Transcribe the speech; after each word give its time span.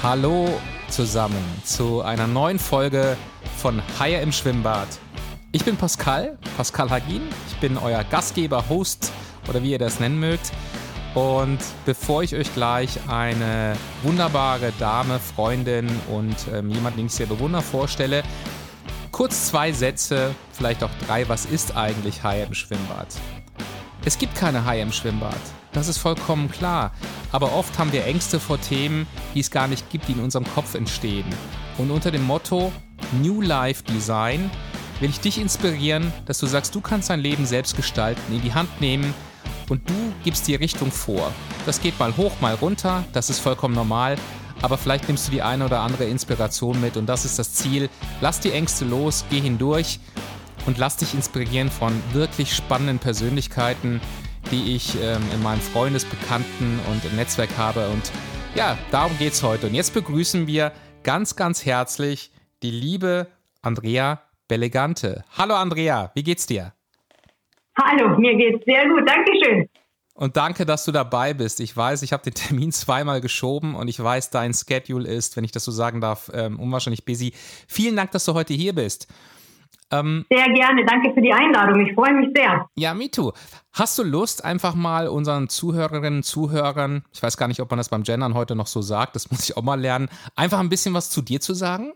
Hallo 0.00 0.48
zusammen 0.88 1.44
zu 1.64 2.02
einer 2.02 2.28
neuen 2.28 2.60
Folge 2.60 3.16
von 3.56 3.82
Haie 3.98 4.20
im 4.20 4.30
Schwimmbad. 4.30 4.86
Ich 5.50 5.64
bin 5.64 5.76
Pascal, 5.76 6.38
Pascal 6.56 6.88
Hagin. 6.88 7.22
Ich 7.48 7.56
bin 7.56 7.76
euer 7.76 8.04
Gastgeber, 8.04 8.68
Host 8.68 9.10
oder 9.48 9.60
wie 9.60 9.72
ihr 9.72 9.78
das 9.80 9.98
nennen 9.98 10.20
mögt. 10.20 10.52
Und 11.16 11.58
bevor 11.84 12.22
ich 12.22 12.36
euch 12.36 12.54
gleich 12.54 13.00
eine 13.08 13.76
wunderbare 14.04 14.72
Dame, 14.78 15.18
Freundin 15.18 15.88
und 16.12 16.36
ähm, 16.54 16.70
jemanden, 16.70 16.98
den 16.98 17.06
ich 17.06 17.14
sehr 17.14 17.26
bewundere, 17.26 17.62
vorstelle, 17.62 18.22
kurz 19.10 19.48
zwei 19.48 19.72
Sätze, 19.72 20.32
vielleicht 20.52 20.84
auch 20.84 20.90
drei. 21.08 21.28
Was 21.28 21.44
ist 21.44 21.76
eigentlich 21.76 22.22
Haie 22.22 22.44
im 22.44 22.54
Schwimmbad? 22.54 23.08
Es 24.04 24.16
gibt 24.16 24.36
keine 24.36 24.64
Haie 24.64 24.82
im 24.82 24.92
Schwimmbad. 24.92 25.34
Das 25.78 25.86
ist 25.86 25.98
vollkommen 25.98 26.50
klar. 26.50 26.90
Aber 27.30 27.52
oft 27.52 27.78
haben 27.78 27.92
wir 27.92 28.04
Ängste 28.04 28.40
vor 28.40 28.60
Themen, 28.60 29.06
die 29.32 29.38
es 29.38 29.52
gar 29.52 29.68
nicht 29.68 29.88
gibt, 29.90 30.08
die 30.08 30.12
in 30.12 30.18
unserem 30.18 30.44
Kopf 30.44 30.74
entstehen. 30.74 31.24
Und 31.78 31.92
unter 31.92 32.10
dem 32.10 32.26
Motto 32.26 32.72
New 33.22 33.40
Life 33.42 33.84
Design 33.84 34.50
will 34.98 35.10
ich 35.10 35.20
dich 35.20 35.40
inspirieren, 35.40 36.12
dass 36.26 36.38
du 36.38 36.46
sagst, 36.46 36.74
du 36.74 36.80
kannst 36.80 37.10
dein 37.10 37.20
Leben 37.20 37.46
selbst 37.46 37.76
gestalten, 37.76 38.34
in 38.34 38.42
die 38.42 38.54
Hand 38.54 38.80
nehmen 38.80 39.14
und 39.68 39.88
du 39.88 39.94
gibst 40.24 40.48
die 40.48 40.56
Richtung 40.56 40.90
vor. 40.90 41.32
Das 41.64 41.80
geht 41.80 41.96
mal 42.00 42.16
hoch, 42.16 42.32
mal 42.40 42.54
runter, 42.54 43.04
das 43.12 43.30
ist 43.30 43.38
vollkommen 43.38 43.76
normal, 43.76 44.16
aber 44.62 44.78
vielleicht 44.78 45.06
nimmst 45.06 45.28
du 45.28 45.30
die 45.30 45.42
eine 45.42 45.64
oder 45.64 45.78
andere 45.78 46.06
Inspiration 46.06 46.80
mit 46.80 46.96
und 46.96 47.06
das 47.06 47.24
ist 47.24 47.38
das 47.38 47.54
Ziel. 47.54 47.88
Lass 48.20 48.40
die 48.40 48.50
Ängste 48.50 48.84
los, 48.84 49.24
geh 49.30 49.40
hindurch 49.40 50.00
und 50.66 50.76
lass 50.76 50.96
dich 50.96 51.14
inspirieren 51.14 51.70
von 51.70 51.92
wirklich 52.12 52.52
spannenden 52.56 52.98
Persönlichkeiten, 52.98 54.00
die 54.50 54.74
ich 54.74 54.94
ähm, 55.02 55.22
in 55.34 55.42
meinem 55.42 55.60
Freundesbekannten 55.60 56.80
und 56.90 57.04
im 57.04 57.16
Netzwerk 57.16 57.50
habe. 57.56 57.88
Und 57.88 58.10
ja, 58.54 58.78
darum 58.90 59.16
geht 59.18 59.32
es 59.32 59.42
heute. 59.42 59.66
Und 59.66 59.74
jetzt 59.74 59.94
begrüßen 59.94 60.46
wir 60.46 60.72
ganz, 61.02 61.36
ganz 61.36 61.64
herzlich 61.64 62.30
die 62.62 62.70
liebe 62.70 63.26
Andrea 63.62 64.22
Bellegante. 64.48 65.24
Hallo 65.36 65.54
Andrea, 65.54 66.10
wie 66.14 66.22
geht's 66.22 66.46
dir? 66.46 66.72
Hallo, 67.80 68.18
mir 68.18 68.34
geht's 68.36 68.64
sehr 68.64 68.88
gut, 68.88 69.08
Dankeschön. 69.08 69.68
Und 70.14 70.36
danke, 70.36 70.66
dass 70.66 70.84
du 70.84 70.90
dabei 70.90 71.32
bist. 71.32 71.60
Ich 71.60 71.76
weiß, 71.76 72.02
ich 72.02 72.12
habe 72.12 72.24
den 72.24 72.34
Termin 72.34 72.72
zweimal 72.72 73.20
geschoben 73.20 73.76
und 73.76 73.86
ich 73.86 74.02
weiß, 74.02 74.30
dein 74.30 74.52
Schedule 74.52 75.08
ist, 75.08 75.36
wenn 75.36 75.44
ich 75.44 75.52
das 75.52 75.64
so 75.64 75.70
sagen 75.70 76.00
darf, 76.00 76.30
ähm, 76.34 76.58
unwahrscheinlich 76.58 77.04
busy. 77.04 77.32
Vielen 77.68 77.94
Dank, 77.94 78.10
dass 78.10 78.24
du 78.24 78.34
heute 78.34 78.54
hier 78.54 78.74
bist. 78.74 79.06
Ähm, 79.90 80.26
sehr 80.30 80.52
gerne, 80.52 80.84
danke 80.84 81.14
für 81.14 81.22
die 81.22 81.32
Einladung. 81.32 81.86
Ich 81.86 81.94
freue 81.94 82.12
mich 82.12 82.28
sehr. 82.34 82.68
Ja, 82.76 82.94
me 82.94 83.10
too. 83.10 83.32
Hast 83.72 83.98
du 83.98 84.02
Lust, 84.02 84.44
einfach 84.44 84.74
mal 84.74 85.08
unseren 85.08 85.48
Zuhörerinnen, 85.48 86.22
Zuhörern, 86.22 87.04
ich 87.12 87.22
weiß 87.22 87.36
gar 87.36 87.48
nicht, 87.48 87.60
ob 87.60 87.70
man 87.70 87.78
das 87.78 87.88
beim 87.88 88.02
Gendern 88.02 88.34
heute 88.34 88.54
noch 88.54 88.66
so 88.66 88.82
sagt, 88.82 89.16
das 89.16 89.30
muss 89.30 89.48
ich 89.48 89.56
auch 89.56 89.62
mal 89.62 89.80
lernen, 89.80 90.08
einfach 90.36 90.60
ein 90.60 90.68
bisschen 90.68 90.94
was 90.94 91.10
zu 91.10 91.22
dir 91.22 91.40
zu 91.40 91.54
sagen? 91.54 91.92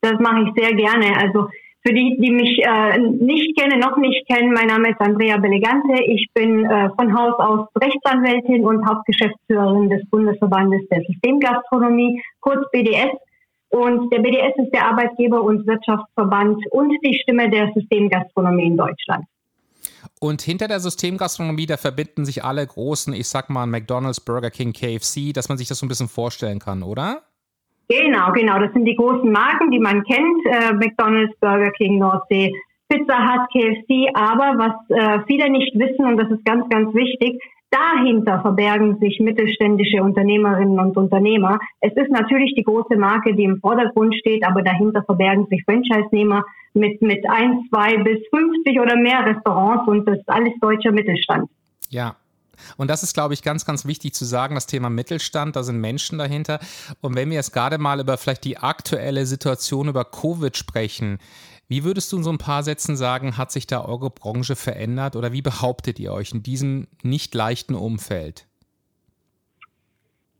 Das 0.00 0.14
mache 0.20 0.42
ich 0.42 0.62
sehr 0.62 0.74
gerne. 0.74 1.16
Also 1.18 1.48
für 1.86 1.92
die, 1.92 2.16
die 2.18 2.32
mich 2.32 2.58
äh, 2.64 2.98
nicht 2.98 3.56
kennen, 3.56 3.78
noch 3.78 3.96
nicht 3.96 4.26
kennen, 4.26 4.52
mein 4.52 4.66
Name 4.66 4.90
ist 4.90 5.00
Andrea 5.00 5.36
Belegante. 5.36 6.02
Ich 6.04 6.28
bin 6.34 6.64
äh, 6.64 6.90
von 6.98 7.16
Haus 7.16 7.34
aus 7.38 7.68
Rechtsanwältin 7.80 8.64
und 8.64 8.84
Hauptgeschäftsführerin 8.88 9.88
des 9.88 10.08
Bundesverbandes 10.10 10.82
der 10.90 11.02
Systemgastronomie, 11.02 12.20
kurz 12.40 12.68
BDS. 12.72 13.14
Und 13.70 14.12
der 14.12 14.20
BDS 14.20 14.54
ist 14.56 14.70
der 14.72 14.86
Arbeitgeber 14.86 15.42
und 15.42 15.66
Wirtschaftsverband 15.66 16.64
und 16.70 16.96
die 17.04 17.18
Stimme 17.22 17.50
der 17.50 17.72
Systemgastronomie 17.74 18.66
in 18.66 18.76
Deutschland. 18.76 19.24
Und 20.20 20.40
hinter 20.40 20.68
der 20.68 20.80
Systemgastronomie, 20.80 21.66
da 21.66 21.76
verbinden 21.76 22.24
sich 22.24 22.44
alle 22.44 22.66
großen, 22.66 23.12
ich 23.12 23.28
sag 23.28 23.50
mal 23.50 23.66
McDonald's, 23.66 24.20
Burger 24.20 24.50
King, 24.50 24.72
KFC, 24.72 25.32
dass 25.34 25.48
man 25.48 25.58
sich 25.58 25.68
das 25.68 25.78
so 25.78 25.86
ein 25.86 25.88
bisschen 25.88 26.08
vorstellen 26.08 26.58
kann, 26.58 26.82
oder? 26.82 27.22
Genau, 27.88 28.32
genau. 28.32 28.58
Das 28.58 28.72
sind 28.72 28.84
die 28.84 28.96
großen 28.96 29.30
Marken, 29.30 29.70
die 29.70 29.78
man 29.78 30.02
kennt. 30.04 30.46
Äh, 30.46 30.72
McDonald's, 30.74 31.38
Burger 31.40 31.70
King, 31.72 31.98
Nordsee, 31.98 32.52
Pizza 32.88 33.18
Hut, 33.18 33.48
KFC. 33.52 34.10
Aber 34.14 34.58
was 34.58 34.96
äh, 34.96 35.20
viele 35.26 35.50
nicht 35.50 35.78
wissen, 35.78 36.04
und 36.06 36.16
das 36.16 36.30
ist 36.30 36.44
ganz, 36.44 36.68
ganz 36.68 36.92
wichtig, 36.94 37.40
Dahinter 37.70 38.40
verbergen 38.40 38.98
sich 38.98 39.18
mittelständische 39.20 40.02
Unternehmerinnen 40.02 40.78
und 40.78 40.96
Unternehmer. 40.96 41.58
Es 41.80 41.92
ist 41.96 42.10
natürlich 42.10 42.54
die 42.56 42.62
große 42.62 42.96
Marke, 42.96 43.34
die 43.34 43.44
im 43.44 43.58
Vordergrund 43.60 44.14
steht, 44.14 44.46
aber 44.46 44.62
dahinter 44.62 45.02
verbergen 45.02 45.46
sich 45.46 45.64
Franchise-Nehmer 45.64 46.44
mit, 46.74 47.02
mit 47.02 47.28
ein, 47.28 47.64
zwei 47.68 47.96
bis 47.98 48.18
50 48.30 48.80
oder 48.80 48.96
mehr 48.96 49.26
Restaurants 49.26 49.88
und 49.88 50.06
das 50.06 50.18
ist 50.18 50.28
alles 50.28 50.52
deutscher 50.60 50.92
Mittelstand. 50.92 51.50
Ja, 51.90 52.16
und 52.76 52.88
das 52.88 53.02
ist, 53.02 53.14
glaube 53.14 53.34
ich, 53.34 53.42
ganz, 53.42 53.64
ganz 53.64 53.84
wichtig 53.86 54.14
zu 54.14 54.24
sagen, 54.24 54.54
das 54.54 54.66
Thema 54.66 54.90
Mittelstand, 54.90 55.56
da 55.56 55.62
sind 55.62 55.80
Menschen 55.80 56.18
dahinter. 56.18 56.60
Und 57.00 57.14
wenn 57.14 57.30
wir 57.30 57.36
jetzt 57.36 57.52
gerade 57.52 57.78
mal 57.78 58.00
über 58.00 58.16
vielleicht 58.16 58.44
die 58.44 58.58
aktuelle 58.58 59.26
Situation 59.26 59.88
über 59.88 60.04
Covid 60.04 60.56
sprechen, 60.56 61.18
wie 61.68 61.84
würdest 61.84 62.12
du 62.12 62.18
in 62.18 62.22
so 62.22 62.30
ein 62.30 62.38
paar 62.38 62.62
Sätzen 62.62 62.96
sagen, 62.96 63.36
hat 63.36 63.50
sich 63.50 63.66
da 63.66 63.84
eure 63.84 64.10
Branche 64.10 64.56
verändert 64.56 65.16
oder 65.16 65.32
wie 65.32 65.42
behauptet 65.42 65.98
ihr 65.98 66.12
euch 66.12 66.32
in 66.32 66.42
diesem 66.42 66.86
nicht 67.02 67.34
leichten 67.34 67.74
Umfeld? 67.74 68.46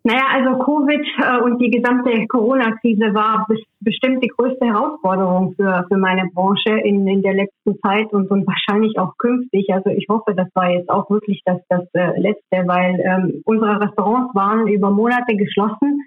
Naja, 0.06 0.22
also 0.32 0.62
Covid 0.62 1.04
äh, 1.18 1.40
und 1.42 1.58
die 1.58 1.68
gesamte 1.68 2.28
Corona-Krise 2.28 3.12
war 3.12 3.44
bestimmt 3.80 4.22
die 4.22 4.28
größte 4.28 4.64
Herausforderung 4.64 5.54
für, 5.56 5.84
für 5.88 5.96
meine 5.96 6.30
Branche 6.32 6.78
in, 6.84 7.08
in 7.08 7.22
der 7.22 7.34
letzten 7.34 7.76
Zeit 7.80 8.12
und, 8.12 8.30
und 8.30 8.46
wahrscheinlich 8.46 8.96
auch 9.00 9.18
künftig. 9.18 9.66
Also 9.72 9.90
ich 9.90 10.06
hoffe, 10.08 10.32
das 10.36 10.46
war 10.54 10.70
jetzt 10.70 10.90
auch 10.90 11.10
wirklich 11.10 11.42
das, 11.44 11.58
das 11.68 11.82
äh, 11.94 12.20
Letzte, 12.20 12.68
weil 12.68 13.00
ähm, 13.00 13.42
unsere 13.44 13.80
Restaurants 13.80 14.32
waren 14.32 14.68
über 14.68 14.92
Monate 14.92 15.34
geschlossen 15.34 16.00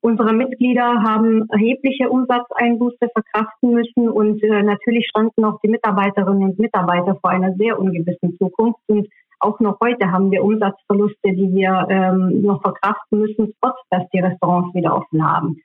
Unsere 0.00 0.32
Mitglieder 0.32 1.02
haben 1.02 1.48
erhebliche 1.50 2.08
Umsatzeinbuße 2.10 3.08
verkraften 3.12 3.72
müssen 3.72 4.08
und 4.08 4.42
äh, 4.42 4.62
natürlich 4.62 5.08
standen 5.08 5.44
auch 5.44 5.58
die 5.62 5.68
Mitarbeiterinnen 5.68 6.50
und 6.50 6.58
Mitarbeiter 6.58 7.16
vor 7.20 7.30
einer 7.30 7.54
sehr 7.54 7.78
ungewissen 7.78 8.36
Zukunft. 8.38 8.80
Und 8.86 9.08
auch 9.40 9.58
noch 9.60 9.78
heute 9.82 10.10
haben 10.12 10.30
wir 10.30 10.44
Umsatzverluste, 10.44 11.32
die 11.32 11.52
wir 11.54 11.86
ähm, 11.90 12.42
noch 12.42 12.62
verkraften 12.62 13.20
müssen, 13.20 13.52
trotz 13.60 13.76
dass 13.90 14.08
die 14.10 14.20
Restaurants 14.20 14.74
wieder 14.74 14.96
offen 14.96 15.26
haben. 15.26 15.60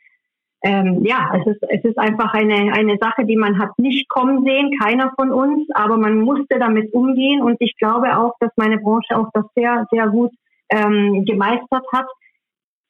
Ähm, 0.64 1.04
ja, 1.04 1.34
es 1.36 1.48
ist, 1.48 1.64
es 1.70 1.84
ist 1.84 1.98
einfach 1.98 2.34
eine, 2.34 2.74
eine 2.74 2.98
Sache, 3.02 3.26
die 3.26 3.36
man 3.36 3.58
hat 3.58 3.72
nicht 3.80 4.08
kommen 4.10 4.44
sehen, 4.44 4.78
keiner 4.80 5.12
von 5.16 5.32
uns, 5.32 5.68
aber 5.74 5.98
man 5.98 6.20
musste 6.20 6.60
damit 6.60 6.94
umgehen 6.94 7.42
und 7.42 7.58
ich 7.60 7.76
glaube 7.78 8.16
auch, 8.16 8.34
dass 8.40 8.52
meine 8.58 8.78
Branche 8.78 9.18
auch 9.18 9.30
das 9.34 9.46
sehr, 9.56 9.88
sehr 9.92 10.08
gut 10.10 10.32
ähm, 10.70 11.26
gemeistert 11.26 11.86
hat. 11.92 12.06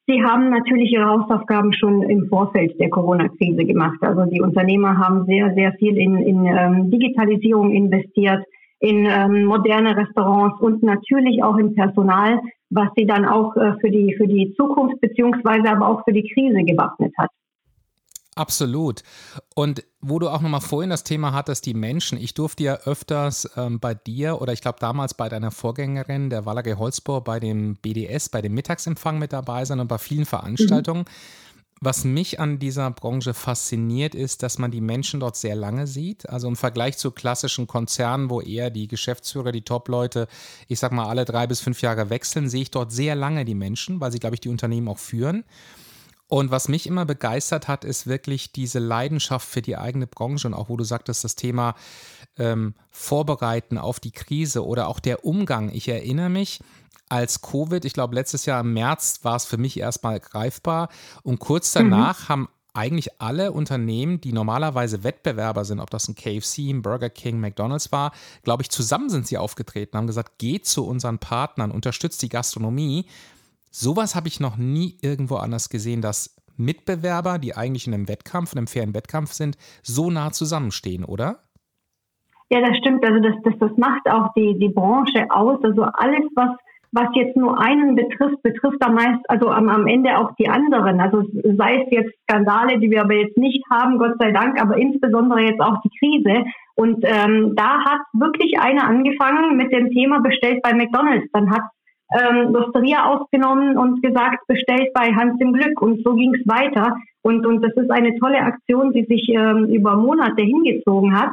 Sie 0.06 0.22
haben 0.22 0.50
natürlich 0.50 0.90
ihre 0.92 1.06
Hausaufgaben 1.06 1.72
schon 1.72 2.02
im 2.02 2.26
Vorfeld 2.28 2.78
der 2.80 2.90
Corona-Krise 2.90 3.64
gemacht. 3.64 3.98
Also 4.00 4.24
die 4.24 4.40
Unternehmer 4.40 4.98
haben 4.98 5.26
sehr, 5.26 5.54
sehr 5.54 5.72
viel 5.74 5.96
in, 5.96 6.18
in 6.18 6.44
ähm, 6.44 6.90
Digitalisierung 6.90 7.70
investiert, 7.70 8.44
in 8.80 9.06
ähm, 9.06 9.44
moderne 9.44 9.96
Restaurants 9.96 10.60
und 10.60 10.82
natürlich 10.82 11.42
auch 11.44 11.56
in 11.56 11.74
Personal, 11.74 12.40
was 12.70 12.88
sie 12.96 13.06
dann 13.06 13.24
auch 13.24 13.54
äh, 13.56 13.74
für 13.80 13.90
die 13.90 14.14
für 14.16 14.26
die 14.26 14.52
Zukunft 14.56 15.00
beziehungsweise 15.00 15.70
aber 15.70 15.86
auch 15.86 16.02
für 16.04 16.12
die 16.12 16.28
Krise 16.34 16.64
gewappnet 16.64 17.12
hat. 17.16 17.30
Absolut. 18.34 19.02
Und 19.54 19.84
wo 20.00 20.18
du 20.18 20.30
auch 20.30 20.40
nochmal 20.40 20.62
vorhin 20.62 20.90
das 20.90 21.04
Thema 21.04 21.32
hattest, 21.32 21.66
die 21.66 21.74
Menschen. 21.74 22.18
Ich 22.18 22.32
durfte 22.32 22.64
ja 22.64 22.74
öfters 22.84 23.48
ähm, 23.56 23.78
bei 23.78 23.94
dir 23.94 24.40
oder 24.40 24.52
ich 24.54 24.62
glaube 24.62 24.78
damals 24.80 25.14
bei 25.14 25.28
deiner 25.28 25.50
Vorgängerin, 25.50 26.30
der 26.30 26.46
Wallerge 26.46 26.78
Holzbohr, 26.78 27.22
bei 27.22 27.40
dem 27.40 27.76
BDS, 27.76 28.30
bei 28.30 28.40
dem 28.40 28.54
Mittagsempfang 28.54 29.18
mit 29.18 29.32
dabei 29.32 29.64
sein 29.64 29.80
und 29.80 29.88
bei 29.88 29.98
vielen 29.98 30.24
Veranstaltungen. 30.24 31.02
Mhm. 31.02 31.42
Was 31.84 32.04
mich 32.04 32.38
an 32.38 32.60
dieser 32.60 32.88
Branche 32.92 33.34
fasziniert, 33.34 34.14
ist, 34.14 34.44
dass 34.44 34.56
man 34.56 34.70
die 34.70 34.80
Menschen 34.80 35.18
dort 35.18 35.34
sehr 35.36 35.56
lange 35.56 35.88
sieht. 35.88 36.28
Also 36.28 36.46
im 36.46 36.54
Vergleich 36.54 36.96
zu 36.96 37.10
klassischen 37.10 37.66
Konzernen, 37.66 38.30
wo 38.30 38.40
eher 38.40 38.70
die 38.70 38.86
Geschäftsführer, 38.86 39.50
die 39.50 39.62
Top-Leute, 39.62 40.28
ich 40.68 40.78
sag 40.78 40.92
mal, 40.92 41.08
alle 41.08 41.24
drei 41.24 41.48
bis 41.48 41.60
fünf 41.60 41.82
Jahre 41.82 42.08
wechseln, 42.08 42.48
sehe 42.48 42.62
ich 42.62 42.70
dort 42.70 42.92
sehr 42.92 43.16
lange 43.16 43.44
die 43.44 43.56
Menschen, 43.56 44.00
weil 44.00 44.12
sie, 44.12 44.20
glaube 44.20 44.36
ich, 44.36 44.40
die 44.40 44.48
Unternehmen 44.48 44.86
auch 44.86 44.98
führen. 44.98 45.42
Und 46.32 46.50
was 46.50 46.66
mich 46.66 46.86
immer 46.86 47.04
begeistert 47.04 47.68
hat, 47.68 47.84
ist 47.84 48.06
wirklich 48.06 48.52
diese 48.52 48.78
Leidenschaft 48.78 49.46
für 49.46 49.60
die 49.60 49.76
eigene 49.76 50.06
Branche 50.06 50.48
und 50.48 50.54
auch, 50.54 50.70
wo 50.70 50.78
du 50.78 50.84
sagtest, 50.84 51.24
das 51.24 51.36
Thema 51.36 51.74
ähm, 52.38 52.72
Vorbereiten 52.88 53.76
auf 53.76 54.00
die 54.00 54.12
Krise 54.12 54.64
oder 54.64 54.88
auch 54.88 54.98
der 54.98 55.26
Umgang. 55.26 55.68
Ich 55.74 55.88
erinnere 55.88 56.30
mich, 56.30 56.60
als 57.10 57.42
Covid, 57.42 57.84
ich 57.84 57.92
glaube 57.92 58.14
letztes 58.14 58.46
Jahr 58.46 58.62
im 58.62 58.72
März 58.72 59.20
war 59.24 59.36
es 59.36 59.44
für 59.44 59.58
mich 59.58 59.78
erstmal 59.78 60.20
greifbar 60.20 60.88
und 61.22 61.38
kurz 61.38 61.74
mhm. 61.74 61.90
danach 61.90 62.20
mhm. 62.20 62.28
haben 62.30 62.48
eigentlich 62.72 63.20
alle 63.20 63.52
Unternehmen, 63.52 64.22
die 64.22 64.32
normalerweise 64.32 65.04
Wettbewerber 65.04 65.66
sind, 65.66 65.80
ob 65.80 65.90
das 65.90 66.08
ein 66.08 66.14
KFC, 66.14 66.70
ein 66.70 66.80
Burger 66.80 67.10
King, 67.10 67.40
McDonald's 67.40 67.92
war, 67.92 68.10
glaube 68.42 68.62
ich, 68.62 68.70
zusammen 68.70 69.10
sind 69.10 69.26
sie 69.26 69.36
aufgetreten, 69.36 69.98
haben 69.98 70.06
gesagt, 70.06 70.38
geht 70.38 70.64
zu 70.64 70.86
unseren 70.86 71.18
Partnern, 71.18 71.70
unterstützt 71.70 72.22
die 72.22 72.30
Gastronomie, 72.30 73.04
Sowas 73.72 74.14
habe 74.14 74.28
ich 74.28 74.38
noch 74.38 74.58
nie 74.58 74.98
irgendwo 75.00 75.36
anders 75.36 75.70
gesehen, 75.70 76.02
dass 76.02 76.36
Mitbewerber, 76.56 77.38
die 77.38 77.56
eigentlich 77.56 77.86
in 77.86 77.94
einem 77.94 78.08
Wettkampf, 78.08 78.52
in 78.52 78.58
einem 78.58 78.66
fairen 78.66 78.94
Wettkampf 78.94 79.32
sind, 79.32 79.56
so 79.82 80.10
nah 80.10 80.30
zusammenstehen, 80.30 81.04
oder? 81.04 81.40
Ja, 82.50 82.60
das 82.60 82.76
stimmt. 82.76 83.04
Also 83.04 83.20
das, 83.20 83.34
das, 83.44 83.54
das 83.58 83.78
macht 83.78 84.06
auch 84.10 84.34
die, 84.34 84.58
die 84.58 84.68
Branche 84.68 85.26
aus. 85.30 85.58
Also 85.64 85.82
alles, 85.82 86.24
was 86.36 86.50
was 86.94 87.08
jetzt 87.14 87.36
nur 87.36 87.58
einen 87.58 87.94
betrifft, 87.94 88.42
betrifft 88.42 88.84
am 88.84 88.94
meist, 88.94 89.24
also 89.28 89.48
am, 89.48 89.70
am 89.70 89.86
Ende 89.86 90.18
auch 90.18 90.34
die 90.38 90.48
anderen. 90.48 91.00
Also 91.00 91.24
sei 91.56 91.82
es 91.82 91.90
jetzt 91.90 92.12
Skandale, 92.24 92.78
die 92.78 92.90
wir 92.90 93.00
aber 93.00 93.14
jetzt 93.14 93.38
nicht 93.38 93.64
haben, 93.70 93.98
Gott 93.98 94.16
sei 94.18 94.30
Dank, 94.30 94.60
aber 94.60 94.76
insbesondere 94.76 95.40
jetzt 95.40 95.60
auch 95.60 95.80
die 95.80 95.90
Krise. 95.98 96.44
Und 96.74 97.02
ähm, 97.04 97.54
da 97.56 97.82
hat 97.82 98.02
wirklich 98.12 98.60
einer 98.60 98.86
angefangen 98.86 99.56
mit 99.56 99.72
dem 99.72 99.90
Thema 99.90 100.20
bestellt 100.20 100.62
bei 100.62 100.74
McDonald's. 100.74 101.32
Dann 101.32 101.50
hat 101.50 101.62
ähm, 102.18 102.52
Losteria 102.52 103.06
ausgenommen 103.06 103.76
und 103.76 104.02
gesagt, 104.02 104.46
bestellt 104.46 104.92
bei 104.94 105.12
Hans 105.14 105.40
im 105.40 105.52
Glück. 105.52 105.80
Und 105.80 106.02
so 106.04 106.14
ging 106.14 106.34
es 106.34 106.46
weiter. 106.46 106.96
Und, 107.22 107.46
und 107.46 107.62
das 107.62 107.72
ist 107.74 107.90
eine 107.90 108.18
tolle 108.18 108.40
Aktion, 108.40 108.92
die 108.92 109.04
sich 109.04 109.28
ähm, 109.28 109.66
über 109.66 109.96
Monate 109.96 110.42
hingezogen 110.42 111.18
hat 111.18 111.32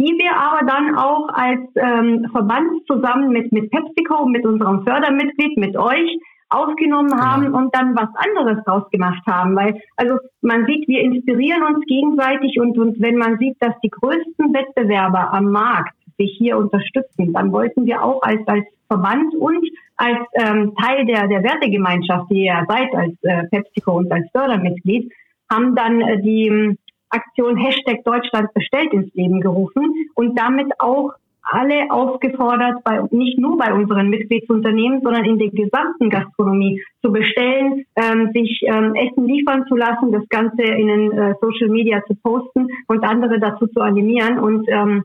die 0.00 0.16
wir 0.16 0.36
aber 0.36 0.64
dann 0.64 0.94
auch 0.94 1.28
als 1.28 1.60
ähm, 1.74 2.28
Verband 2.30 2.86
zusammen 2.86 3.30
mit, 3.30 3.50
mit 3.50 3.70
PepsiCo, 3.70 4.26
mit 4.26 4.46
unserem 4.46 4.84
Fördermitglied, 4.84 5.56
mit 5.58 5.76
euch 5.76 6.18
aufgenommen 6.50 7.10
genau. 7.10 7.22
haben 7.22 7.54
und 7.54 7.74
dann 7.74 7.96
was 7.96 8.08
anderes 8.14 8.64
draus 8.64 8.88
gemacht 8.90 9.22
haben. 9.26 9.56
Weil, 9.56 9.80
also 9.96 10.18
man 10.40 10.66
sieht, 10.66 10.86
wir 10.88 11.00
inspirieren 11.00 11.62
uns 11.62 11.84
gegenseitig 11.86 12.58
und, 12.60 12.78
und 12.78 13.00
wenn 13.00 13.16
man 13.16 13.38
sieht, 13.38 13.56
dass 13.60 13.74
die 13.82 13.90
größten 13.90 14.54
Wettbewerber 14.54 15.32
am 15.32 15.50
Markt 15.50 15.94
sich 16.16 16.36
hier 16.38 16.56
unterstützen, 16.56 17.32
dann 17.32 17.52
wollten 17.52 17.84
wir 17.84 18.02
auch 18.02 18.22
als, 18.22 18.46
als 18.46 18.64
Verband 18.86 19.34
und 19.34 19.68
als 19.98 20.18
ähm, 20.34 20.74
Teil 20.80 21.04
der, 21.06 21.28
der 21.28 21.42
Wertegemeinschaft, 21.42 22.30
die 22.30 22.44
ihr 22.44 22.64
seid 22.68 22.94
als 22.94 23.12
äh, 23.22 23.44
PepsiCo 23.48 23.98
und 23.98 24.10
als 24.10 24.26
Fördermitglied, 24.32 25.12
haben 25.50 25.74
dann 25.74 26.00
äh, 26.00 26.22
die 26.22 26.78
Aktion 27.10 27.56
Hashtag 27.56 28.04
Deutschland 28.04 28.52
bestellt 28.54 28.92
ins 28.92 29.12
Leben 29.14 29.40
gerufen 29.40 29.92
und 30.14 30.38
damit 30.38 30.68
auch 30.78 31.12
alle 31.50 31.90
aufgefordert, 31.90 32.84
bei, 32.84 33.00
nicht 33.10 33.38
nur 33.38 33.56
bei 33.56 33.72
unseren 33.72 34.10
Mitgliedsunternehmen, 34.10 35.00
sondern 35.02 35.24
in 35.24 35.38
der 35.38 35.48
gesamten 35.48 36.10
Gastronomie 36.10 36.82
zu 37.02 37.10
bestellen, 37.10 37.86
ähm, 37.96 38.30
sich 38.34 38.60
ähm, 38.66 38.94
Essen 38.94 39.26
liefern 39.26 39.64
zu 39.66 39.74
lassen, 39.74 40.12
das 40.12 40.28
Ganze 40.28 40.62
in 40.62 40.88
den 40.88 41.12
äh, 41.12 41.34
Social 41.40 41.68
Media 41.68 42.02
zu 42.06 42.14
posten 42.22 42.68
und 42.86 43.02
andere 43.02 43.40
dazu 43.40 43.66
zu 43.66 43.80
animieren. 43.80 44.38
Und 44.38 44.68
ähm, 44.68 45.04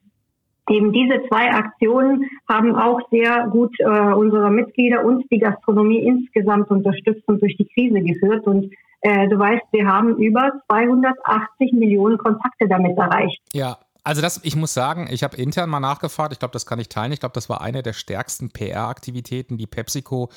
eben 0.70 0.94
diese 0.94 1.28
zwei 1.28 1.52
Aktionen 1.52 2.30
haben 2.48 2.76
auch 2.76 3.02
sehr 3.12 3.48
gut 3.48 3.76
äh, 3.80 3.86
unsere 3.86 4.50
Mitglieder 4.50 5.04
und 5.04 5.26
die 5.32 5.40
Gastronomie 5.40 6.06
insgesamt 6.06 6.70
unterstützt 6.70 7.28
und 7.28 7.42
durch 7.42 7.58
die 7.58 7.68
Krise 7.68 8.02
geführt. 8.02 8.46
Und 8.48 8.72
äh, 9.02 9.28
du 9.28 9.38
weißt, 9.38 9.64
wir 9.72 9.86
haben 9.88 10.18
über 10.18 10.52
280 10.70 11.74
Millionen 11.74 12.18
Kontakte 12.18 12.68
damit 12.68 12.98
erreicht. 12.98 13.42
Ja, 13.54 13.78
also 14.04 14.22
das, 14.22 14.42
ich 14.44 14.56
muss 14.56 14.74
sagen, 14.74 15.08
ich 15.10 15.24
habe 15.24 15.38
intern 15.38 15.70
mal 15.70 15.80
nachgefragt, 15.80 16.34
ich 16.34 16.40
glaube, 16.40 16.54
das 16.54 16.66
kann 16.66 16.80
ich 16.80 16.90
teilen. 16.90 17.12
Ich 17.12 17.20
glaube, 17.20 17.34
das 17.34 17.50
war 17.50 17.62
eine 17.62 17.84
der 17.84 17.94
stärksten 17.94 18.50
PR-Aktivitäten, 18.50 19.58
die 19.58 19.68
PepsiCo 19.68 20.30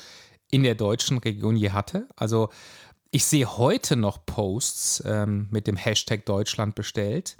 in 0.51 0.63
der 0.63 0.75
deutschen 0.75 1.17
Region 1.17 1.55
je 1.57 1.71
hatte. 1.71 2.07
Also 2.15 2.49
ich 3.11 3.25
sehe 3.25 3.57
heute 3.57 3.95
noch 3.95 4.25
Posts 4.25 5.03
ähm, 5.05 5.47
mit 5.51 5.67
dem 5.67 5.75
Hashtag 5.75 6.25
Deutschland 6.25 6.75
bestellt. 6.75 7.37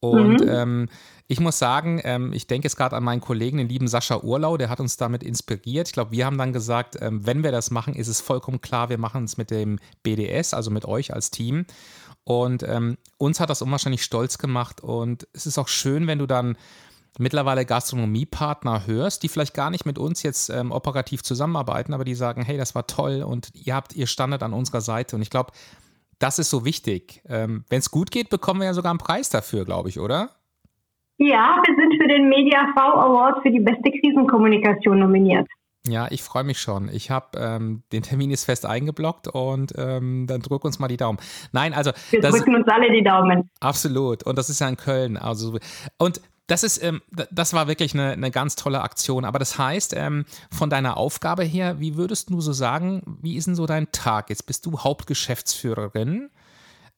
Und 0.00 0.40
mhm. 0.40 0.48
ähm, 0.48 0.88
ich 1.26 1.40
muss 1.40 1.58
sagen, 1.58 2.00
ähm, 2.04 2.32
ich 2.32 2.46
denke 2.46 2.66
jetzt 2.66 2.76
gerade 2.76 2.96
an 2.96 3.02
meinen 3.02 3.20
Kollegen, 3.20 3.58
den 3.58 3.68
lieben 3.68 3.88
Sascha 3.88 4.18
Urlau, 4.22 4.56
der 4.56 4.68
hat 4.68 4.80
uns 4.80 4.96
damit 4.96 5.22
inspiriert. 5.22 5.88
Ich 5.88 5.92
glaube, 5.92 6.12
wir 6.12 6.26
haben 6.26 6.38
dann 6.38 6.52
gesagt, 6.52 6.96
ähm, 7.00 7.26
wenn 7.26 7.42
wir 7.42 7.52
das 7.52 7.70
machen, 7.70 7.94
ist 7.94 8.08
es 8.08 8.20
vollkommen 8.20 8.60
klar, 8.60 8.90
wir 8.90 8.98
machen 8.98 9.24
es 9.24 9.36
mit 9.36 9.50
dem 9.50 9.78
BDS, 10.02 10.54
also 10.54 10.70
mit 10.70 10.84
euch 10.84 11.12
als 11.12 11.30
Team. 11.30 11.66
Und 12.24 12.62
ähm, 12.64 12.98
uns 13.18 13.40
hat 13.40 13.50
das 13.50 13.62
unwahrscheinlich 13.62 14.02
stolz 14.02 14.38
gemacht. 14.38 14.80
Und 14.80 15.26
es 15.32 15.46
ist 15.46 15.58
auch 15.58 15.68
schön, 15.68 16.06
wenn 16.06 16.18
du 16.18 16.26
dann 16.26 16.56
mittlerweile 17.18 17.64
Gastronomiepartner 17.64 18.86
hörst, 18.86 19.22
die 19.22 19.28
vielleicht 19.28 19.54
gar 19.54 19.70
nicht 19.70 19.86
mit 19.86 19.98
uns 19.98 20.22
jetzt 20.22 20.50
ähm, 20.50 20.70
operativ 20.70 21.22
zusammenarbeiten, 21.22 21.94
aber 21.94 22.04
die 22.04 22.14
sagen, 22.14 22.42
hey, 22.42 22.56
das 22.56 22.74
war 22.74 22.86
toll 22.86 23.22
und 23.22 23.50
ihr 23.54 23.74
habt 23.74 23.94
ihr 23.94 24.06
Standard 24.06 24.42
an 24.42 24.52
unserer 24.52 24.80
Seite. 24.80 25.16
Und 25.16 25.22
ich 25.22 25.30
glaube, 25.30 25.52
das 26.18 26.38
ist 26.38 26.50
so 26.50 26.64
wichtig. 26.64 27.22
Ähm, 27.28 27.64
Wenn 27.68 27.78
es 27.78 27.90
gut 27.90 28.10
geht, 28.10 28.30
bekommen 28.30 28.60
wir 28.60 28.66
ja 28.66 28.74
sogar 28.74 28.90
einen 28.90 28.98
Preis 28.98 29.28
dafür, 29.28 29.64
glaube 29.64 29.88
ich, 29.88 30.00
oder? 30.00 30.30
Ja, 31.18 31.62
wir 31.64 31.74
sind 31.74 32.00
für 32.00 32.08
den 32.08 32.28
Media 32.28 32.72
V 32.76 32.80
Award 32.80 33.42
für 33.42 33.50
die 33.50 33.60
beste 33.60 33.90
Krisenkommunikation 33.90 34.98
nominiert. 34.98 35.48
Ja, 35.88 36.08
ich 36.10 36.22
freue 36.22 36.44
mich 36.44 36.58
schon. 36.58 36.88
Ich 36.88 37.10
habe 37.10 37.38
ähm, 37.38 37.82
den 37.92 38.02
Termin 38.02 38.30
ist 38.30 38.44
fest 38.44 38.66
eingeblockt 38.66 39.28
und 39.28 39.72
ähm, 39.76 40.26
dann 40.26 40.40
drück 40.40 40.64
uns 40.64 40.78
mal 40.78 40.88
die 40.88 40.96
Daumen. 40.96 41.18
Nein, 41.52 41.74
also 41.74 41.92
wir 42.10 42.20
drücken 42.20 42.56
uns 42.56 42.66
alle 42.68 42.90
die 42.90 43.04
Daumen. 43.04 43.50
Absolut. 43.60 44.24
Und 44.24 44.36
das 44.36 44.50
ist 44.50 44.60
ja 44.60 44.68
in 44.68 44.76
Köln. 44.76 45.16
Also 45.16 45.58
und 45.98 46.20
das 46.46 46.62
ist, 46.62 46.82
ähm, 46.82 47.02
das 47.30 47.52
war 47.52 47.66
wirklich 47.66 47.94
eine, 47.94 48.12
eine, 48.12 48.30
ganz 48.30 48.54
tolle 48.54 48.82
Aktion. 48.82 49.24
Aber 49.24 49.38
das 49.38 49.58
heißt, 49.58 49.94
ähm, 49.96 50.24
von 50.50 50.70
deiner 50.70 50.96
Aufgabe 50.96 51.42
her, 51.42 51.80
wie 51.80 51.96
würdest 51.96 52.30
du 52.30 52.40
so 52.40 52.52
sagen, 52.52 53.02
wie 53.20 53.36
ist 53.36 53.46
denn 53.46 53.56
so 53.56 53.66
dein 53.66 53.90
Tag? 53.92 54.30
Jetzt 54.30 54.46
bist 54.46 54.64
du 54.66 54.78
Hauptgeschäftsführerin. 54.78 56.30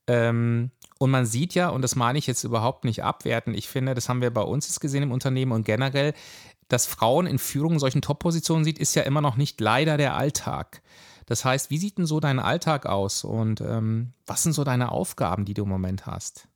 Ähm, 0.06 0.70
und 0.98 1.10
man 1.10 1.26
sieht 1.26 1.54
ja, 1.54 1.68
und 1.68 1.82
das 1.82 1.96
meine 1.96 2.18
ich 2.18 2.26
jetzt 2.26 2.44
überhaupt 2.44 2.84
nicht 2.84 3.04
abwerten, 3.04 3.54
ich 3.54 3.68
finde, 3.68 3.94
das 3.94 4.08
haben 4.08 4.20
wir 4.20 4.32
bei 4.32 4.42
uns 4.42 4.66
jetzt 4.66 4.80
gesehen 4.80 5.04
im 5.04 5.12
Unternehmen 5.12 5.52
und 5.52 5.64
generell, 5.64 6.12
dass 6.68 6.86
Frauen 6.86 7.26
in 7.26 7.38
Führung 7.38 7.74
in 7.74 7.78
solchen 7.78 8.02
Top-Positionen 8.02 8.64
sieht, 8.64 8.78
ist 8.78 8.94
ja 8.94 9.02
immer 9.02 9.20
noch 9.20 9.36
nicht 9.36 9.60
leider 9.60 9.96
der 9.96 10.16
Alltag. 10.16 10.82
Das 11.26 11.44
heißt, 11.44 11.70
wie 11.70 11.78
sieht 11.78 11.98
denn 11.98 12.06
so 12.06 12.20
dein 12.20 12.38
Alltag 12.38 12.86
aus 12.86 13.22
und 13.22 13.60
ähm, 13.60 14.12
was 14.26 14.42
sind 14.42 14.54
so 14.54 14.64
deine 14.64 14.90
Aufgaben, 14.90 15.44
die 15.44 15.54
du 15.54 15.62
im 15.62 15.68
Moment 15.68 16.06
hast? 16.06 16.48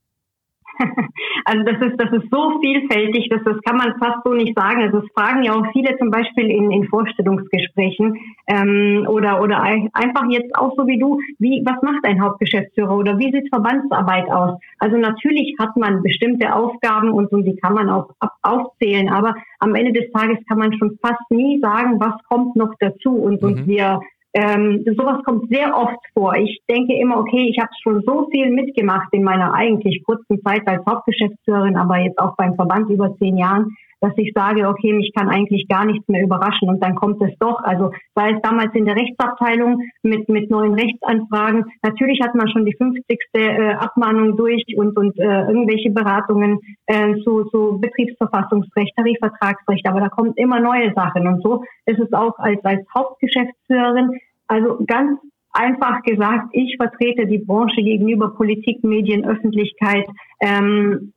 Also 1.44 1.62
das 1.64 1.80
ist, 1.80 2.00
das 2.00 2.12
ist 2.12 2.30
so 2.30 2.60
vielfältig, 2.60 3.28
dass 3.28 3.42
das 3.44 3.60
kann 3.62 3.76
man 3.76 3.94
fast 3.98 4.24
so 4.24 4.32
nicht 4.32 4.56
sagen. 4.58 4.82
Also 4.82 4.98
es 4.98 5.12
fragen 5.12 5.42
ja 5.42 5.54
auch 5.54 5.66
viele 5.72 5.96
zum 5.98 6.10
Beispiel 6.10 6.50
in, 6.50 6.70
in 6.70 6.88
Vorstellungsgesprächen 6.88 8.16
ähm, 8.46 9.06
oder 9.08 9.42
oder 9.42 9.62
einfach 9.62 10.24
jetzt 10.30 10.54
auch 10.56 10.74
so 10.76 10.86
wie 10.86 10.98
du, 10.98 11.18
wie 11.38 11.62
was 11.64 11.82
macht 11.82 12.04
ein 12.04 12.22
Hauptgeschäftsführer 12.22 12.96
oder 12.96 13.18
wie 13.18 13.32
sieht 13.32 13.48
Verbandsarbeit 13.48 14.30
aus? 14.30 14.58
Also 14.78 14.96
natürlich 14.96 15.56
hat 15.58 15.76
man 15.76 16.02
bestimmte 16.02 16.54
Aufgaben 16.54 17.10
und, 17.10 17.32
und 17.32 17.44
die 17.44 17.56
kann 17.56 17.74
man 17.74 17.90
auch 17.90 18.10
aufzählen, 18.42 19.08
aber 19.08 19.34
am 19.58 19.74
Ende 19.74 19.92
des 19.92 20.10
Tages 20.12 20.38
kann 20.48 20.58
man 20.58 20.72
schon 20.78 20.98
fast 21.00 21.30
nie 21.30 21.60
sagen, 21.60 22.00
was 22.00 22.14
kommt 22.28 22.56
noch 22.56 22.74
dazu 22.78 23.14
und, 23.14 23.42
mhm. 23.42 23.48
und 23.48 23.66
wir 23.66 24.00
ähm, 24.34 24.82
sowas 24.96 25.22
kommt 25.24 25.50
sehr 25.50 25.76
oft 25.76 25.98
vor. 26.14 26.34
Ich 26.36 26.62
denke 26.68 26.94
immer, 26.94 27.18
okay, 27.18 27.48
ich 27.50 27.58
habe 27.58 27.70
schon 27.82 28.02
so 28.06 28.28
viel 28.30 28.50
mitgemacht 28.50 29.08
in 29.12 29.22
meiner 29.22 29.52
eigentlich 29.52 30.02
kurzen 30.04 30.40
Zeit 30.42 30.66
als 30.66 30.84
Hauptgeschäftsführerin, 30.86 31.76
aber 31.76 31.98
jetzt 31.98 32.18
auch 32.18 32.34
beim 32.36 32.54
Verband 32.54 32.88
über 32.88 33.14
zehn 33.18 33.36
Jahren, 33.36 33.76
dass 34.02 34.12
ich 34.16 34.32
sage, 34.34 34.68
okay, 34.68 34.92
mich 34.92 35.12
kann 35.14 35.28
eigentlich 35.28 35.68
gar 35.68 35.84
nichts 35.84 36.06
mehr 36.08 36.22
überraschen 36.22 36.68
und 36.68 36.82
dann 36.82 36.96
kommt 36.96 37.22
es 37.22 37.30
doch. 37.38 37.62
Also 37.62 37.92
sei 38.16 38.32
es 38.32 38.42
damals 38.42 38.74
in 38.74 38.84
der 38.84 38.96
Rechtsabteilung 38.96 39.80
mit, 40.02 40.28
mit 40.28 40.50
neuen 40.50 40.74
Rechtsanfragen. 40.74 41.64
Natürlich 41.82 42.20
hat 42.20 42.34
man 42.34 42.48
schon 42.48 42.66
die 42.66 42.74
50. 42.76 43.20
Äh, 43.34 43.74
Abmahnung 43.74 44.36
durch 44.36 44.64
und, 44.76 44.96
und 44.98 45.18
äh, 45.18 45.42
irgendwelche 45.46 45.90
Beratungen 45.90 46.58
äh, 46.86 47.14
zu, 47.22 47.44
zu 47.44 47.78
Betriebsverfassungsrecht, 47.80 48.94
Tarifvertragsrecht, 48.96 49.86
aber 49.86 50.00
da 50.00 50.08
kommen 50.08 50.32
immer 50.34 50.58
neue 50.58 50.92
Sachen 50.94 51.26
und 51.28 51.42
so 51.42 51.62
ist 51.86 52.00
es 52.00 52.12
auch 52.12 52.38
als, 52.38 52.62
als 52.64 52.84
Hauptgeschäftsführerin. 52.94 54.18
Also 54.48 54.78
ganz 54.84 55.20
einfach 55.52 56.02
gesagt, 56.02 56.48
ich 56.52 56.76
vertrete 56.76 57.26
die 57.26 57.38
Branche 57.38 57.82
gegenüber 57.82 58.34
Politik, 58.34 58.82
Medien, 58.82 59.24
Öffentlichkeit. 59.24 60.06
Ähm, 60.40 61.12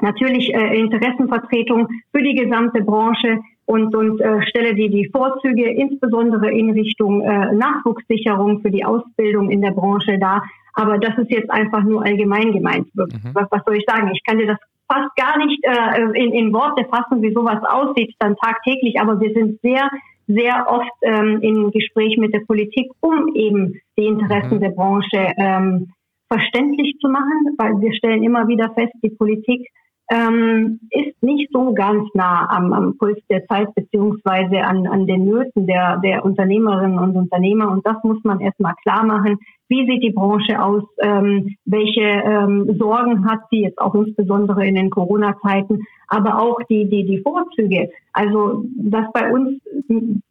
natürlich 0.00 0.52
äh, 0.54 0.78
Interessenvertretung 0.78 1.88
für 2.12 2.22
die 2.22 2.34
gesamte 2.34 2.82
Branche 2.82 3.40
und, 3.66 3.94
und 3.94 4.20
äh, 4.20 4.42
stelle 4.46 4.74
die, 4.74 4.90
die 4.90 5.08
Vorzüge 5.10 5.70
insbesondere 5.70 6.50
in 6.50 6.70
Richtung 6.70 7.22
äh, 7.22 7.52
Nachwuchssicherung 7.54 8.60
für 8.60 8.70
die 8.70 8.84
Ausbildung 8.84 9.50
in 9.50 9.62
der 9.62 9.70
Branche 9.70 10.18
dar. 10.18 10.44
Aber 10.74 10.98
das 10.98 11.16
ist 11.18 11.30
jetzt 11.30 11.50
einfach 11.50 11.82
nur 11.84 12.04
allgemein 12.04 12.52
gemeint. 12.52 12.88
Mhm. 12.94 13.30
Was, 13.32 13.46
was 13.50 13.62
soll 13.64 13.76
ich 13.76 13.84
sagen? 13.86 14.10
Ich 14.12 14.22
kann 14.24 14.38
dir 14.38 14.48
das 14.48 14.58
fast 14.92 15.14
gar 15.16 15.38
nicht 15.38 15.64
äh, 15.64 16.22
in, 16.22 16.32
in 16.32 16.52
Worte 16.52 16.84
fassen, 16.84 17.22
wie 17.22 17.32
sowas 17.32 17.62
aussieht 17.64 18.14
dann 18.18 18.36
tagtäglich, 18.36 19.00
aber 19.00 19.20
wir 19.20 19.32
sind 19.32 19.60
sehr 19.62 19.88
sehr 20.26 20.66
oft 20.68 20.90
ähm, 21.02 21.40
in 21.42 21.70
Gespräch 21.70 22.16
mit 22.16 22.34
der 22.34 22.40
Politik, 22.40 22.90
um 23.00 23.34
eben 23.34 23.80
die 23.98 24.06
Interessen 24.06 24.56
mhm. 24.56 24.60
der 24.60 24.70
Branche 24.70 25.32
ähm, 25.36 25.92
verständlich 26.28 26.96
zu 27.00 27.08
machen, 27.08 27.54
weil 27.58 27.80
wir 27.80 27.94
stellen 27.94 28.22
immer 28.22 28.48
wieder 28.48 28.72
fest, 28.74 28.92
die 29.02 29.10
Politik 29.10 29.68
ähm, 30.10 30.80
ist 30.90 31.22
nicht 31.22 31.50
so 31.52 31.72
ganz 31.72 32.08
nah 32.14 32.46
am, 32.50 32.72
am 32.72 32.98
Puls 32.98 33.18
der 33.30 33.46
Zeit 33.46 33.74
beziehungsweise 33.74 34.62
an, 34.62 34.86
an 34.86 35.06
den 35.06 35.24
Nöten 35.24 35.66
der, 35.66 35.98
der 35.98 36.24
Unternehmerinnen 36.24 36.98
und 36.98 37.16
Unternehmer. 37.16 37.70
Und 37.70 37.86
das 37.86 37.96
muss 38.02 38.22
man 38.22 38.40
erstmal 38.40 38.74
klar 38.82 39.04
machen. 39.04 39.38
Wie 39.68 39.86
sieht 39.86 40.02
die 40.02 40.12
Branche 40.12 40.62
aus? 40.62 40.82
Ähm, 41.00 41.56
welche 41.64 42.02
ähm, 42.02 42.76
Sorgen 42.78 43.24
hat 43.28 43.40
sie 43.50 43.62
jetzt 43.62 43.78
auch 43.78 43.94
insbesondere 43.94 44.66
in 44.66 44.74
den 44.74 44.90
Corona-Zeiten? 44.90 45.82
Aber 46.08 46.38
auch 46.38 46.58
die, 46.68 46.88
die, 46.88 47.06
die 47.06 47.22
Vorzüge. 47.22 47.90
Also, 48.12 48.66
dass 48.76 49.10
bei 49.12 49.32
uns, 49.32 49.58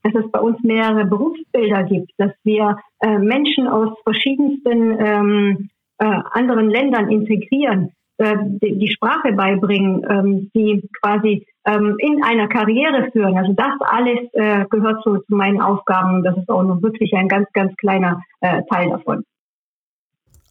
dass 0.03 0.13
es 0.13 0.31
bei 0.31 0.39
uns 0.39 0.62
mehrere 0.62 1.05
Berufsbilder 1.05 1.83
gibt, 1.83 2.12
dass 2.17 2.31
wir 2.43 2.77
äh, 3.00 3.17
Menschen 3.17 3.67
aus 3.67 3.89
verschiedensten 4.03 4.97
ähm, 5.00 5.69
äh, 5.71 5.73
anderen 6.05 6.69
Ländern 6.69 7.10
integrieren 7.10 7.91
äh, 8.17 8.36
die 8.62 8.91
Sprache 8.91 9.33
beibringen, 9.33 10.05
ähm, 10.07 10.51
die 10.53 10.88
quasi 11.01 11.48
ähm, 11.65 11.95
in 11.98 12.24
einer 12.24 12.48
Karriere 12.48 13.10
führen. 13.12 13.38
Also 13.38 13.53
das 13.53 13.74
alles 13.79 14.29
äh, 14.33 14.65
gehört 14.69 15.03
zu, 15.03 15.17
zu 15.17 15.36
meinen 15.36 15.60
Aufgaben. 15.62 16.24
Das 16.24 16.38
ist 16.38 16.48
auch 16.50 16.62
nur 16.62 16.81
wirklich 16.83 17.13
ein 17.13 17.27
ganz, 17.27 17.48
ganz 17.53 17.75
kleiner 17.77 18.22
äh, 18.41 18.62
Teil 18.72 18.89
davon. 18.91 19.24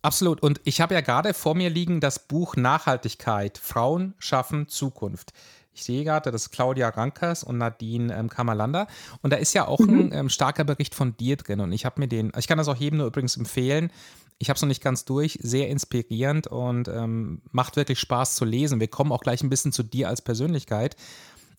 Absolut. 0.03 0.43
Und 0.43 0.61
ich 0.65 0.81
habe 0.81 0.95
ja 0.95 1.01
gerade 1.01 1.35
vor 1.35 1.55
mir 1.55 1.71
liegen 1.71 2.01
das 2.01 2.27
Buch 2.27 2.57
Nachhaltigkeit. 2.57 3.59
Frauen 3.59 4.15
schaffen 4.19 4.67
Zukunft. 4.67 5.33
Ich 5.75 5.85
sehe 5.85 6.05
gerade, 6.05 6.31
das 6.31 6.43
ist 6.43 6.51
Claudia 6.51 6.89
Rankers 6.89 7.45
und 7.45 7.59
Nadine 7.59 8.15
ähm, 8.15 8.29
Kammerlander. 8.29 8.89
Und 9.23 9.33
da 9.33 9.37
ist 9.37 9.55
ja 9.55 9.67
auch 9.67 9.79
mhm. 9.79 10.01
ein 10.01 10.13
ähm, 10.13 10.29
starker 10.29 10.65
Bericht 10.65 10.95
von 10.95 11.17
dir 11.17 11.37
drin. 11.37 11.61
Und 11.61 11.73
ich 11.73 11.85
habe 11.85 12.01
mir 12.01 12.09
den, 12.09 12.33
ich 12.37 12.49
kann 12.49 12.59
das 12.59 12.69
auch 12.69 12.77
jedem 12.77 12.99
nur 12.99 13.07
übrigens 13.07 13.37
empfehlen. 13.37 13.91
Ich 14.39 14.49
habe 14.49 14.57
es 14.57 14.63
noch 14.63 14.69
nicht 14.69 14.83
ganz 14.83 15.05
durch, 15.05 15.39
sehr 15.41 15.69
inspirierend 15.69 16.47
und 16.47 16.89
ähm, 16.89 17.43
macht 17.53 17.77
wirklich 17.77 18.01
Spaß 18.01 18.35
zu 18.35 18.45
lesen. 18.45 18.81
Wir 18.81 18.89
kommen 18.89 19.13
auch 19.13 19.21
gleich 19.21 19.43
ein 19.43 19.51
bisschen 19.51 19.73
zu 19.73 19.83
dir 19.83 20.09
als 20.09 20.23
Persönlichkeit. 20.23 20.97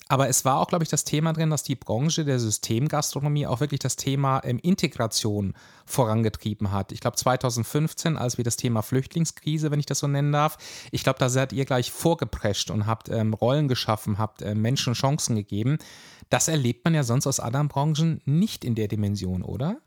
Aber 0.09 0.27
es 0.27 0.43
war 0.43 0.59
auch, 0.59 0.67
glaube 0.67 0.83
ich, 0.83 0.89
das 0.89 1.05
Thema 1.05 1.33
drin, 1.33 1.49
dass 1.49 1.63
die 1.63 1.75
Branche 1.75 2.25
der 2.25 2.39
Systemgastronomie 2.39 3.47
auch 3.47 3.61
wirklich 3.61 3.79
das 3.79 3.95
Thema 3.95 4.41
ähm, 4.43 4.59
Integration 4.59 5.53
vorangetrieben 5.85 6.71
hat. 6.71 6.91
Ich 6.91 6.99
glaube 6.99 7.15
2015, 7.15 8.17
als 8.17 8.37
wir 8.37 8.43
das 8.43 8.57
Thema 8.57 8.81
Flüchtlingskrise, 8.81 9.71
wenn 9.71 9.79
ich 9.79 9.85
das 9.85 9.99
so 9.99 10.07
nennen 10.07 10.31
darf, 10.31 10.57
ich 10.91 11.03
glaube, 11.03 11.19
da 11.19 11.29
seid 11.29 11.53
ihr 11.53 11.65
gleich 11.65 11.91
vorgeprescht 11.91 12.69
und 12.69 12.85
habt 12.85 13.09
ähm, 13.09 13.33
Rollen 13.33 13.67
geschaffen, 13.67 14.17
habt 14.17 14.41
äh, 14.41 14.55
Menschen 14.55 14.93
Chancen 14.93 15.35
gegeben. 15.35 15.77
Das 16.29 16.47
erlebt 16.47 16.83
man 16.83 16.93
ja 16.93 17.03
sonst 17.03 17.27
aus 17.27 17.39
anderen 17.39 17.69
Branchen 17.69 18.21
nicht 18.25 18.65
in 18.65 18.75
der 18.75 18.87
Dimension, 18.87 19.41
oder? 19.41 19.77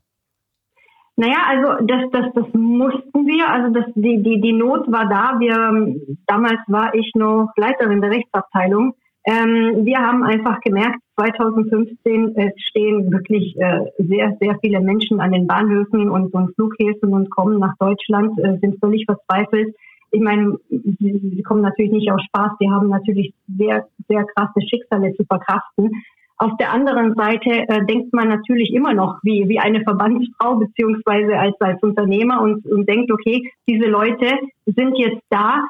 Naja, 1.16 1.38
also 1.48 1.86
das, 1.86 2.10
das, 2.12 2.32
das 2.34 2.52
mussten 2.52 3.26
wir, 3.26 3.48
also 3.48 3.72
das, 3.72 3.86
die, 3.94 4.22
die, 4.22 4.40
die 4.40 4.52
Not 4.52 4.90
war 4.92 5.08
da. 5.08 5.40
Wir, 5.40 5.96
damals 6.26 6.60
war 6.66 6.94
ich 6.94 7.10
noch 7.14 7.52
Leiterin 7.56 8.02
der 8.02 8.10
Rechtsabteilung 8.10 8.94
ähm, 9.26 9.84
wir 9.84 9.98
haben 9.98 10.22
einfach 10.22 10.60
gemerkt, 10.60 11.00
2015 11.18 12.36
äh, 12.36 12.52
stehen 12.58 13.10
wirklich 13.10 13.56
äh, 13.58 13.80
sehr, 13.98 14.36
sehr 14.40 14.56
viele 14.60 14.80
Menschen 14.80 15.20
an 15.20 15.32
den 15.32 15.48
Bahnhöfen 15.48 16.08
und, 16.08 16.32
und 16.32 16.54
Flughäfen 16.54 17.12
und 17.12 17.28
kommen 17.30 17.58
nach 17.58 17.76
Deutschland, 17.78 18.38
äh, 18.38 18.56
sind 18.60 18.78
völlig 18.78 19.04
verzweifelt. 19.04 19.74
Ich 20.12 20.20
meine, 20.20 20.56
sie, 20.70 21.32
sie 21.34 21.42
kommen 21.42 21.62
natürlich 21.62 21.90
nicht 21.90 22.12
aus 22.12 22.22
Spaß, 22.22 22.52
sie 22.60 22.70
haben 22.70 22.88
natürlich 22.88 23.34
sehr, 23.48 23.88
sehr 24.08 24.24
krasse 24.26 24.60
Schicksale 24.60 25.12
zu 25.16 25.24
verkraften. 25.24 25.90
Auf 26.38 26.52
der 26.58 26.72
anderen 26.72 27.14
Seite 27.14 27.50
äh, 27.50 27.86
denkt 27.86 28.12
man 28.12 28.28
natürlich 28.28 28.72
immer 28.74 28.92
noch 28.92 29.18
wie, 29.22 29.48
wie 29.48 29.58
eine 29.58 29.82
Verbandsfrau 29.82 30.56
beziehungsweise 30.56 31.38
als, 31.38 31.58
als 31.60 31.82
Unternehmer 31.82 32.42
und, 32.42 32.66
und 32.66 32.88
denkt, 32.88 33.10
okay, 33.10 33.50
diese 33.66 33.86
Leute 33.86 34.38
sind 34.66 34.98
jetzt 34.98 35.22
da, 35.30 35.64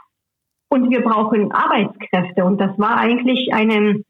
und 0.68 0.90
wir 0.90 1.02
brauchen 1.02 1.52
Arbeitskräfte. 1.52 2.44
Und 2.44 2.58
das 2.58 2.78
war 2.78 2.96
eigentlich 2.96 3.52
eine 3.52 4.02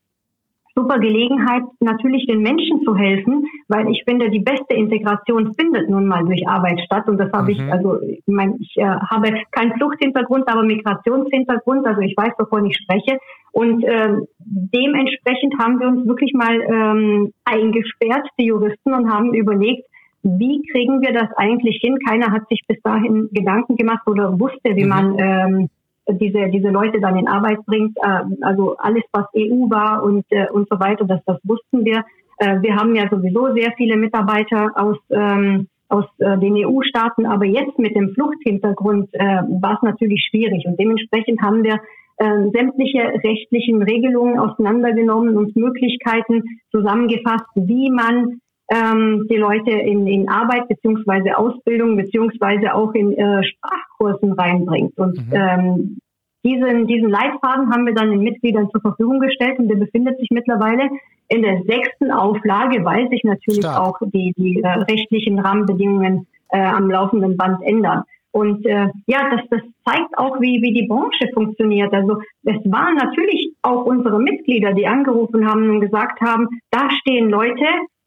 super 0.77 0.99
Gelegenheit, 0.99 1.63
natürlich 1.81 2.27
den 2.27 2.43
Menschen 2.43 2.83
zu 2.85 2.95
helfen, 2.95 3.47
weil 3.69 3.89
ich 3.91 4.05
finde, 4.07 4.29
die 4.31 4.41
beste 4.41 4.75
Integration 4.75 5.55
findet 5.55 5.89
nun 5.89 6.07
mal 6.07 6.25
durch 6.25 6.47
Arbeit 6.47 6.81
statt. 6.85 7.09
Und 7.09 7.19
das 7.19 7.33
habe 7.33 7.45
mhm. 7.45 7.51
ich, 7.51 7.73
also 7.73 8.01
ich, 8.03 8.23
mein, 8.27 8.57
ich 8.61 8.77
äh, 8.77 8.85
habe 8.85 9.33
keinen 9.53 9.73
Fluchthintergrund, 9.73 10.47
aber 10.47 10.63
Migrationshintergrund, 10.63 11.87
also 11.87 12.01
ich 12.03 12.15
weiß, 12.17 12.33
wovon 12.39 12.67
ich 12.67 12.77
spreche. 12.77 13.19
Und 13.53 13.85
äh, 13.85 14.17
dementsprechend 14.39 15.59
haben 15.59 15.81
wir 15.81 15.89
uns 15.89 16.07
wirklich 16.07 16.35
mal 16.35 16.61
ähm, 16.61 17.33
eingesperrt, 17.45 18.29
die 18.39 18.47
Juristen, 18.47 18.93
und 18.93 19.11
haben 19.11 19.33
überlegt, 19.33 19.87
wie 20.23 20.61
kriegen 20.73 21.01
wir 21.01 21.13
das 21.13 21.29
eigentlich 21.37 21.79
hin? 21.81 21.99
Keiner 22.07 22.33
hat 22.33 22.49
sich 22.49 22.61
bis 22.67 22.81
dahin 22.83 23.29
Gedanken 23.33 23.77
gemacht 23.77 24.07
oder 24.07 24.39
wusste, 24.39 24.77
wie 24.77 24.85
mhm. 24.85 24.89
man 24.89 25.19
ähm, 25.19 25.71
diese, 26.09 26.49
diese 26.49 26.69
Leute 26.69 27.01
dann 27.01 27.17
in 27.17 27.29
Arbeit 27.29 27.65
bringt. 27.67 27.97
Äh, 27.99 28.23
also 28.43 28.77
alles, 28.79 29.03
was 29.13 29.27
EU 29.37 29.69
war 29.71 30.03
und, 30.03 30.25
äh, 30.31 30.49
und 30.51 30.69
so 30.71 30.79
weiter, 30.79 31.05
das, 31.05 31.21
das 31.27 31.39
wussten 31.45 31.85
wir. 31.85 32.05
Äh, 32.39 32.63
wir 32.63 32.77
haben 32.77 32.95
ja 32.95 33.09
sowieso 33.09 33.53
sehr 33.55 33.73
viele 33.77 33.97
Mitarbeiter 33.97 34.73
aus, 34.75 34.99
ähm, 35.11 35.69
aus 35.89 36.05
äh, 36.19 36.39
den 36.39 36.55
EU-Staaten, 36.55 37.27
aber 37.27 37.45
jetzt 37.45 37.79
mit 37.79 37.97
dem 37.97 38.11
Fluchthintergrund 38.15 39.13
äh, 39.15 39.43
war 39.61 39.75
es 39.75 39.83
natürlich 39.83 40.27
schwierig 40.29 40.67
und 40.67 40.79
dementsprechend 40.79 41.41
haben 41.43 41.63
wir 41.63 41.81
äh, 42.19 42.51
sämtliche 42.51 43.01
rechtlichen 43.25 43.83
Regelungen 43.83 44.39
auseinandergenommen 44.39 45.37
und 45.37 45.55
Möglichkeiten 45.55 46.43
zusammengefasst, 46.71 47.47
wie 47.55 47.91
man 47.91 48.41
ähm, 48.71 49.27
die 49.31 49.37
Leute 49.37 49.71
in, 49.71 50.07
in 50.07 50.29
Arbeit 50.29 50.69
beziehungsweise 50.69 51.37
Ausbildung 51.39 51.97
beziehungsweise 51.97 52.75
auch 52.75 52.93
in 52.95 53.13
äh, 53.13 53.43
Sprachkursen 53.45 54.33
reinbringt. 54.33 54.97
Und 54.99 55.17
mhm. 55.17 55.33
ähm, 55.33 55.99
diesen, 56.45 56.87
diesen 56.87 57.11
Leitfaden 57.11 57.73
haben 57.73 57.87
wir 57.87 57.95
dann 57.95 58.11
den 58.11 58.23
Mitgliedern 58.23 58.71
zur 58.71 58.81
Verfügung 58.81 59.21
gestellt 59.21 59.59
und 59.59 59.69
der 59.69 59.77
befindet 59.77 60.19
sich 60.19 60.29
mittlerweile 60.31 60.89
in 61.29 61.43
der 61.43 61.63
sechsten 61.63 62.13
Auflage, 62.13 62.85
weil 62.85 63.09
sich 63.09 63.25
natürlich 63.25 63.65
Stark. 63.65 63.81
auch 63.81 63.99
die, 64.13 64.33
die 64.37 64.63
äh, 64.63 64.69
rechtlichen 64.69 65.39
Rahmenbedingungen 65.39 66.27
äh, 66.51 66.61
am 66.61 66.91
laufenden 66.91 67.37
Band 67.37 67.63
ändern. 67.63 68.05
Und 68.31 68.67
äh, 68.67 68.89
ja, 69.07 69.31
das, 69.31 69.41
das 69.51 69.63
zeigt 69.85 70.17
auch, 70.19 70.41
wie, 70.41 70.61
wie 70.61 70.75
die 70.75 70.87
Branche 70.87 71.27
funktioniert. 71.33 71.93
Also 71.95 72.21
es 72.45 72.57
waren 72.71 72.95
natürlich 72.95 73.53
auch 73.63 73.85
unsere 73.87 74.21
Mitglieder, 74.21 74.73
die 74.73 74.87
angerufen 74.87 75.49
haben 75.49 75.71
und 75.71 75.81
gesagt 75.81 76.21
haben, 76.21 76.47
da 76.71 76.91
stehen 77.01 77.31
Leute, 77.31 77.65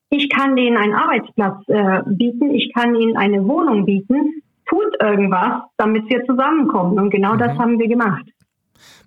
ich 0.09 0.29
kann 0.29 0.55
denen 0.55 0.77
einen 0.77 0.93
Arbeitsplatz 0.93 1.63
äh, 1.67 2.01
bieten, 2.07 2.51
ich 2.51 2.73
kann 2.73 2.95
ihnen 2.95 3.17
eine 3.17 3.47
Wohnung 3.47 3.85
bieten, 3.85 4.41
tut 4.67 5.01
irgendwas, 5.01 5.63
damit 5.77 6.09
wir 6.09 6.25
zusammenkommen. 6.25 6.99
Und 6.99 7.09
genau 7.09 7.35
mhm. 7.35 7.39
das 7.39 7.57
haben 7.57 7.79
wir 7.79 7.87
gemacht. 7.87 8.25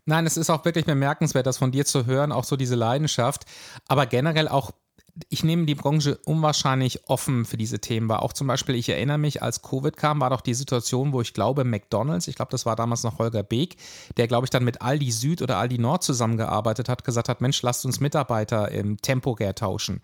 Nein, 0.05 0.27
es 0.27 0.37
ist 0.37 0.51
auch 0.51 0.65
wirklich 0.65 0.85
bemerkenswert, 0.85 1.47
das 1.47 1.59
von 1.59 1.71
dir 1.71 1.85
zu 1.85 2.07
hören, 2.07 2.33
auch 2.33 2.45
so 2.45 2.57
diese 2.57 2.75
Leidenschaft, 2.75 3.45
aber 3.89 4.07
generell 4.07 4.49
auch 4.49 4.73
ich 5.29 5.45
nehme 5.45 5.67
die 5.67 5.75
Branche 5.75 6.19
unwahrscheinlich 6.25 7.09
offen 7.09 7.45
für 7.45 7.59
diese 7.59 7.81
Themen 7.81 8.09
wahr. 8.09 8.23
Auch 8.23 8.33
zum 8.33 8.47
Beispiel, 8.47 8.75
ich 8.77 8.89
erinnere 8.89 9.19
mich, 9.19 9.43
als 9.43 9.61
Covid 9.61 9.97
kam, 9.97 10.21
war 10.21 10.31
doch 10.31 10.41
die 10.41 10.55
Situation, 10.55 11.13
wo 11.13 11.21
ich 11.21 11.35
glaube, 11.35 11.65
McDonalds, 11.65 12.29
ich 12.29 12.35
glaube, 12.35 12.51
das 12.51 12.65
war 12.65 12.77
damals 12.77 13.03
noch 13.03 13.19
Holger 13.19 13.43
Beek, 13.43 13.77
der, 14.17 14.27
glaube 14.27 14.47
ich, 14.47 14.51
dann 14.51 14.65
mit 14.65 14.81
Aldi 14.81 15.11
Süd 15.11 15.43
oder 15.43 15.59
Aldi 15.59 15.79
Nord 15.79 16.03
zusammengearbeitet 16.03 16.89
hat, 16.89 17.05
gesagt 17.05 17.29
hat, 17.29 17.43
Mensch, 17.43 17.61
lasst 17.63 17.85
uns 17.85 18.01
Mitarbeiter 18.01 18.71
im 18.71 18.97
Temporär 19.03 19.55
tauschen. 19.55 20.01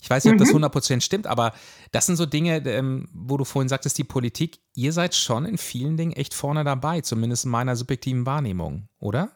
Ich 0.00 0.10
weiß 0.10 0.24
nicht, 0.24 0.34
ob 0.34 0.38
das 0.38 0.54
100% 0.54 0.94
mhm. 0.94 1.00
stimmt, 1.00 1.26
aber 1.26 1.52
das 1.92 2.06
sind 2.06 2.16
so 2.16 2.26
Dinge, 2.26 2.62
ähm, 2.66 3.08
wo 3.12 3.36
du 3.36 3.44
vorhin 3.44 3.68
sagtest, 3.68 3.98
die 3.98 4.04
Politik, 4.04 4.58
ihr 4.74 4.92
seid 4.92 5.14
schon 5.14 5.44
in 5.44 5.58
vielen 5.58 5.96
Dingen 5.96 6.12
echt 6.12 6.34
vorne 6.34 6.64
dabei, 6.64 7.00
zumindest 7.00 7.44
in 7.44 7.50
meiner 7.50 7.76
subjektiven 7.76 8.26
Wahrnehmung, 8.26 8.88
oder? 9.00 9.30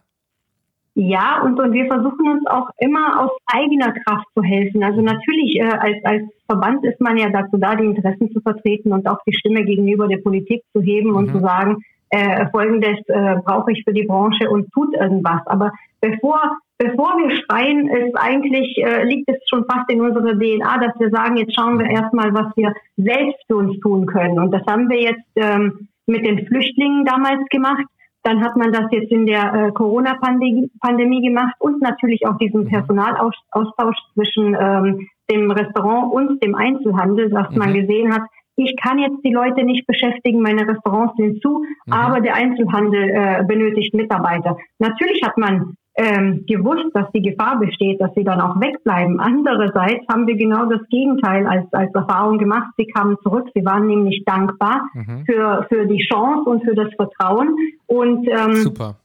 Ja, 0.95 1.43
und, 1.43 1.59
und 1.59 1.73
wir 1.73 1.87
versuchen 1.87 2.29
uns 2.29 2.47
auch 2.49 2.69
immer 2.79 3.23
aus 3.23 3.31
eigener 3.47 3.93
Kraft 3.93 4.27
zu 4.35 4.43
helfen. 4.43 4.83
Also 4.83 5.01
natürlich, 5.01 5.57
äh, 5.57 5.65
als, 5.65 6.05
als 6.05 6.23
Verband 6.47 6.85
ist 6.85 7.01
man 7.01 7.17
ja 7.17 7.31
dazu 7.31 7.57
da, 7.59 7.77
die 7.77 7.85
Interessen 7.85 8.31
zu 8.33 8.41
vertreten 8.41 8.93
und 8.93 9.09
auch 9.09 9.19
die 9.27 9.35
Stimme 9.35 9.65
gegenüber 9.65 10.09
der 10.09 10.19
Politik 10.19 10.63
zu 10.73 10.83
heben 10.83 11.11
mhm. 11.11 11.17
und 11.17 11.33
zu 11.33 11.41
sagen, 11.41 11.79
äh, 12.11 12.47
folgendes 12.51 12.99
äh, 13.07 13.37
brauche 13.45 13.71
ich 13.73 13.85
für 13.85 13.93
die 13.93 14.03
Branche 14.03 14.51
und 14.51 14.71
tut 14.73 14.93
irgendwas. 14.95 15.41
Aber 15.47 15.73
bevor 16.01 16.59
bevor 16.81 17.13
wir 17.19 17.31
schreien, 17.43 17.89
ist 17.89 18.17
eigentlich, 18.17 18.79
äh, 18.79 19.05
liegt 19.05 19.29
es 19.29 19.37
schon 19.49 19.67
fast 19.67 19.91
in 19.91 20.01
unserer 20.01 20.33
DNA, 20.33 20.79
dass 20.79 20.99
wir 20.99 21.11
sagen, 21.11 21.37
jetzt 21.37 21.55
schauen 21.55 21.79
wir 21.79 21.87
erstmal, 21.87 22.33
was 22.33 22.57
wir 22.57 22.73
selbst 22.97 23.39
für 23.47 23.57
uns 23.57 23.79
tun 23.81 24.07
können. 24.07 24.39
Und 24.39 24.51
das 24.51 24.63
haben 24.67 24.89
wir 24.89 25.01
jetzt 25.01 25.29
ähm, 25.37 25.89
mit 26.07 26.27
den 26.27 26.47
Flüchtlingen 26.47 27.05
damals 27.05 27.47
gemacht. 27.51 27.85
Dann 28.23 28.43
hat 28.43 28.57
man 28.57 28.73
das 28.73 28.85
jetzt 28.91 29.13
in 29.13 29.27
der 29.27 29.53
äh, 29.53 29.73
Corona-Pandemie 29.73 31.23
gemacht 31.23 31.55
und 31.59 31.83
natürlich 31.83 32.27
auch 32.27 32.39
diesen 32.39 32.65
mhm. 32.65 32.69
Personalaustausch 32.69 33.97
zwischen 34.15 34.57
ähm, 34.59 35.09
dem 35.31 35.51
Restaurant 35.51 36.13
und 36.13 36.43
dem 36.43 36.55
Einzelhandel, 36.55 37.29
dass 37.31 37.51
mhm. 37.51 37.59
man 37.59 37.75
gesehen 37.75 38.13
hat, 38.13 38.23
ich 38.57 38.75
kann 38.77 38.99
jetzt 38.99 39.25
die 39.25 39.33
Leute 39.33 39.65
nicht 39.65 39.87
beschäftigen, 39.87 40.43
meine 40.43 40.67
Restaurants 40.67 41.17
sind 41.17 41.41
zu, 41.41 41.65
mhm. 41.87 41.93
aber 41.93 42.21
der 42.21 42.35
Einzelhandel 42.35 43.11
äh, 43.11 43.45
benötigt 43.47 43.95
Mitarbeiter. 43.95 44.57
Natürlich 44.79 45.23
hat 45.23 45.39
man 45.39 45.77
ähm, 46.01 46.47
gewusst, 46.47 46.87
dass 46.95 47.13
die 47.13 47.21
Gefahr 47.21 47.59
besteht, 47.59 48.01
dass 48.01 48.15
sie 48.15 48.25
dann 48.25 48.41
auch 48.41 48.59
wegbleiben. 48.59 49.21
Andererseits 49.21 50.03
haben 50.11 50.27
wir 50.27 50.35
genau 50.35 50.65
das 50.65 50.81
Gegenteil 50.89 51.47
als, 51.47 51.71
als 51.73 51.95
Erfahrung 51.95 52.39
gemacht. 52.39 52.69
Sie 52.79 52.87
kamen 52.87 53.19
zurück, 53.23 53.49
sie 53.55 53.63
waren 53.67 53.87
nämlich 53.87 54.23
dankbar 54.25 54.89
mhm. 54.95 55.25
für, 55.27 55.67
für 55.69 55.87
die 55.87 56.03
Chance 56.11 56.49
und 56.49 56.65
für 56.65 56.75
das 56.75 56.89
Vertrauen. 56.97 57.55
Und 57.87 58.27
ähm, 58.29 58.55
Super. 58.55 58.97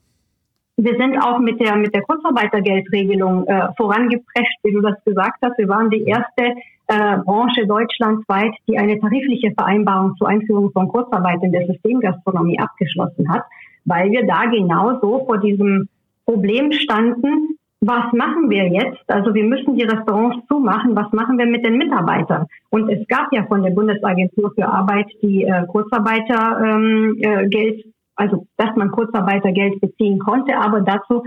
Wir 0.78 0.96
sind 0.98 1.18
auch 1.18 1.40
mit 1.40 1.60
der, 1.60 1.76
mit 1.76 1.94
der 1.94 2.02
Kurzarbeitergeldregelung 2.02 3.46
äh, 3.48 3.68
vorangeprescht, 3.76 4.60
wie 4.64 4.72
du 4.72 4.82
das 4.82 4.96
gesagt 5.04 5.40
hast. 5.44 5.58
Wir 5.58 5.68
waren 5.68 5.90
die 5.90 6.04
erste 6.04 6.56
äh, 6.88 7.18
Branche 7.26 7.68
deutschlandweit, 7.68 8.54
die 8.70 8.78
eine 8.78 9.00
tarifliche 9.00 9.52
Vereinbarung 9.52 10.16
zur 10.18 10.30
Einführung 10.30 10.72
von 10.72 10.88
Kurzarbeit 10.88 11.44
in 11.44 11.52
der 11.52 11.66
Systemgastronomie 11.68 12.60
abgeschlossen 12.60 13.30
hat, 13.32 13.44
weil 13.84 14.12
wir 14.12 14.26
da 14.26 14.46
genauso 14.46 15.26
vor 15.26 15.40
diesem 15.40 15.90
Problem 16.26 16.72
standen, 16.72 17.58
was 17.82 18.12
machen 18.14 18.50
wir 18.50 18.68
jetzt? 18.68 19.04
Also 19.08 19.34
wir 19.34 19.44
müssen 19.44 19.76
die 19.76 19.84
Restaurants 19.84 20.46
zumachen, 20.48 20.96
was 20.96 21.12
machen 21.12 21.38
wir 21.38 21.46
mit 21.46 21.66
den 21.66 21.78
Mitarbeitern? 21.78 22.48
Und 22.70 22.90
es 22.90 23.08
gab 23.08 23.32
ja 23.32 23.46
von 23.46 23.62
der 23.62 23.72
Bundesagentur 23.72 24.52
für 24.56 24.68
Arbeit 24.68 25.08
die 25.22 25.44
äh, 25.44 25.66
Kurzarbeitergeld, 25.68 26.66
ähm, 26.66 27.18
äh, 27.20 27.84
also 28.16 28.48
dass 28.58 28.76
man 28.76 28.92
Kurzarbeitergeld 28.92 29.82
beziehen 29.82 30.20
konnte, 30.20 30.58
aber 30.58 30.82
dazu 30.82 31.24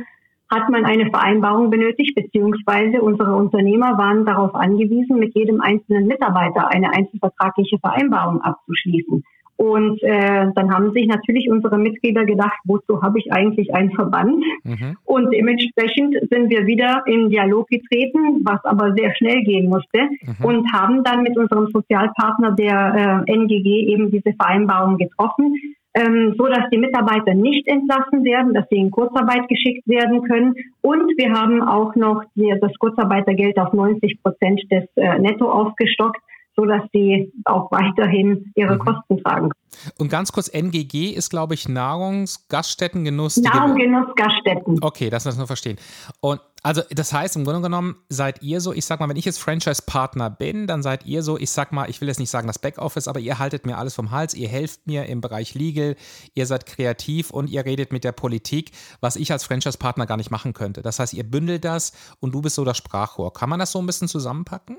hat 0.51 0.71
man 0.71 0.87
eine 0.87 1.11
Vereinbarung 1.11 1.71
benötigt, 1.71 2.15
beziehungsweise 2.15 3.03
unsere 3.03 3.37
Unternehmer 3.37 3.99
waren 3.99 4.25
darauf 4.25 4.55
angewiesen, 4.55 5.19
mit 5.19 5.35
jedem 5.35 5.61
einzelnen 5.61 6.07
Mitarbeiter 6.07 6.69
eine 6.73 6.91
einzelvertragliche 6.91 7.79
Vereinbarung 7.79 8.41
abzuschließen. 8.41 9.23
Und 9.59 10.01
äh, 10.05 10.47
dann 10.55 10.73
haben 10.73 10.93
sich 10.93 11.09
natürlich 11.09 11.51
unsere 11.51 11.79
Mitglieder 11.79 12.25
gedacht, 12.25 12.57
wozu 12.65 13.03
habe 13.03 13.19
ich 13.19 13.33
eigentlich 13.33 13.75
einen 13.75 13.91
Verband? 13.91 14.45
Mhm. 14.63 14.97
Und 15.05 15.33
dementsprechend 15.33 16.15
sind 16.31 16.49
wir 16.49 16.65
wieder 16.65 17.03
in 17.07 17.29
Dialog 17.29 17.67
getreten, 17.67 18.45
was 18.45 18.65
aber 18.65 18.95
sehr 18.97 19.13
schnell 19.17 19.43
gehen 19.43 19.69
musste 19.69 19.99
mhm. 19.99 20.45
und 20.45 20.73
haben 20.73 21.03
dann 21.03 21.25
mit 21.25 21.37
unserem 21.37 21.67
Sozialpartner 21.73 22.53
der 22.53 23.25
äh, 23.27 23.33
NGG 23.33 23.89
eben 23.89 24.13
diese 24.13 24.33
Vereinbarung 24.33 24.97
getroffen, 24.97 25.57
ähm, 25.95 26.37
so 26.39 26.47
dass 26.47 26.71
die 26.71 26.79
Mitarbeiter 26.79 27.35
nicht 27.35 27.67
entlassen 27.67 28.23
werden, 28.23 28.55
dass 28.55 28.69
sie 28.71 28.77
in 28.77 28.93
Kurzarbeit 28.93 29.49
geschickt 29.49 29.89
werden 29.89 30.23
können. 30.23 30.55
Und 30.83 31.11
wir 31.19 31.33
haben 31.33 31.63
auch 31.63 31.97
noch 31.97 32.23
die, 32.37 32.55
das 32.61 32.73
Kurzarbeitergeld 32.79 33.59
auf 33.59 33.73
90 33.73 34.23
Prozent 34.23 34.63
des 34.71 34.85
äh, 34.95 35.19
Netto 35.19 35.51
aufgestockt 35.51 36.21
so 36.59 36.65
dass 36.65 36.83
sie 36.93 37.33
auch 37.45 37.71
weiterhin 37.71 38.51
ihre 38.57 38.75
mhm. 38.75 38.81
Kosten 38.81 39.23
tragen. 39.23 39.51
Und 39.97 40.11
ganz 40.11 40.33
kurz, 40.33 40.49
NGG 40.49 41.11
ist, 41.11 41.31
glaube 41.31 41.55
ich, 41.55 41.69
Nahrungs-, 41.69 42.49
Gaststätten, 42.49 43.05
Genuss. 43.05 43.37
Nahrung, 43.37 43.77
Genuss, 43.77 44.09
Gaststätten. 44.17 44.79
Okay, 44.83 45.09
das 45.09 45.25
muss 45.25 45.37
nur 45.37 45.47
verstehen. 45.47 45.77
Und 46.21 46.41
also, 46.65 46.83
das 46.91 47.13
heißt, 47.13 47.37
im 47.37 47.45
Grunde 47.45 47.61
genommen 47.61 47.95
seid 48.09 48.43
ihr 48.43 48.61
so, 48.61 48.73
ich 48.73 48.85
sag 48.85 48.99
mal, 48.99 49.09
wenn 49.09 49.17
ich 49.17 49.25
jetzt 49.25 49.39
Franchise-Partner 49.39 50.31
bin, 50.31 50.67
dann 50.67 50.83
seid 50.83 51.07
ihr 51.07 51.23
so, 51.23 51.39
ich 51.39 51.51
sag 51.51 51.71
mal, 51.71 51.89
ich 51.89 52.01
will 52.01 52.09
jetzt 52.09 52.19
nicht 52.19 52.31
sagen 52.31 52.49
das 52.49 52.59
Backoffice, 52.59 53.07
aber 53.07 53.21
ihr 53.21 53.39
haltet 53.39 53.65
mir 53.65 53.79
alles 53.79 53.95
vom 53.95 54.11
Hals, 54.11 54.35
ihr 54.35 54.49
helft 54.49 54.85
mir 54.89 55.07
im 55.07 55.21
Bereich 55.21 55.55
Legal, 55.55 55.95
ihr 56.35 56.47
seid 56.47 56.67
kreativ 56.67 57.31
und 57.31 57.49
ihr 57.49 57.65
redet 57.65 57.93
mit 57.93 58.03
der 58.03 58.11
Politik, 58.11 58.73
was 59.01 59.15
ich 59.15 59.31
als 59.31 59.45
Franchise-Partner 59.45 60.07
gar 60.07 60.17
nicht 60.17 60.33
machen 60.33 60.55
könnte. 60.55 60.83
Das 60.83 60.99
heißt, 60.99 61.15
ihr 61.15 61.23
bündelt 61.23 61.65
das 61.65 61.93
und 62.19 62.35
du 62.35 62.43
bist 62.43 62.57
so 62.57 62.65
das 62.65 62.77
Sprachrohr. 62.77 63.33
Kann 63.33 63.49
man 63.49 63.61
das 63.61 63.71
so 63.71 63.79
ein 63.79 63.87
bisschen 63.87 64.09
zusammenpacken? 64.09 64.79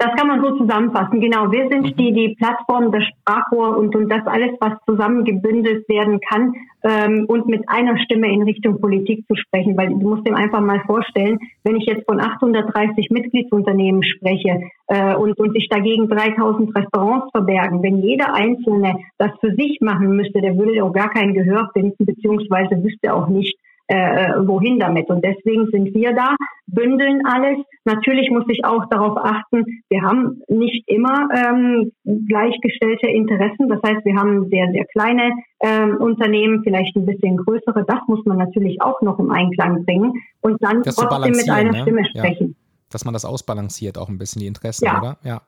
Das 0.00 0.14
kann 0.14 0.28
man 0.28 0.40
so 0.40 0.56
zusammenfassen. 0.56 1.20
Genau, 1.20 1.50
wir 1.50 1.68
sind 1.68 1.82
mhm. 1.82 1.96
die, 1.96 2.12
die 2.12 2.36
Plattform, 2.38 2.92
das 2.92 3.02
Sprachrohr 3.02 3.76
und, 3.76 3.96
und 3.96 4.08
das 4.08 4.24
alles, 4.26 4.50
was 4.60 4.74
zusammengebündelt 4.86 5.88
werden 5.88 6.20
kann 6.20 6.54
ähm, 6.84 7.24
und 7.26 7.48
mit 7.48 7.68
einer 7.68 7.98
Stimme 7.98 8.32
in 8.32 8.42
Richtung 8.42 8.80
Politik 8.80 9.26
zu 9.26 9.34
sprechen. 9.34 9.76
Weil 9.76 9.88
du 9.88 10.08
musst 10.08 10.24
dir 10.24 10.36
einfach 10.36 10.60
mal 10.60 10.80
vorstellen, 10.86 11.40
wenn 11.64 11.74
ich 11.74 11.86
jetzt 11.86 12.04
von 12.06 12.20
830 12.20 13.10
Mitgliedsunternehmen 13.10 14.04
spreche 14.04 14.60
äh, 14.86 15.16
und, 15.16 15.36
und 15.36 15.52
sich 15.52 15.68
dagegen 15.68 16.08
3000 16.08 16.76
Restaurants 16.76 17.32
verbergen, 17.32 17.82
wenn 17.82 18.00
jeder 18.00 18.32
Einzelne 18.34 19.00
das 19.18 19.32
für 19.40 19.52
sich 19.56 19.78
machen 19.80 20.14
müsste, 20.14 20.40
der 20.40 20.56
würde 20.56 20.84
auch 20.84 20.92
gar 20.92 21.10
kein 21.10 21.34
Gehör 21.34 21.70
finden, 21.72 22.06
beziehungsweise 22.06 22.80
wüsste 22.84 23.12
auch 23.12 23.26
nicht, 23.26 23.58
äh, 23.88 24.34
wohin 24.46 24.78
damit. 24.78 25.08
Und 25.08 25.24
deswegen 25.24 25.66
sind 25.70 25.94
wir 25.94 26.14
da, 26.14 26.36
bündeln 26.66 27.22
alles. 27.26 27.58
Natürlich 27.84 28.30
muss 28.30 28.44
ich 28.48 28.64
auch 28.64 28.84
darauf 28.90 29.16
achten, 29.16 29.64
wir 29.88 30.02
haben 30.02 30.42
nicht 30.48 30.86
immer 30.86 31.28
ähm, 31.34 31.92
gleichgestellte 32.28 33.08
Interessen. 33.08 33.68
Das 33.68 33.80
heißt, 33.82 34.04
wir 34.04 34.14
haben 34.14 34.48
sehr, 34.50 34.70
sehr 34.72 34.84
kleine 34.86 35.32
ähm, 35.60 35.96
Unternehmen, 35.96 36.62
vielleicht 36.62 36.94
ein 36.96 37.06
bisschen 37.06 37.38
größere. 37.38 37.84
Das 37.86 38.00
muss 38.06 38.24
man 38.26 38.36
natürlich 38.36 38.80
auch 38.82 39.00
noch 39.00 39.18
im 39.18 39.30
Einklang 39.30 39.84
bringen 39.84 40.12
und 40.42 40.62
dann 40.62 40.82
das 40.82 40.96
trotzdem 40.96 41.32
mit 41.32 41.48
einer 41.48 41.72
ne? 41.72 41.82
Stimme 41.82 42.04
sprechen. 42.04 42.48
Ja. 42.48 42.54
Dass 42.90 43.04
man 43.04 43.14
das 43.14 43.24
ausbalanciert, 43.24 43.98
auch 43.98 44.08
ein 44.08 44.18
bisschen 44.18 44.40
die 44.40 44.46
Interessen, 44.46 44.86
ja. 44.86 44.98
oder? 44.98 45.18
Ja. 45.24 45.42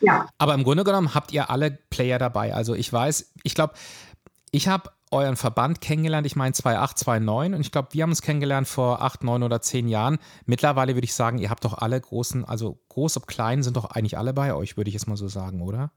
Ja. 0.00 0.28
Aber 0.38 0.54
im 0.54 0.62
Grunde 0.62 0.84
genommen 0.84 1.14
habt 1.14 1.32
ihr 1.32 1.50
alle 1.50 1.76
Player 1.90 2.18
dabei. 2.18 2.54
Also 2.54 2.74
ich 2.74 2.92
weiß, 2.92 3.32
ich 3.42 3.54
glaube, 3.54 3.74
ich 4.52 4.68
habe 4.68 4.90
euren 5.10 5.36
Verband 5.36 5.80
kennengelernt, 5.80 6.26
ich 6.26 6.36
meine 6.36 6.52
2008, 6.52 6.98
2009 6.98 7.54
und 7.54 7.60
ich 7.60 7.72
glaube, 7.72 7.88
wir 7.92 8.02
haben 8.02 8.10
uns 8.10 8.22
kennengelernt 8.22 8.68
vor 8.68 9.02
acht, 9.02 9.24
neun 9.24 9.42
oder 9.42 9.60
zehn 9.60 9.88
Jahren. 9.88 10.18
Mittlerweile 10.46 10.94
würde 10.94 11.04
ich 11.04 11.14
sagen, 11.14 11.38
ihr 11.38 11.50
habt 11.50 11.64
doch 11.64 11.78
alle 11.78 12.00
großen, 12.00 12.44
also 12.44 12.78
groß 12.88 13.18
und 13.18 13.26
klein 13.28 13.62
sind 13.62 13.76
doch 13.76 13.86
eigentlich 13.90 14.18
alle 14.18 14.32
bei 14.32 14.54
euch, 14.54 14.76
würde 14.76 14.88
ich 14.88 14.94
jetzt 14.94 15.06
mal 15.06 15.16
so 15.16 15.28
sagen, 15.28 15.62
oder? 15.62 15.90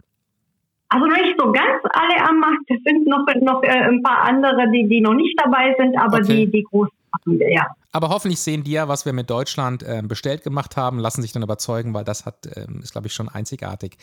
Also 0.89 1.05
nicht 1.05 1.35
so 1.39 1.51
ganz 1.51 1.81
alle 1.91 2.29
am 2.29 2.39
Markt, 2.39 2.63
es 2.67 2.83
sind 2.83 3.07
noch, 3.07 3.25
noch 3.41 3.63
äh, 3.63 3.87
ein 3.87 4.03
paar 4.03 4.23
andere, 4.23 4.69
die, 4.71 4.89
die 4.89 4.99
noch 4.99 5.13
nicht 5.13 5.39
dabei 5.41 5.73
sind, 5.77 5.97
aber 5.97 6.17
okay. 6.17 6.45
die, 6.45 6.51
die 6.51 6.63
großen 6.63 6.91
machen 7.11 7.39
wir, 7.39 7.51
ja. 7.51 7.67
Aber 7.93 8.09
hoffentlich 8.09 8.39
sehen 8.39 8.63
die 8.63 8.71
ja, 8.71 8.87
was 8.87 9.05
wir 9.05 9.13
mit 9.13 9.29
Deutschland 9.29 9.83
äh, 9.83 10.01
bestellt 10.03 10.43
gemacht 10.43 10.77
haben, 10.77 10.99
lassen 10.99 11.21
sich 11.21 11.33
dann 11.33 11.43
überzeugen, 11.43 11.93
weil 11.93 12.03
das 12.03 12.25
hat, 12.25 12.47
ähm, 12.55 12.79
ist, 12.81 12.91
glaube 12.91 13.07
ich, 13.07 13.13
schon 13.13 13.29
einzigartig. 13.29 13.97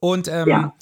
Und 0.00 0.28
ähm, 0.28 0.48
ja. 0.48 0.72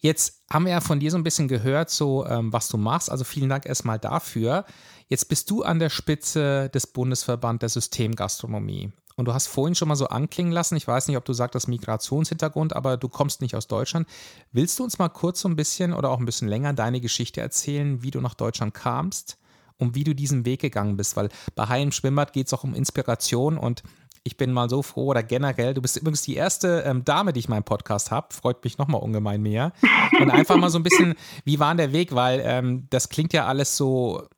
Jetzt 0.00 0.42
haben 0.50 0.64
wir 0.64 0.72
ja 0.72 0.80
von 0.80 0.98
dir 0.98 1.10
so 1.10 1.18
ein 1.18 1.22
bisschen 1.22 1.46
gehört, 1.46 1.90
so 1.90 2.26
ähm, 2.26 2.52
was 2.52 2.68
du 2.68 2.78
machst. 2.78 3.10
Also 3.10 3.24
vielen 3.24 3.50
Dank 3.50 3.66
erstmal 3.66 3.98
dafür. 3.98 4.64
Jetzt 5.08 5.28
bist 5.28 5.50
du 5.50 5.62
an 5.62 5.78
der 5.78 5.90
Spitze 5.90 6.70
des 6.70 6.86
Bundesverband 6.86 7.62
der 7.62 7.68
Systemgastronomie. 7.68 8.92
Und 9.16 9.26
du 9.26 9.34
hast 9.34 9.48
vorhin 9.48 9.74
schon 9.74 9.88
mal 9.88 9.96
so 9.96 10.06
anklingen 10.06 10.52
lassen, 10.52 10.76
ich 10.76 10.88
weiß 10.88 11.08
nicht, 11.08 11.18
ob 11.18 11.26
du 11.26 11.34
sagst, 11.34 11.54
das 11.54 11.66
Migrationshintergrund, 11.66 12.74
aber 12.74 12.96
du 12.96 13.08
kommst 13.10 13.42
nicht 13.42 13.54
aus 13.54 13.66
Deutschland. 13.66 14.08
Willst 14.50 14.78
du 14.78 14.84
uns 14.84 14.98
mal 14.98 15.10
kurz 15.10 15.40
so 15.40 15.48
ein 15.48 15.56
bisschen 15.56 15.92
oder 15.92 16.08
auch 16.08 16.18
ein 16.18 16.24
bisschen 16.24 16.48
länger 16.48 16.72
deine 16.72 17.02
Geschichte 17.02 17.42
erzählen, 17.42 18.02
wie 18.02 18.10
du 18.10 18.22
nach 18.22 18.32
Deutschland 18.32 18.72
kamst 18.72 19.36
und 19.76 19.94
wie 19.94 20.04
du 20.04 20.14
diesen 20.14 20.46
Weg 20.46 20.62
gegangen 20.62 20.96
bist? 20.96 21.16
Weil 21.16 21.28
bei 21.54 21.68
Heim 21.68 21.92
Schwimmbad 21.92 22.32
geht 22.32 22.46
es 22.46 22.54
auch 22.54 22.64
um 22.64 22.74
Inspiration 22.74 23.58
und 23.58 23.82
ich 24.24 24.36
bin 24.36 24.52
mal 24.52 24.68
so 24.68 24.82
froh 24.82 25.06
oder 25.06 25.22
generell, 25.22 25.74
du 25.74 25.80
bist 25.80 25.96
übrigens 25.96 26.22
die 26.22 26.34
erste 26.34 26.82
ähm, 26.86 27.04
Dame, 27.04 27.32
die 27.32 27.40
ich 27.40 27.48
meinen 27.48 27.64
Podcast 27.64 28.10
habe, 28.10 28.34
freut 28.34 28.62
mich 28.64 28.78
nochmal 28.78 29.00
ungemein 29.00 29.40
mehr. 29.40 29.72
Und 30.20 30.30
einfach 30.30 30.56
mal 30.56 30.70
so 30.70 30.78
ein 30.78 30.82
bisschen, 30.82 31.14
wie 31.44 31.58
war 31.58 31.74
der 31.74 31.92
Weg, 31.92 32.14
weil 32.14 32.42
ähm, 32.44 32.86
das 32.90 33.08
klingt 33.08 33.32
ja 33.32 33.46
alles 33.46 33.76
so 33.76 34.28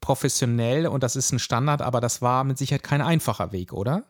professionell 0.00 0.86
und 0.86 1.02
das 1.02 1.14
ist 1.14 1.32
ein 1.32 1.38
Standard, 1.38 1.82
aber 1.82 2.00
das 2.00 2.22
war 2.22 2.42
mit 2.44 2.58
Sicherheit 2.58 2.82
kein 2.82 3.02
einfacher 3.02 3.52
Weg, 3.52 3.72
oder? 3.72 4.04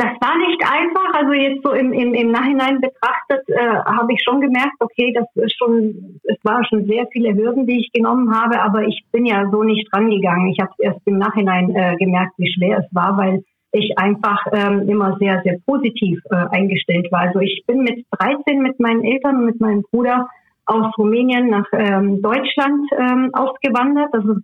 Das 0.00 0.12
war 0.18 0.34
nicht 0.38 0.62
einfach. 0.64 1.12
Also 1.12 1.32
jetzt 1.34 1.62
so 1.62 1.72
im, 1.72 1.92
im, 1.92 2.14
im 2.14 2.30
Nachhinein 2.30 2.80
betrachtet 2.80 3.46
äh, 3.48 3.84
habe 3.84 4.14
ich 4.14 4.22
schon 4.24 4.40
gemerkt, 4.40 4.76
okay, 4.80 5.12
das 5.12 5.26
ist 5.34 5.58
schon, 5.58 6.18
es 6.24 6.38
waren 6.42 6.64
schon 6.64 6.86
sehr 6.86 7.06
viele 7.12 7.34
Hürden, 7.34 7.66
die 7.66 7.80
ich 7.80 7.92
genommen 7.92 8.34
habe, 8.34 8.62
aber 8.62 8.84
ich 8.84 9.04
bin 9.12 9.26
ja 9.26 9.46
so 9.50 9.62
nicht 9.62 9.94
rangegangen. 9.94 10.46
Ich 10.46 10.58
habe 10.58 10.72
erst 10.78 11.00
im 11.04 11.18
Nachhinein 11.18 11.76
äh, 11.76 11.96
gemerkt, 11.96 12.32
wie 12.38 12.50
schwer 12.50 12.78
es 12.78 12.94
war, 12.94 13.18
weil 13.18 13.44
ich 13.72 13.92
einfach 13.98 14.42
ähm, 14.52 14.88
immer 14.88 15.18
sehr, 15.18 15.42
sehr 15.44 15.58
positiv 15.66 16.18
äh, 16.30 16.46
eingestellt 16.50 17.12
war. 17.12 17.20
Also 17.20 17.40
ich 17.40 17.62
bin 17.66 17.82
mit 17.82 18.06
13 18.18 18.58
mit 18.62 18.80
meinen 18.80 19.04
Eltern 19.04 19.36
und 19.36 19.44
mit 19.44 19.60
meinem 19.60 19.82
Bruder 19.82 20.30
aus 20.64 20.96
Rumänien 20.96 21.50
nach 21.50 21.66
ähm, 21.74 22.22
Deutschland 22.22 22.88
ähm, 22.96 23.34
ausgewandert, 23.34 24.14
also 24.14 24.36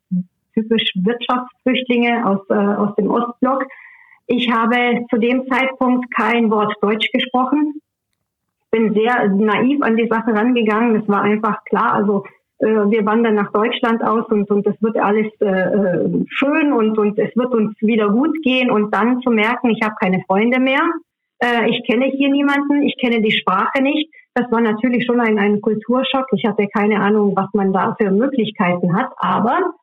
typisch 0.52 0.84
Wirtschaftsflüchtlinge 0.96 2.26
aus, 2.26 2.40
äh, 2.50 2.54
aus 2.54 2.94
dem 2.96 3.10
Ostblock. 3.10 3.64
Ich 4.26 4.50
habe 4.50 5.06
zu 5.08 5.18
dem 5.18 5.46
Zeitpunkt 5.48 6.12
kein 6.14 6.50
Wort 6.50 6.74
Deutsch 6.80 7.10
gesprochen. 7.12 7.80
Bin 8.70 8.92
sehr 8.94 9.28
naiv 9.28 9.82
an 9.82 9.96
die 9.96 10.08
Sache 10.08 10.34
rangegangen. 10.34 11.00
Es 11.00 11.08
war 11.08 11.22
einfach 11.22 11.64
klar, 11.64 11.94
also 11.94 12.24
äh, 12.58 12.66
wir 12.66 13.04
wandern 13.06 13.34
nach 13.34 13.52
Deutschland 13.52 14.02
aus 14.02 14.26
und, 14.28 14.50
und 14.50 14.66
es 14.66 14.80
wird 14.82 14.98
alles 14.98 15.28
äh, 15.40 15.46
äh, 15.46 16.24
schön 16.28 16.72
und, 16.72 16.98
und 16.98 17.18
es 17.18 17.34
wird 17.36 17.54
uns 17.54 17.74
wieder 17.80 18.08
gut 18.10 18.34
gehen 18.42 18.70
und 18.70 18.92
dann 18.92 19.20
zu 19.20 19.30
merken, 19.30 19.70
ich 19.70 19.82
habe 19.82 19.94
keine 20.00 20.22
Freunde 20.26 20.58
mehr, 20.58 20.82
äh, 21.38 21.68
ich 21.70 21.86
kenne 21.86 22.06
hier 22.06 22.30
niemanden, 22.30 22.82
ich 22.82 22.96
kenne 22.98 23.20
die 23.20 23.32
Sprache 23.32 23.82
nicht. 23.82 24.10
Das 24.34 24.50
war 24.50 24.60
natürlich 24.60 25.06
schon 25.06 25.20
ein, 25.20 25.38
ein 25.38 25.60
Kulturschock. 25.60 26.26
Ich 26.32 26.44
hatte 26.44 26.66
keine 26.68 27.00
Ahnung, 27.00 27.34
was 27.36 27.48
man 27.54 27.72
da 27.72 27.96
für 27.98 28.10
Möglichkeiten 28.10 28.94
hat, 28.94 29.10
aber 29.16 29.74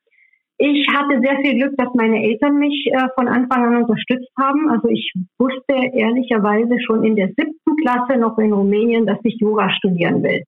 ich 0.65 0.87
hatte 0.87 1.19
sehr 1.19 1.37
viel 1.41 1.59
Glück, 1.59 1.73
dass 1.77 1.93
meine 1.93 2.23
Eltern 2.23 2.57
mich 2.57 2.87
äh, 2.87 3.07
von 3.15 3.27
Anfang 3.27 3.65
an 3.65 3.83
unterstützt 3.83 4.31
haben. 4.39 4.69
Also 4.69 4.87
ich 4.87 5.11
wusste 5.37 5.73
ehrlicherweise 5.73 6.79
schon 6.79 7.03
in 7.03 7.17
der 7.17 7.27
siebten 7.27 7.75
Klasse 7.81 8.17
noch 8.17 8.37
in 8.37 8.53
Rumänien, 8.53 9.05
dass 9.05 9.19
ich 9.23 9.35
Jura 9.41 9.69
studieren 9.71 10.23
will. 10.23 10.43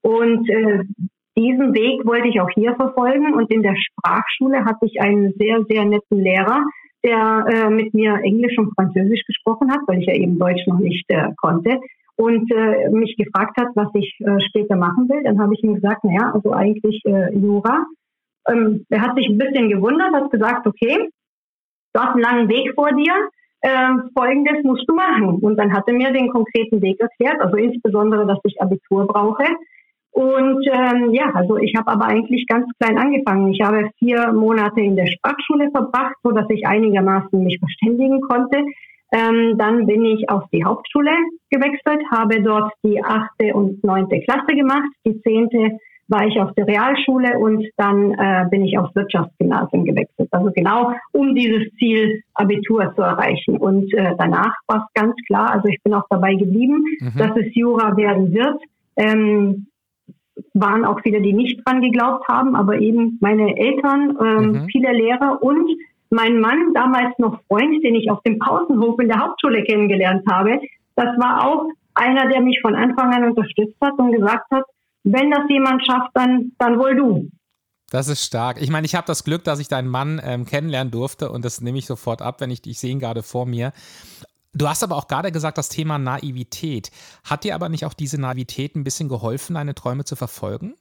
Und 0.00 0.48
äh, 0.48 0.84
diesen 1.36 1.74
Weg 1.74 2.06
wollte 2.06 2.28
ich 2.28 2.40
auch 2.40 2.48
hier 2.54 2.74
verfolgen. 2.76 3.34
Und 3.34 3.50
in 3.50 3.62
der 3.62 3.76
Sprachschule 3.76 4.64
hatte 4.64 4.86
ich 4.86 5.02
einen 5.02 5.34
sehr, 5.38 5.62
sehr 5.68 5.84
netten 5.84 6.18
Lehrer, 6.18 6.64
der 7.04 7.44
äh, 7.52 7.70
mit 7.70 7.92
mir 7.92 8.20
Englisch 8.22 8.56
und 8.56 8.72
Französisch 8.74 9.22
gesprochen 9.26 9.70
hat, 9.70 9.80
weil 9.86 10.00
ich 10.00 10.06
ja 10.06 10.14
eben 10.14 10.38
Deutsch 10.38 10.66
noch 10.66 10.78
nicht 10.78 11.04
äh, 11.08 11.28
konnte. 11.36 11.78
Und 12.16 12.50
äh, 12.50 12.88
mich 12.88 13.16
gefragt 13.18 13.60
hat, 13.60 13.68
was 13.74 13.88
ich 13.94 14.16
äh, 14.20 14.40
später 14.48 14.76
machen 14.76 15.10
will. 15.10 15.22
Dann 15.24 15.38
habe 15.38 15.52
ich 15.52 15.62
ihm 15.62 15.74
gesagt, 15.74 16.04
naja, 16.04 16.32
also 16.32 16.52
eigentlich 16.52 17.02
äh, 17.04 17.36
Jura. 17.36 17.84
Ähm, 18.50 18.86
er 18.88 19.02
hat 19.02 19.16
sich 19.16 19.28
ein 19.28 19.38
bisschen 19.38 19.68
gewundert, 19.68 20.12
hat 20.14 20.30
gesagt, 20.30 20.66
okay, 20.66 21.08
du 21.92 22.00
hast 22.00 22.14
einen 22.14 22.22
langen 22.22 22.48
Weg 22.48 22.72
vor 22.74 22.90
dir, 22.92 23.28
äh, 23.60 23.88
folgendes 24.16 24.62
musst 24.64 24.88
du 24.88 24.94
machen. 24.94 25.38
Und 25.40 25.56
dann 25.56 25.72
hat 25.72 25.84
er 25.86 25.94
mir 25.94 26.12
den 26.12 26.28
konkreten 26.28 26.80
Weg 26.82 27.00
erklärt, 27.00 27.40
also 27.40 27.56
insbesondere, 27.56 28.26
dass 28.26 28.38
ich 28.44 28.60
Abitur 28.60 29.06
brauche. 29.06 29.44
Und 30.10 30.66
ähm, 30.72 31.12
ja, 31.12 31.30
also 31.34 31.58
ich 31.58 31.74
habe 31.76 31.92
aber 31.92 32.06
eigentlich 32.06 32.46
ganz 32.46 32.66
klein 32.80 32.98
angefangen. 32.98 33.52
Ich 33.52 33.60
habe 33.62 33.90
vier 33.98 34.32
Monate 34.32 34.80
in 34.80 34.96
der 34.96 35.06
Sprachschule 35.06 35.70
verbracht, 35.70 36.16
so 36.22 36.32
dass 36.32 36.48
ich 36.50 36.66
einigermaßen 36.66 37.42
mich 37.44 37.58
verständigen 37.58 38.20
konnte. 38.22 38.64
Ähm, 39.12 39.56
dann 39.56 39.86
bin 39.86 40.04
ich 40.04 40.28
auf 40.28 40.44
die 40.52 40.64
Hauptschule 40.64 41.12
gewechselt, 41.50 42.02
habe 42.10 42.42
dort 42.42 42.72
die 42.84 43.02
achte 43.02 43.54
und 43.54 43.82
neunte 43.84 44.20
Klasse 44.20 44.54
gemacht. 44.54 44.88
Die 45.06 45.20
zehnte 45.22 45.78
war 46.08 46.26
ich 46.26 46.40
auf 46.40 46.52
der 46.54 46.66
Realschule 46.66 47.38
und 47.38 47.66
dann 47.76 48.12
äh, 48.12 48.46
bin 48.50 48.64
ich 48.64 48.78
aufs 48.78 48.94
Wirtschaftsgymnasium 48.94 49.84
gewechselt. 49.84 50.28
Also 50.30 50.50
genau, 50.54 50.92
um 51.12 51.34
dieses 51.34 51.70
Ziel 51.78 52.22
Abitur 52.34 52.92
zu 52.96 53.02
erreichen. 53.02 53.58
Und 53.58 53.92
äh, 53.94 54.14
danach 54.18 54.54
war 54.66 54.86
es 54.86 55.00
ganz 55.00 55.14
klar, 55.26 55.52
also 55.52 55.68
ich 55.68 55.82
bin 55.82 55.94
auch 55.94 56.06
dabei 56.08 56.34
geblieben, 56.34 56.82
mhm. 57.00 57.18
dass 57.18 57.36
es 57.36 57.54
Jura 57.54 57.96
werden 57.96 58.32
wird. 58.32 58.60
Ähm, 58.96 59.66
waren 60.54 60.84
auch 60.84 61.00
viele, 61.02 61.20
die 61.20 61.32
nicht 61.32 61.60
dran 61.66 61.82
geglaubt 61.82 62.26
haben, 62.28 62.54
aber 62.54 62.78
eben 62.78 63.18
meine 63.20 63.56
Eltern, 63.56 64.16
ähm, 64.20 64.52
mhm. 64.52 64.66
viele 64.70 64.92
Lehrer 64.92 65.42
und 65.42 65.68
mein 66.10 66.40
Mann, 66.40 66.72
damals 66.74 67.18
noch 67.18 67.40
Freund, 67.48 67.84
den 67.84 67.94
ich 67.94 68.10
auf 68.10 68.22
dem 68.22 68.38
Pausenhof 68.38 68.98
in 68.98 69.08
der 69.08 69.20
Hauptschule 69.20 69.62
kennengelernt 69.64 70.22
habe, 70.30 70.58
das 70.96 71.08
war 71.18 71.46
auch 71.46 71.68
einer, 71.94 72.28
der 72.28 72.40
mich 72.40 72.60
von 72.62 72.74
Anfang 72.74 73.12
an 73.12 73.24
unterstützt 73.24 73.76
hat 73.80 73.98
und 73.98 74.12
gesagt 74.12 74.50
hat, 74.50 74.64
wenn 75.12 75.30
das 75.30 75.48
jemand 75.48 75.84
schafft, 75.84 76.10
dann, 76.14 76.52
dann 76.58 76.78
wohl 76.78 76.96
du. 76.96 77.30
Das 77.90 78.08
ist 78.08 78.24
stark. 78.24 78.60
Ich 78.60 78.70
meine, 78.70 78.84
ich 78.84 78.94
habe 78.94 79.06
das 79.06 79.24
Glück, 79.24 79.44
dass 79.44 79.60
ich 79.60 79.68
deinen 79.68 79.88
Mann 79.88 80.20
ähm, 80.22 80.44
kennenlernen 80.44 80.90
durfte 80.90 81.30
und 81.30 81.44
das 81.44 81.60
nehme 81.60 81.78
ich 81.78 81.86
sofort 81.86 82.20
ab, 82.20 82.40
wenn 82.40 82.50
ich, 82.50 82.66
ich 82.66 82.78
sehe 82.78 82.90
ihn 82.90 82.98
gerade 82.98 83.22
vor 83.22 83.46
mir. 83.46 83.72
Du 84.52 84.68
hast 84.68 84.82
aber 84.82 84.96
auch 84.96 85.08
gerade 85.08 85.32
gesagt, 85.32 85.56
das 85.56 85.68
Thema 85.68 85.98
Naivität. 85.98 86.90
Hat 87.28 87.44
dir 87.44 87.54
aber 87.54 87.68
nicht 87.68 87.84
auch 87.86 87.94
diese 87.94 88.20
Naivität 88.20 88.76
ein 88.76 88.84
bisschen 88.84 89.08
geholfen, 89.08 89.54
deine 89.54 89.74
Träume 89.74 90.04
zu 90.04 90.16
verfolgen? 90.16 90.74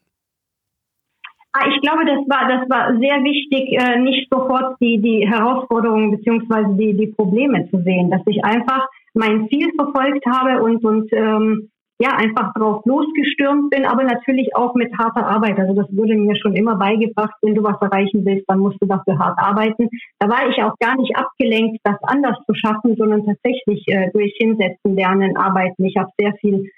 Ah, 1.54 1.68
ich 1.74 1.82
glaube, 1.82 2.06
das 2.06 2.20
war, 2.28 2.48
das 2.48 2.70
war 2.70 2.98
sehr 3.00 3.24
wichtig, 3.24 3.72
äh, 3.72 4.00
nicht 4.00 4.28
sofort 4.30 4.80
die, 4.82 5.02
die 5.02 5.28
Herausforderungen 5.28 6.12
beziehungsweise 6.12 6.76
die, 6.76 6.96
die 6.96 7.08
Probleme 7.08 7.70
zu 7.72 7.82
sehen, 7.84 8.12
dass 8.12 8.22
ich 8.28 8.44
einfach 8.44 8.88
mein 9.14 9.48
Ziel 9.50 9.72
verfolgt 9.76 10.26
habe 10.26 10.62
und, 10.62 10.84
und 10.84 11.12
ähm, 11.14 11.70
ja, 12.00 12.12
einfach 12.12 12.54
drauf 12.54 12.84
losgestürmt 12.86 13.72
bin, 13.72 13.86
aber 13.86 14.04
natürlich 14.04 14.56
auch 14.56 14.76
mit 14.76 14.96
harter 14.98 15.26
Arbeit. 15.26 15.58
Also 15.60 15.74
das 15.74 15.88
wurde 15.92 16.16
mir 16.16 16.36
schon 16.36 16.56
immer 16.56 16.76
beigebracht, 16.76 17.34
wenn 17.42 17.56
du 17.56 17.64
was 17.64 17.82
erreichen 17.82 18.24
willst, 18.24 18.46
dann 18.48 18.60
musst 18.60 18.78
du 18.82 18.86
dafür 18.86 19.18
hart 19.18 19.40
arbeiten. 19.40 19.90
Da 20.20 20.30
war 20.30 20.48
ich 20.48 20.62
auch 20.64 20.76
gar 20.80 20.96
nicht 20.96 21.16
abgelenkt, 21.16 21.80
das 21.84 21.98
anders 22.04 22.38
zu 22.46 22.54
schaffen, 22.54 22.96
sondern 22.96 23.26
tatsächlich 23.26 23.84
äh, 23.88 24.12
durch 24.14 24.36
Hinsetzen, 24.38 24.96
Lernen, 24.96 25.38
Arbeiten. 25.38 25.86
Ich 25.86 25.98
habe 25.98 26.12
sehr 26.20 26.34
viel 26.40 26.70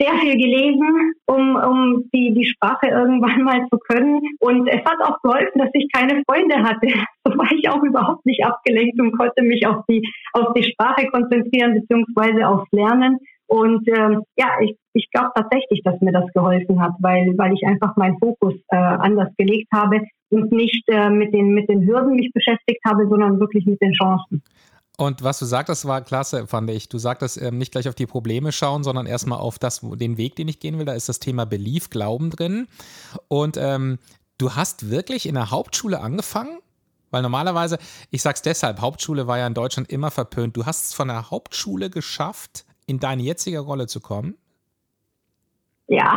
sehr 0.00 0.14
viel 0.18 0.36
gelesen, 0.36 1.12
um, 1.26 1.56
um 1.56 2.10
die, 2.14 2.32
die 2.32 2.46
Sprache 2.46 2.86
irgendwann 2.86 3.42
mal 3.44 3.66
zu 3.68 3.78
können. 3.78 4.20
Und 4.40 4.66
es 4.66 4.80
hat 4.84 4.98
auch 5.02 5.20
geholfen, 5.22 5.58
dass 5.58 5.70
ich 5.74 5.88
keine 5.92 6.22
Freunde 6.28 6.62
hatte. 6.62 6.86
So 7.22 7.36
war 7.36 7.52
ich 7.52 7.68
auch 7.68 7.82
überhaupt 7.82 8.24
nicht 8.24 8.42
abgelenkt 8.42 8.98
und 8.98 9.12
konnte 9.16 9.42
mich 9.42 9.66
auf 9.66 9.84
die, 9.90 10.02
auf 10.32 10.54
die 10.54 10.64
Sprache 10.64 11.06
konzentrieren, 11.08 11.74
beziehungsweise 11.74 12.48
aufs 12.48 12.66
Lernen. 12.72 13.18
Und 13.50 13.88
ähm, 13.88 14.22
ja, 14.36 14.46
ich, 14.62 14.76
ich 14.92 15.10
glaube 15.10 15.30
tatsächlich, 15.34 15.82
dass 15.82 16.00
mir 16.00 16.12
das 16.12 16.32
geholfen 16.32 16.80
hat, 16.80 16.92
weil, 17.00 17.36
weil 17.36 17.52
ich 17.52 17.66
einfach 17.66 17.96
meinen 17.96 18.16
Fokus 18.20 18.54
äh, 18.68 18.76
anders 18.76 19.28
gelegt 19.36 19.66
habe 19.74 20.02
und 20.30 20.52
nicht 20.52 20.84
äh, 20.86 21.10
mit, 21.10 21.34
den, 21.34 21.52
mit 21.52 21.68
den 21.68 21.84
Hürden 21.84 22.14
mich 22.14 22.30
beschäftigt 22.32 22.78
habe, 22.86 23.08
sondern 23.08 23.40
wirklich 23.40 23.66
mit 23.66 23.82
den 23.82 23.92
Chancen. 23.92 24.44
Und 24.96 25.24
was 25.24 25.40
du 25.40 25.46
sagtest, 25.46 25.84
war 25.84 26.00
klasse, 26.02 26.46
fand 26.46 26.70
ich. 26.70 26.88
Du 26.88 26.98
sagtest 26.98 27.42
ähm, 27.42 27.58
nicht 27.58 27.72
gleich 27.72 27.88
auf 27.88 27.96
die 27.96 28.06
Probleme 28.06 28.52
schauen, 28.52 28.84
sondern 28.84 29.06
erstmal 29.06 29.40
auf 29.40 29.58
das, 29.58 29.80
den 29.80 30.16
Weg, 30.16 30.36
den 30.36 30.46
ich 30.46 30.60
gehen 30.60 30.78
will. 30.78 30.84
Da 30.84 30.92
ist 30.92 31.08
das 31.08 31.18
Thema 31.18 31.44
Belief, 31.44 31.90
Glauben 31.90 32.30
drin. 32.30 32.68
Und 33.26 33.56
ähm, 33.56 33.98
du 34.38 34.54
hast 34.54 34.90
wirklich 34.90 35.26
in 35.26 35.34
der 35.34 35.50
Hauptschule 35.50 36.00
angefangen? 36.00 36.60
Weil 37.10 37.22
normalerweise, 37.22 37.78
ich 38.12 38.22
sag's 38.22 38.42
deshalb, 38.42 38.80
Hauptschule 38.80 39.26
war 39.26 39.38
ja 39.38 39.48
in 39.48 39.54
Deutschland 39.54 39.90
immer 39.90 40.12
verpönt. 40.12 40.56
Du 40.56 40.66
hast 40.66 40.86
es 40.86 40.94
von 40.94 41.08
der 41.08 41.32
Hauptschule 41.32 41.90
geschafft, 41.90 42.64
in 42.86 42.98
deine 42.98 43.22
jetzige 43.22 43.60
Rolle 43.60 43.86
zu 43.86 44.00
kommen? 44.00 44.36
Ja, 45.86 46.16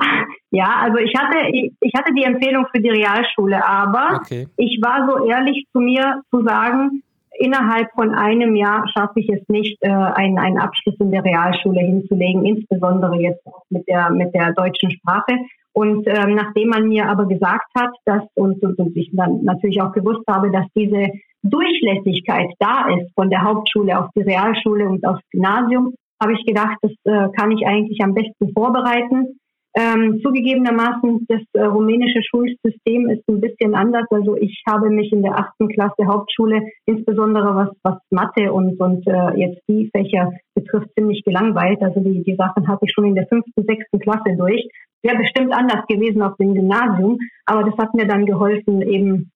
ja, 0.52 0.82
also 0.82 0.98
ich 1.00 1.14
hatte, 1.18 1.50
ich, 1.52 1.74
ich 1.80 1.94
hatte 1.96 2.14
die 2.14 2.24
Empfehlung 2.24 2.68
für 2.72 2.80
die 2.80 2.92
Realschule, 2.92 3.66
aber 3.66 4.20
okay. 4.22 4.48
ich 4.56 4.80
war 4.84 5.10
so 5.10 5.26
ehrlich 5.26 5.66
zu 5.72 5.80
mir 5.80 6.22
zu 6.30 6.44
sagen, 6.44 7.02
innerhalb 7.40 7.92
von 7.94 8.14
einem 8.14 8.56
Jahr 8.56 8.88
schaffe 8.90 9.20
ich 9.20 9.30
es 9.30 9.42
nicht, 9.48 9.78
äh, 9.82 9.90
einen, 9.90 10.38
einen 10.38 10.60
Abschluss 10.60 10.96
in 11.00 11.12
der 11.12 11.24
Realschule 11.24 11.80
hinzulegen, 11.80 12.46
insbesondere 12.46 13.20
jetzt 13.20 13.44
mit 13.70 13.88
der, 13.88 14.12
mit 14.12 14.34
der 14.36 14.54
deutschen 14.54 14.92
Sprache. 14.92 15.40
Und 15.74 16.08
ähm, 16.08 16.36
nachdem 16.36 16.70
man 16.70 16.88
mir 16.88 17.10
aber 17.10 17.26
gesagt 17.26 17.72
hat, 17.76 17.90
dass 18.06 18.22
und, 18.36 18.62
und, 18.62 18.78
und 18.78 18.96
ich 18.96 19.10
dann 19.14 19.44
natürlich 19.44 19.82
auch 19.82 19.92
gewusst 19.92 20.24
habe, 20.28 20.52
dass 20.52 20.68
diese 20.76 21.08
Durchlässigkeit 21.42 22.52
da 22.60 22.90
ist 22.90 23.12
von 23.16 23.32
der 23.32 23.42
Hauptschule 23.42 24.00
auf 24.00 24.10
die 24.16 24.22
Realschule 24.22 24.88
und 24.88 25.04
aufs 25.06 25.24
Gymnasium, 25.32 25.96
habe 26.24 26.34
ich 26.34 26.46
gedacht, 26.46 26.78
das 26.82 26.92
äh, 27.04 27.30
kann 27.38 27.52
ich 27.52 27.68
eigentlich 27.68 28.00
am 28.02 28.14
besten 28.14 28.54
vorbereiten. 28.54 29.40
Ähm, 29.76 30.22
zugegebenermaßen, 30.24 31.26
das 31.28 31.42
äh, 31.54 31.64
rumänische 31.64 32.22
Schulsystem 32.22 33.10
ist 33.10 33.28
ein 33.28 33.42
bisschen 33.42 33.74
anders. 33.74 34.06
Also 34.12 34.38
ich 34.38 34.62
habe 34.70 34.92
mich 34.92 35.12
in 35.12 35.24
der 35.24 35.36
achten 35.36 35.68
Klasse 35.68 36.06
Hauptschule, 36.06 36.62
insbesondere 36.86 37.56
was, 37.56 37.70
was 37.82 37.98
Mathe 38.12 38.54
und, 38.54 38.80
und 38.80 39.08
äh, 39.08 39.32
jetzt 39.36 39.62
die 39.68 39.90
Fächer 39.92 40.32
betrifft, 40.54 40.90
ziemlich 40.96 41.24
gelangweilt. 41.26 41.82
Also 41.82 42.02
die, 42.02 42.24
die 42.24 42.36
Sachen 42.36 42.68
hatte 42.68 42.86
ich 42.86 42.94
schon 42.94 43.06
in 43.06 43.16
der 43.16 43.26
fünften, 43.28 43.64
sechsten 43.64 44.00
Klasse 44.00 44.36
durch. 44.38 44.64
Wäre 45.02 45.18
bestimmt 45.18 45.52
anders 45.52 45.86
gewesen 45.88 46.22
auf 46.22 46.38
dem 46.38 46.54
Gymnasium, 46.54 47.18
aber 47.48 47.64
das 47.64 47.78
hat 47.78 47.96
mir 47.96 48.06
dann 48.06 48.28
geholfen, 48.28 48.84
eben 48.84 49.32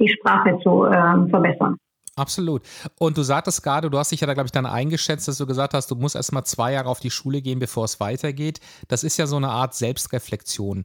die 0.00 0.08
Sprache 0.08 0.60
zu 0.62 0.84
äh, 0.84 1.28
verbessern. 1.30 1.76
Absolut. 2.18 2.62
Und 2.98 3.16
du 3.16 3.22
sagtest 3.22 3.62
gerade, 3.62 3.90
du 3.90 3.98
hast 3.98 4.10
dich 4.10 4.20
ja 4.20 4.26
da, 4.26 4.34
glaube 4.34 4.46
ich, 4.46 4.52
dann 4.52 4.66
eingeschätzt, 4.66 5.28
dass 5.28 5.38
du 5.38 5.46
gesagt 5.46 5.72
hast, 5.72 5.90
du 5.90 5.94
musst 5.94 6.16
erst 6.16 6.32
mal 6.32 6.44
zwei 6.44 6.72
Jahre 6.72 6.88
auf 6.88 7.00
die 7.00 7.10
Schule 7.10 7.40
gehen, 7.40 7.60
bevor 7.60 7.84
es 7.84 8.00
weitergeht. 8.00 8.60
Das 8.88 9.04
ist 9.04 9.18
ja 9.18 9.26
so 9.26 9.36
eine 9.36 9.48
Art 9.48 9.74
Selbstreflexion. 9.74 10.84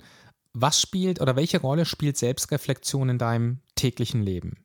Was 0.53 0.79
spielt 0.79 1.19
oder 1.19 1.35
welche 1.35 1.59
Rolle 1.59 1.85
spielt 1.85 2.17
Selbstreflexion 2.17 3.09
in 3.09 3.17
deinem 3.17 3.59
täglichen 3.75 4.21
Leben? 4.21 4.57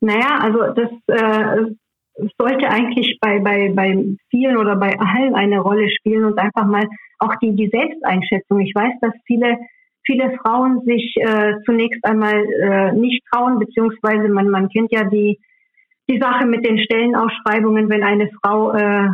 Naja, 0.00 0.38
also 0.40 0.58
das 0.74 0.90
äh, 1.06 1.72
sollte 2.36 2.68
eigentlich 2.68 3.18
bei, 3.20 3.38
bei, 3.38 3.72
bei 3.72 4.04
vielen 4.30 4.56
oder 4.56 4.74
bei 4.74 4.98
allen 4.98 5.36
eine 5.36 5.60
Rolle 5.60 5.88
spielen 5.88 6.24
und 6.24 6.38
einfach 6.38 6.66
mal 6.66 6.88
auch 7.20 7.36
die, 7.36 7.54
die 7.54 7.68
Selbsteinschätzung. 7.68 8.60
Ich 8.60 8.74
weiß, 8.74 8.94
dass 9.00 9.12
viele 9.24 9.58
viele 10.04 10.36
Frauen 10.38 10.82
sich 10.84 11.14
äh, 11.16 11.54
zunächst 11.64 12.04
einmal 12.04 12.44
äh, 12.44 12.92
nicht 12.92 13.22
trauen, 13.32 13.58
beziehungsweise 13.58 14.28
man, 14.28 14.48
man 14.48 14.68
kennt 14.68 14.92
ja 14.92 15.04
die, 15.04 15.38
die 16.10 16.18
Sache 16.18 16.46
mit 16.46 16.66
den 16.66 16.78
Stellenausschreibungen, 16.78 17.88
wenn 17.88 18.02
eine 18.02 18.30
Frau 18.42 18.72
äh, 18.72 19.08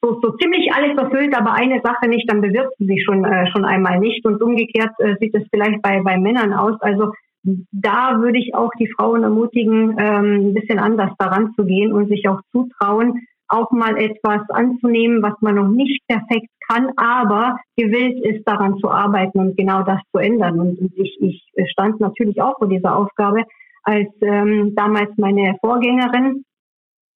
so, 0.00 0.20
so 0.22 0.36
ziemlich 0.36 0.72
alles 0.72 0.96
erfüllt, 0.96 1.36
aber 1.36 1.54
eine 1.54 1.80
Sache 1.82 2.08
nicht, 2.08 2.30
dann 2.30 2.40
bewirbt 2.40 2.74
sie 2.78 2.86
sich 2.86 3.04
schon, 3.04 3.24
äh, 3.24 3.50
schon 3.50 3.64
einmal 3.64 3.98
nicht. 3.98 4.24
Und 4.24 4.42
umgekehrt 4.42 4.92
äh, 4.98 5.16
sieht 5.20 5.34
es 5.34 5.42
vielleicht 5.50 5.82
bei, 5.82 6.00
bei 6.02 6.16
Männern 6.18 6.52
aus. 6.52 6.80
Also 6.80 7.12
da 7.42 8.20
würde 8.20 8.38
ich 8.38 8.54
auch 8.54 8.70
die 8.78 8.90
Frauen 8.96 9.22
ermutigen, 9.22 9.96
ähm, 9.98 10.48
ein 10.48 10.54
bisschen 10.54 10.78
anders 10.78 11.12
daran 11.18 11.52
zu 11.56 11.64
gehen 11.64 11.92
und 11.92 12.08
sich 12.08 12.28
auch 12.28 12.40
zutrauen, 12.52 13.26
auch 13.48 13.70
mal 13.70 13.96
etwas 13.96 14.42
anzunehmen, 14.50 15.22
was 15.22 15.34
man 15.40 15.56
noch 15.56 15.68
nicht 15.68 16.00
perfekt 16.06 16.50
kann, 16.68 16.90
aber 16.96 17.58
gewillt 17.76 18.24
ist, 18.24 18.46
daran 18.46 18.78
zu 18.78 18.90
arbeiten 18.90 19.38
und 19.38 19.56
genau 19.56 19.82
das 19.82 20.00
zu 20.12 20.20
ändern. 20.20 20.60
Und 20.60 20.78
ich, 20.96 21.16
ich 21.20 21.70
stand 21.70 22.00
natürlich 22.00 22.40
auch 22.40 22.58
vor 22.58 22.68
dieser 22.68 22.96
Aufgabe, 22.96 23.44
als 23.82 24.08
ähm, 24.20 24.74
damals 24.76 25.10
meine 25.16 25.56
Vorgängerin 25.60 26.44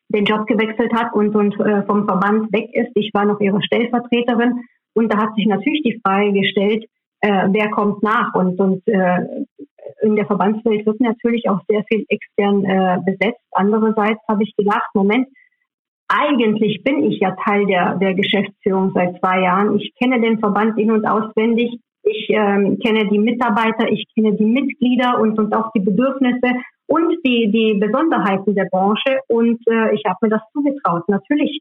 den 0.08 0.24
Job 0.24 0.46
gewechselt 0.46 0.92
hat 0.94 1.12
und, 1.14 1.34
und 1.34 1.58
äh, 1.60 1.82
vom 1.84 2.06
Verband 2.06 2.52
weg 2.52 2.70
ist. 2.72 2.90
Ich 2.94 3.10
war 3.12 3.24
noch 3.24 3.40
ihre 3.40 3.62
Stellvertreterin 3.62 4.64
und 4.94 5.12
da 5.12 5.18
hat 5.18 5.34
sich 5.34 5.46
natürlich 5.46 5.82
die 5.82 6.00
Frage 6.04 6.32
gestellt, 6.32 6.84
äh, 7.20 7.48
wer 7.50 7.70
kommt 7.70 8.02
nach? 8.02 8.34
Und, 8.34 8.60
und 8.60 8.86
äh, 8.88 9.44
in 10.02 10.16
der 10.16 10.26
Verbandswelt 10.26 10.84
wird 10.86 11.00
natürlich 11.00 11.48
auch 11.48 11.60
sehr 11.68 11.84
viel 11.84 12.04
extern 12.08 12.64
äh, 12.64 12.98
besetzt. 13.04 13.40
Andererseits 13.52 14.20
habe 14.28 14.42
ich 14.42 14.54
gedacht, 14.56 14.88
Moment, 14.94 15.28
eigentlich 16.12 16.82
bin 16.84 17.04
ich 17.04 17.20
ja 17.20 17.34
Teil 17.44 17.66
der, 17.66 17.96
der 17.96 18.14
Geschäftsführung 18.14 18.92
seit 18.94 19.18
zwei 19.18 19.40
Jahren. 19.40 19.78
Ich 19.78 19.94
kenne 20.00 20.20
den 20.20 20.38
Verband 20.38 20.78
in- 20.78 20.92
und 20.92 21.06
auswendig. 21.06 21.80
Ich 22.02 22.28
ähm, 22.30 22.78
kenne 22.80 23.08
die 23.08 23.18
Mitarbeiter, 23.18 23.88
ich 23.88 24.04
kenne 24.14 24.34
die 24.36 24.44
Mitglieder 24.44 25.20
und, 25.20 25.38
und 25.38 25.54
auch 25.54 25.70
die 25.72 25.80
Bedürfnisse 25.80 26.60
und 26.86 27.16
die, 27.24 27.50
die 27.50 27.78
Besonderheiten 27.78 28.54
der 28.54 28.66
Branche. 28.70 29.20
Und 29.28 29.60
äh, 29.68 29.94
ich 29.94 30.02
habe 30.04 30.18
mir 30.22 30.30
das 30.30 30.42
zugetraut. 30.52 31.08
Natürlich, 31.08 31.60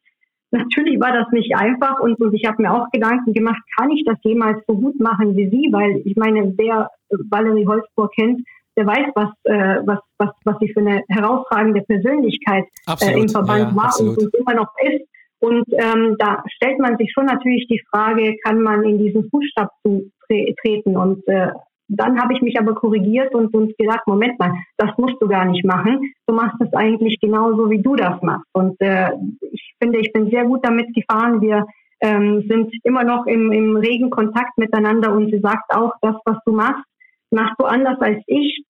natürlich 0.50 1.00
war 1.00 1.14
das 1.14 1.32
nicht 1.32 1.56
einfach 1.56 2.00
und, 2.00 2.20
und 2.20 2.34
ich 2.34 2.46
habe 2.46 2.62
mir 2.62 2.74
auch 2.74 2.90
Gedanken 2.92 3.34
gemacht, 3.34 3.62
kann 3.78 3.92
ich 3.92 4.04
das 4.06 4.18
jemals 4.24 4.60
so 4.68 4.76
gut 4.76 5.00
machen 5.00 5.38
wie 5.38 5.50
Sie? 5.50 5.70
Weil 5.72 6.02
ich 6.04 6.16
meine, 6.18 6.54
wer 6.58 6.90
Valerie 7.30 7.68
Holzburg 7.68 8.12
kennt, 8.14 8.42
der 8.78 8.86
weiß, 8.88 9.12
was, 9.16 9.30
äh, 9.44 9.82
was, 9.86 10.00
was, 10.18 10.30
was 10.46 10.56
sie 10.60 10.72
für 10.74 10.80
eine 10.80 11.04
herausragende 11.10 11.82
Persönlichkeit 11.82 12.66
äh, 13.02 13.20
im 13.20 13.30
Verband 13.30 13.72
ja, 13.72 13.76
war 13.76 13.94
und, 14.00 14.18
und, 14.18 14.36
immer 14.36 14.54
noch 14.54 14.70
ist. 14.84 15.06
Und 15.40 15.66
ähm, 15.74 16.16
da 16.20 16.44
stellt 16.56 16.80
man 16.80 16.98
sich 16.98 17.12
schon 17.12 17.26
natürlich 17.26 17.68
die 17.68 17.82
Frage, 17.90 18.36
kann 18.44 18.62
man 18.62 18.84
in 18.84 19.00
diesen 19.00 19.30
Fußstapfen 19.30 20.12
tre 20.28 20.54
treten? 20.62 20.96
Und 20.96 21.28
äh, 21.28 21.52
dann 21.88 22.22
habe 22.22 22.34
ich 22.34 22.42
mich 22.42 22.58
aber 22.60 22.74
korrigiert 22.76 23.34
und, 23.34 23.54
und 23.54 23.78
gesagt, 23.78 24.08
Moment 24.08 24.40
mal, 24.40 24.54
das 24.78 24.92
musst 24.98 25.16
du 25.20 25.28
gar 25.28 25.46
nicht 25.46 25.66
machen. 25.66 26.14
Du 26.28 26.34
machst 26.34 26.56
es 26.62 26.72
eigentlich 26.74 27.20
genauso, 27.20 27.70
wie 27.70 27.82
du 27.82 27.96
das 27.96 28.22
machst. 28.22 28.48
Und 28.54 28.80
äh, 28.80 29.10
ich 29.52 29.74
finde, 29.82 30.00
ich 30.00 30.14
bin 30.14 30.30
sehr 30.30 30.46
gut 30.46 30.64
damit 30.64 30.94
gefahren. 30.94 31.42
Wir 31.42 31.66
ähm, 32.02 32.46
sind 32.48 32.74
immer 32.84 33.04
noch 33.04 33.26
im, 33.26 33.52
im 33.52 33.76
regen 33.76 34.10
Kontakt 34.10 34.58
miteinander 34.58 35.12
und 35.14 35.32
sie 35.32 35.40
sagt 35.40 35.74
auch, 35.76 35.94
das, 36.02 36.16
was 36.26 36.38
du 36.46 36.54
machst, 36.54 36.84
machst 37.32 37.56
du 37.60 37.66
anders 37.66 38.00
als 38.00 38.22
ich, 38.28 38.64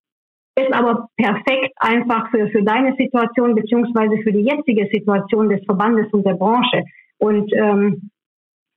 ist 0.55 0.73
aber 0.73 1.07
perfekt 1.17 1.73
einfach 1.77 2.29
für, 2.29 2.47
für 2.49 2.63
deine 2.63 2.95
Situation 2.97 3.55
beziehungsweise 3.55 4.21
für 4.23 4.31
die 4.31 4.43
jetzige 4.43 4.89
Situation 4.91 5.49
des 5.49 5.63
Verbandes 5.65 6.11
und 6.11 6.25
der 6.25 6.33
Branche. 6.33 6.83
Und 7.17 7.51
ähm, 7.53 8.09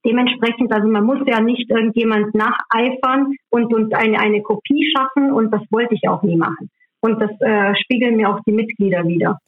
dementsprechend, 0.05 0.71
also 0.71 0.87
man 0.87 1.03
muss 1.03 1.19
ja 1.25 1.41
nicht 1.41 1.69
irgendjemand 1.69 2.33
nacheifern 2.33 3.35
und, 3.49 3.73
und 3.73 3.93
eine, 3.93 4.19
eine 4.19 4.41
Kopie 4.41 4.89
schaffen 4.95 5.33
und 5.33 5.51
das 5.51 5.61
wollte 5.71 5.95
ich 5.95 6.07
auch 6.07 6.21
nie 6.23 6.37
machen. 6.37 6.69
Und 7.01 7.19
das 7.21 7.31
äh, 7.39 7.75
spiegeln 7.83 8.15
mir 8.17 8.29
auch 8.29 8.39
die 8.47 8.53
Mitglieder 8.53 9.05
wieder. 9.05 9.39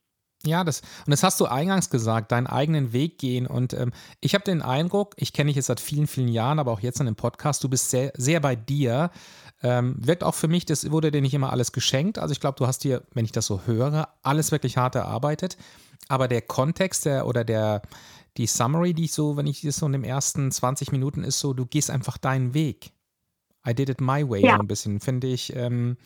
Ja, 0.46 0.64
das, 0.64 0.82
und 0.82 1.12
das 1.12 1.24
hast 1.24 1.40
du 1.40 1.46
eingangs 1.46 1.90
gesagt, 1.90 2.32
deinen 2.32 2.48
eigenen 2.48 2.94
Weg 2.94 3.18
gehen. 3.18 3.48
Und 3.48 3.74
ähm, 3.74 3.92
ich 4.22 4.36
habe 4.36 4.44
den 4.44 4.62
Eindruck, 4.62 5.16
ich 5.18 5.34
kenne 5.34 5.48
dich 5.48 5.56
jetzt 5.56 5.66
seit 5.66 5.80
vielen, 5.80 6.08
vielen 6.08 6.28
Jahren, 6.28 6.60
aber 6.60 6.72
auch 6.72 6.80
jetzt 6.80 7.00
in 7.00 7.08
dem 7.08 7.16
Podcast, 7.16 7.64
du 7.64 7.70
bist 7.70 7.90
sehr, 7.90 8.12
sehr 8.16 8.40
bei 8.40 8.56
dir. 8.56 9.10
Ähm, 9.64 9.96
wirkt 10.00 10.24
auch 10.24 10.36
für 10.36 10.48
mich, 10.48 10.66
das 10.66 10.92
wurde 10.92 11.12
dir 11.12 11.22
nicht 11.22 11.34
immer 11.34 11.52
alles 11.52 11.72
geschenkt. 11.72 12.20
Also 12.20 12.32
ich 12.32 12.40
glaube, 12.40 12.58
du 12.58 12.68
hast 12.68 12.84
dir, 12.84 13.04
wenn 13.14 13.26
ich 13.26 13.32
das 13.32 13.48
so 13.48 13.62
höre, 13.66 14.10
alles 14.22 14.52
wirklich 14.52 14.78
hart 14.78 14.96
erarbeitet. 14.96 15.58
Aber 16.08 16.28
der 16.28 16.42
Kontext 16.42 17.06
der, 17.06 17.26
oder 17.26 17.44
der, 17.44 17.82
die 18.38 18.48
Summary, 18.48 18.94
die 18.94 19.06
ich 19.06 19.14
so, 19.14 19.36
wenn 19.36 19.48
ich 19.48 19.62
das 19.62 19.78
so 19.78 19.88
in 19.88 19.94
den 19.94 20.04
ersten 20.04 20.52
20 20.52 20.92
Minuten 20.92 21.24
ist 21.24 21.40
so, 21.40 21.54
du 21.54 21.66
gehst 21.66 21.90
einfach 21.90 22.18
deinen 22.18 22.54
Weg. 22.54 22.92
I 23.68 23.74
did 23.74 23.90
it 23.90 24.00
my 24.00 24.28
way, 24.28 24.46
ja. 24.46 24.56
so 24.56 24.62
ein 24.62 24.68
bisschen, 24.68 25.00
finde 25.00 25.28
ich 25.28 25.56
ähm, 25.56 25.98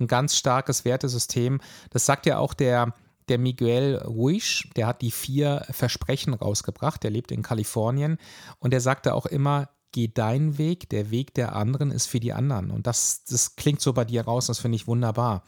ein 0.00 0.06
ganz 0.06 0.36
starkes 0.36 0.84
Wertesystem. 0.84 1.60
Das 1.90 2.06
sagt 2.06 2.26
ja 2.26 2.38
auch 2.38 2.54
der, 2.54 2.94
der 3.28 3.38
Miguel 3.38 3.96
Ruiz, 3.98 4.64
der 4.76 4.86
hat 4.86 5.02
die 5.02 5.10
vier 5.10 5.66
Versprechen 5.70 6.34
rausgebracht, 6.34 7.02
der 7.02 7.10
lebt 7.10 7.30
in 7.30 7.42
Kalifornien 7.42 8.18
und 8.58 8.72
der 8.72 8.80
sagte 8.80 9.14
auch 9.14 9.26
immer, 9.26 9.68
geh 9.96 10.08
deinen 10.08 10.58
Weg, 10.58 10.90
der 10.90 11.10
Weg 11.10 11.32
der 11.32 11.56
anderen 11.56 11.90
ist 11.90 12.04
für 12.04 12.20
die 12.20 12.34
anderen. 12.34 12.70
Und 12.70 12.86
das, 12.86 13.24
das 13.24 13.56
klingt 13.56 13.80
so 13.80 13.94
bei 13.94 14.04
dir 14.04 14.26
raus, 14.26 14.46
das 14.46 14.58
finde 14.58 14.76
ich 14.76 14.86
wunderbar. 14.86 15.42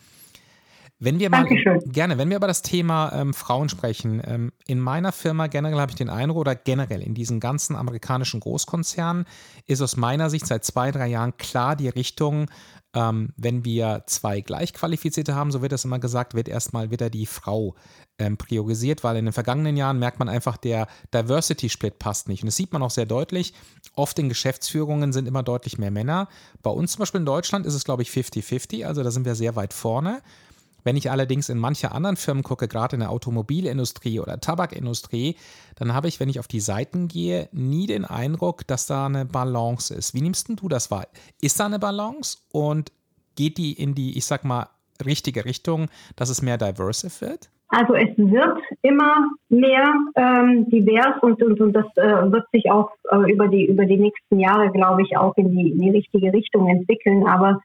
Wenn 1.01 1.21
wir 1.21 1.31
mal 1.31 1.45
Dankeschön. 1.45 1.81
gerne, 1.93 2.19
wenn 2.19 2.29
wir 2.29 2.37
über 2.37 2.49
das 2.49 2.63
Thema 2.63 3.13
ähm, 3.13 3.33
Frauen 3.33 3.69
sprechen, 3.69 4.21
ähm, 4.25 4.53
in 4.67 4.81
meiner 4.81 5.13
Firma 5.13 5.47
generell 5.47 5.79
habe 5.79 5.93
ich 5.93 5.97
den 5.97 6.11
Eindruck, 6.11 6.39
oder 6.39 6.57
generell 6.57 7.03
in 7.03 7.15
diesen 7.15 7.39
ganzen 7.39 7.77
amerikanischen 7.77 8.41
Großkonzernen 8.41 9.25
ist 9.67 9.81
aus 9.81 9.97
meiner 9.97 10.29
Sicht 10.29 10.47
seit 10.47 10.65
zwei, 10.65 10.91
drei 10.91 11.07
Jahren 11.07 11.37
klar 11.37 11.77
die 11.77 11.89
Richtung, 11.89 12.51
ähm, 12.95 13.33
wenn 13.37 13.65
wir 13.65 14.03
zwei 14.07 14.41
Gleichqualifizierte 14.41 15.37
haben, 15.37 15.53
so 15.53 15.63
wird 15.63 15.73
das 15.73 15.85
immer 15.85 16.01
gesagt, 16.01 16.35
wird 16.35 16.49
erstmal 16.49 16.91
wieder 16.91 17.11
die 17.11 17.27
Frau 17.27 17.77
ähm, 18.19 18.37
priorisiert, 18.37 19.05
weil 19.05 19.17
in 19.19 19.27
den 19.27 19.33
vergangenen 19.33 19.77
Jahren 19.77 20.01
merkt 20.01 20.19
man 20.19 20.29
einfach, 20.29 20.57
der 20.57 20.89
Diversity-Split 21.15 22.01
passt 22.01 22.29
nicht. 22.29 22.43
Und 22.43 22.47
das 22.47 22.57
sieht 22.57 22.73
man 22.73 22.83
auch 22.83 22.91
sehr 22.91 23.07
deutlich. 23.07 23.53
Oft 23.95 24.19
in 24.19 24.29
Geschäftsführungen 24.29 25.13
sind 25.13 25.29
immer 25.29 25.45
deutlich 25.45 25.79
mehr 25.79 25.93
Männer. 25.93 26.29
Bei 26.63 26.71
uns 26.71 26.93
zum 26.93 27.01
Beispiel 27.01 27.21
in 27.21 27.27
Deutschland 27.27 27.67
ist 27.67 27.75
es, 27.75 27.85
glaube 27.85 28.03
ich, 28.03 28.09
50-50, 28.11 28.85
also 28.85 29.05
da 29.05 29.13
sind 29.13 29.27
wir 29.27 29.37
sehr 29.37 29.55
weit 29.55 29.75
vorne. 29.75 30.23
Wenn 30.85 30.97
ich 30.97 31.11
allerdings 31.11 31.49
in 31.49 31.59
manche 31.59 31.93
anderen 31.93 32.17
Firmen 32.17 32.43
gucke, 32.43 32.69
gerade 32.69 32.97
in 32.97 33.01
der 33.01 33.11
Automobilindustrie 33.11 34.21
oder 34.21 34.41
Tabakindustrie, 34.41 35.37
dann 35.77 35.95
habe 35.95 36.09
ich, 36.09 36.21
wenn 36.21 36.29
ich 36.29 36.39
auf 36.39 36.49
die 36.49 36.61
Seiten 36.61 37.09
gehe, 37.09 37.49
nie 37.53 37.87
den 37.87 38.05
Eindruck, 38.05 38.67
dass 38.67 38.87
da 38.87 39.07
eine 39.07 39.25
Balance 39.25 39.95
ist. 39.95 40.15
Wie 40.15 40.23
nimmst 40.23 40.49
du 40.49 40.69
das 40.69 40.91
wahr? 40.91 41.07
Ist 41.41 41.61
da 41.61 41.67
eine 41.67 41.79
Balance 41.79 42.39
und 42.53 42.93
geht 43.37 43.59
die 43.59 43.73
in 43.73 43.95
die, 43.95 44.17
ich 44.17 44.25
sag 44.25 44.45
mal, 44.45 44.69
richtige 45.05 45.45
Richtung, 45.45 45.89
dass 46.17 46.29
es 46.29 46.43
mehr 46.43 46.59
diverse 46.59 47.09
wird? 47.21 47.51
Also 47.71 47.95
es 47.95 48.09
wird 48.17 48.59
immer 48.81 49.29
mehr 49.51 49.93
ähm, 50.17 50.71
divers 50.71 51.21
und, 51.21 51.43
und, 51.43 51.61
und 51.61 51.75
das 51.75 51.85
äh, 51.97 52.33
wird 52.33 52.47
sich 52.51 52.71
auch 52.71 52.91
äh, 53.11 53.31
über, 53.31 53.47
die, 53.49 53.67
über 53.67 53.85
die 53.85 53.99
nächsten 53.99 54.41
Jahre, 54.41 54.71
glaube 54.71 55.03
ich, 55.03 55.17
auch 55.19 55.37
in 55.37 55.55
die, 55.55 55.73
in 55.73 55.81
die 55.81 55.91
richtige 55.91 56.33
Richtung 56.33 56.69
entwickeln. 56.69 57.27
Aber 57.27 57.61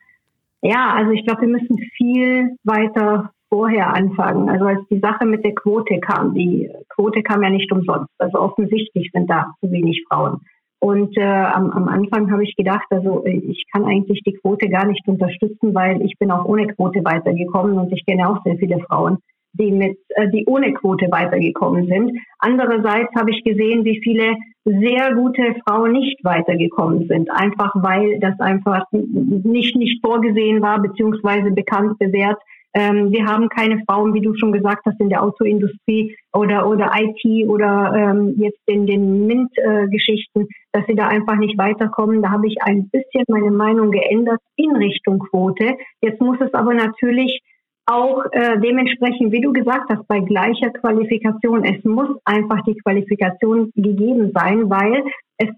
ja, 0.64 0.94
also 0.94 1.10
ich 1.10 1.24
glaube, 1.26 1.42
wir 1.42 1.48
müssen 1.48 1.78
viel 1.96 2.56
weiter 2.64 3.30
vorher 3.50 3.94
anfangen. 3.94 4.48
Also 4.48 4.64
als 4.64 4.80
die 4.90 4.98
Sache 4.98 5.26
mit 5.26 5.44
der 5.44 5.54
Quote 5.54 6.00
kam, 6.00 6.34
die 6.34 6.70
Quote 6.88 7.22
kam 7.22 7.42
ja 7.42 7.50
nicht 7.50 7.70
umsonst. 7.70 8.10
Also 8.18 8.40
offensichtlich 8.40 9.10
sind 9.12 9.28
da 9.28 9.52
zu 9.60 9.70
wenig 9.70 10.02
Frauen. 10.08 10.40
Und 10.80 11.16
äh, 11.18 11.22
am, 11.22 11.70
am 11.70 11.88
Anfang 11.88 12.30
habe 12.32 12.44
ich 12.44 12.56
gedacht, 12.56 12.86
also 12.90 13.24
ich 13.26 13.64
kann 13.72 13.84
eigentlich 13.84 14.22
die 14.26 14.34
Quote 14.34 14.68
gar 14.70 14.86
nicht 14.86 15.06
unterstützen, 15.06 15.74
weil 15.74 16.00
ich 16.02 16.14
bin 16.18 16.30
auch 16.30 16.46
ohne 16.46 16.66
Quote 16.66 17.04
weitergekommen 17.04 17.78
und 17.78 17.92
ich 17.92 18.04
kenne 18.06 18.28
auch 18.28 18.42
sehr 18.42 18.56
viele 18.56 18.80
Frauen, 18.80 19.18
die 19.54 19.72
mit, 19.72 19.98
äh, 20.10 20.28
die 20.28 20.44
ohne 20.46 20.72
Quote 20.74 21.06
weitergekommen 21.10 21.86
sind. 21.86 22.18
Andererseits 22.38 23.14
habe 23.16 23.30
ich 23.30 23.42
gesehen, 23.44 23.84
wie 23.84 24.00
viele 24.02 24.36
sehr 24.64 25.14
gute 25.14 25.54
Frauen 25.66 25.92
nicht 25.92 26.24
weitergekommen 26.24 27.06
sind, 27.06 27.30
einfach 27.30 27.72
weil 27.74 28.18
das 28.20 28.38
einfach 28.40 28.84
nicht, 28.92 29.76
nicht 29.76 30.04
vorgesehen 30.04 30.62
war, 30.62 30.80
beziehungsweise 30.80 31.50
bekannt 31.50 31.98
bewährt. 31.98 32.38
Ähm, 32.76 33.12
wir 33.12 33.26
haben 33.26 33.48
keine 33.48 33.82
Frauen, 33.86 34.14
wie 34.14 34.20
du 34.20 34.34
schon 34.34 34.50
gesagt 34.50 34.84
hast, 34.84 34.98
in 35.00 35.08
der 35.08 35.22
Autoindustrie 35.22 36.16
oder, 36.32 36.68
oder 36.68 36.90
IT 36.96 37.48
oder 37.48 37.94
ähm, 37.94 38.34
jetzt 38.36 38.58
in 38.66 38.86
den 38.86 39.26
MINT-Geschichten, 39.28 40.48
dass 40.72 40.84
sie 40.86 40.96
da 40.96 41.06
einfach 41.06 41.36
nicht 41.36 41.56
weiterkommen. 41.56 42.20
Da 42.20 42.30
habe 42.30 42.48
ich 42.48 42.56
ein 42.62 42.88
bisschen 42.88 43.24
meine 43.28 43.52
Meinung 43.52 43.92
geändert 43.92 44.40
in 44.56 44.74
Richtung 44.74 45.20
Quote. 45.20 45.76
Jetzt 46.00 46.20
muss 46.20 46.38
es 46.40 46.52
aber 46.52 46.74
natürlich 46.74 47.42
auch 47.86 48.24
äh, 48.32 48.58
dementsprechend, 48.60 49.32
wie 49.32 49.40
du 49.40 49.52
gesagt 49.52 49.90
hast, 49.90 50.06
bei 50.08 50.20
gleicher 50.20 50.70
Qualifikation. 50.70 51.64
Es 51.64 51.84
muss 51.84 52.08
einfach 52.24 52.62
die 52.64 52.76
Qualifikation 52.76 53.70
gegeben 53.74 54.32
sein, 54.34 54.70
weil 54.70 55.04
es 55.38 55.48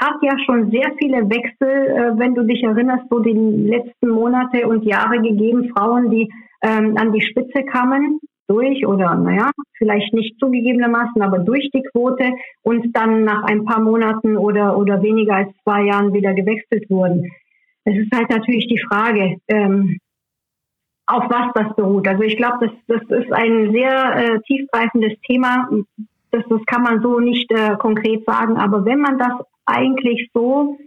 hat 0.00 0.16
ja 0.22 0.36
schon 0.46 0.70
sehr 0.70 0.92
viele 0.98 1.28
Wechsel, 1.28 1.68
äh, 1.68 2.18
wenn 2.18 2.34
du 2.34 2.44
dich 2.44 2.62
erinnerst, 2.62 3.04
so 3.10 3.20
die 3.20 3.32
letzten 3.32 4.08
Monate 4.08 4.66
und 4.66 4.84
Jahre 4.84 5.20
gegeben, 5.20 5.70
Frauen, 5.76 6.10
die 6.10 6.28
ähm, 6.62 6.96
an 6.96 7.12
die 7.12 7.20
Spitze 7.20 7.62
kamen 7.64 8.20
durch 8.48 8.84
oder 8.84 9.14
naja, 9.14 9.50
vielleicht 9.78 10.12
nicht 10.12 10.38
zugegebenermaßen, 10.40 11.22
aber 11.22 11.38
durch 11.38 11.70
die 11.72 11.84
Quote 11.92 12.32
und 12.62 12.94
dann 12.96 13.24
nach 13.24 13.44
ein 13.44 13.64
paar 13.64 13.80
Monaten 13.80 14.36
oder, 14.36 14.76
oder 14.76 15.02
weniger 15.02 15.36
als 15.36 15.50
zwei 15.62 15.82
Jahren 15.82 16.12
wieder 16.12 16.34
gewechselt 16.34 16.90
wurden. 16.90 17.30
Es 17.84 17.96
ist 17.96 18.12
halt 18.12 18.28
natürlich 18.28 18.66
die 18.66 18.82
Frage, 18.88 19.36
ähm, 19.46 19.98
auf 21.12 21.24
was 21.28 21.52
das 21.54 21.74
beruht. 21.76 22.06
Also 22.08 22.22
ich 22.22 22.36
glaube, 22.36 22.66
das, 22.66 23.00
das 23.08 23.20
ist 23.20 23.32
ein 23.32 23.72
sehr 23.72 24.16
äh, 24.16 24.40
tiefgreifendes 24.40 25.20
Thema. 25.26 25.68
Das, 26.30 26.44
das 26.48 26.64
kann 26.66 26.82
man 26.82 27.02
so 27.02 27.20
nicht 27.20 27.50
äh, 27.50 27.76
konkret 27.76 28.24
sagen. 28.24 28.56
Aber 28.56 28.84
wenn 28.84 29.00
man 29.00 29.18
das 29.18 29.32
eigentlich 29.66 30.30
so 30.32 30.78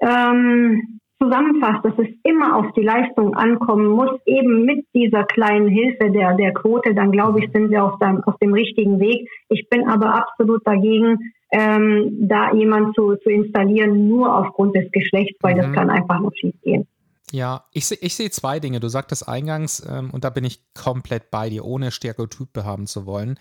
ähm, 0.00 1.00
zusammenfasst, 1.22 1.84
dass 1.84 1.98
es 1.98 2.08
immer 2.22 2.56
auf 2.56 2.72
die 2.72 2.82
Leistung 2.82 3.34
ankommen 3.34 3.86
muss, 3.86 4.10
eben 4.26 4.64
mit 4.64 4.86
dieser 4.94 5.24
kleinen 5.24 5.68
Hilfe 5.68 6.10
der, 6.10 6.34
der 6.34 6.52
Quote, 6.52 6.94
dann 6.94 7.12
glaube 7.12 7.40
ich, 7.40 7.50
sind 7.52 7.70
wir 7.70 7.84
auf, 7.84 7.98
dem, 7.98 8.22
auf 8.24 8.36
dem 8.38 8.52
richtigen 8.52 9.00
Weg. 9.00 9.28
Ich 9.48 9.68
bin 9.68 9.88
aber 9.88 10.14
absolut 10.14 10.66
dagegen, 10.66 11.32
ähm, 11.50 12.28
da 12.28 12.52
jemand 12.52 12.94
zu, 12.94 13.16
zu 13.16 13.30
installieren, 13.30 14.08
nur 14.08 14.36
aufgrund 14.36 14.74
des 14.76 14.90
Geschlechts, 14.90 15.38
weil 15.40 15.54
mhm. 15.54 15.58
das 15.58 15.72
kann 15.72 15.90
einfach 15.90 16.20
noch 16.20 16.32
schief 16.34 16.54
gehen. 16.62 16.86
Ja, 17.34 17.64
ich, 17.72 17.90
ich 17.90 18.14
sehe 18.14 18.30
zwei 18.30 18.60
Dinge. 18.60 18.78
Du 18.78 18.86
sagtest 18.86 19.26
eingangs, 19.26 19.82
ähm, 19.88 20.10
und 20.10 20.22
da 20.22 20.30
bin 20.30 20.44
ich 20.44 20.72
komplett 20.72 21.32
bei 21.32 21.50
dir, 21.50 21.64
ohne 21.64 21.90
Stereotype 21.90 22.64
haben 22.64 22.86
zu 22.86 23.06
wollen. 23.06 23.40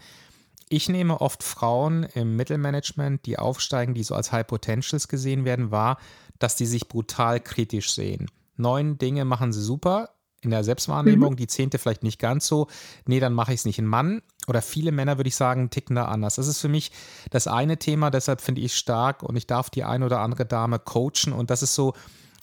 Ich 0.67 0.89
nehme 0.89 1.21
oft 1.21 1.43
Frauen 1.43 2.01
im 2.15 2.35
Mittelmanagement, 2.35 3.23
die 3.27 3.37
aufsteigen, 3.37 3.93
die 3.93 4.01
so 4.01 4.15
als 4.15 4.31
High 4.31 4.47
Potentials 4.47 5.07
gesehen 5.07 5.45
werden, 5.45 5.69
wahr, 5.69 5.99
dass 6.39 6.55
die 6.55 6.65
sich 6.65 6.87
brutal 6.87 7.39
kritisch 7.39 7.93
sehen. 7.93 8.31
Neun 8.55 8.97
Dinge 8.97 9.25
machen 9.25 9.53
sie 9.53 9.61
super 9.61 10.09
in 10.41 10.49
der 10.49 10.63
Selbstwahrnehmung, 10.63 11.33
mhm. 11.33 11.37
die 11.37 11.47
zehnte 11.47 11.77
vielleicht 11.77 12.01
nicht 12.01 12.17
ganz 12.17 12.47
so. 12.47 12.69
Nee, 13.05 13.19
dann 13.19 13.33
mache 13.33 13.53
ich 13.53 13.59
es 13.59 13.65
nicht. 13.65 13.77
Ein 13.77 13.85
Mann 13.85 14.23
oder 14.47 14.63
viele 14.63 14.91
Männer, 14.91 15.17
würde 15.17 15.27
ich 15.27 15.35
sagen, 15.35 15.69
ticken 15.69 15.95
da 15.95 16.05
anders. 16.05 16.37
Das 16.37 16.47
ist 16.47 16.59
für 16.59 16.67
mich 16.67 16.91
das 17.29 17.45
eine 17.45 17.77
Thema, 17.77 18.09
deshalb 18.09 18.41
finde 18.41 18.61
ich 18.61 18.75
stark 18.75 19.21
und 19.21 19.35
ich 19.35 19.45
darf 19.45 19.69
die 19.69 19.83
eine 19.83 20.07
oder 20.07 20.21
andere 20.21 20.47
Dame 20.47 20.79
coachen 20.79 21.31
und 21.31 21.51
das 21.51 21.61
ist 21.61 21.75
so 21.75 21.93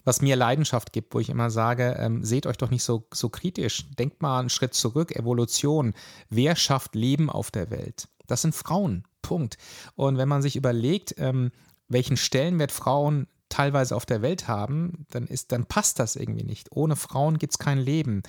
was 0.05 0.23
mir 0.23 0.37
Leidenschaft 0.37 0.93
gibt, 0.93 1.15
wo 1.15 1.21
ich 1.21 1.31
immer 1.31 1.51
sage, 1.51 1.97
ähm, 1.99 2.25
seht 2.25 2.47
euch 2.47 2.57
doch 2.57 2.71
nicht 2.71 2.83
so, 2.83 3.07
so 3.13 3.29
kritisch. 3.29 3.91
Denkt 3.99 4.23
mal 4.23 4.41
einen 4.41 4.51
Schritt 4.51 4.75
zurück, 4.75 5.15
Evolution. 5.15 5.95
Wer 6.29 6.57
schafft 6.57 6.95
Leben 6.95 7.31
auf 7.31 7.51
der 7.51 7.71
Welt? 7.71 8.09
Das 8.27 8.43
sind 8.43 8.55
Frauen. 8.55 9.05
Punkt. 9.23 9.59
Und 9.97 10.19
wenn 10.19 10.29
man 10.29 10.43
sich 10.43 10.57
überlegt, 10.57 11.15
ähm, 11.19 11.51
welchen 11.89 12.17
Stellenwert 12.17 12.73
Frauen 12.73 13.27
teilweise 13.61 13.95
auf 13.95 14.07
der 14.07 14.23
Welt 14.23 14.49
haben, 14.49 15.05
dann 15.11 15.27
ist, 15.27 15.53
dann 15.53 15.67
passt 15.67 15.99
das 15.99 16.17
irgendwie 16.17 16.45
nicht. 16.45 16.69
Ohne 16.73 16.97
Frauen 16.97 17.37
gibt 17.37 17.53
es 17.53 17.59
kein 17.59 17.77
Leben. 17.77 18.23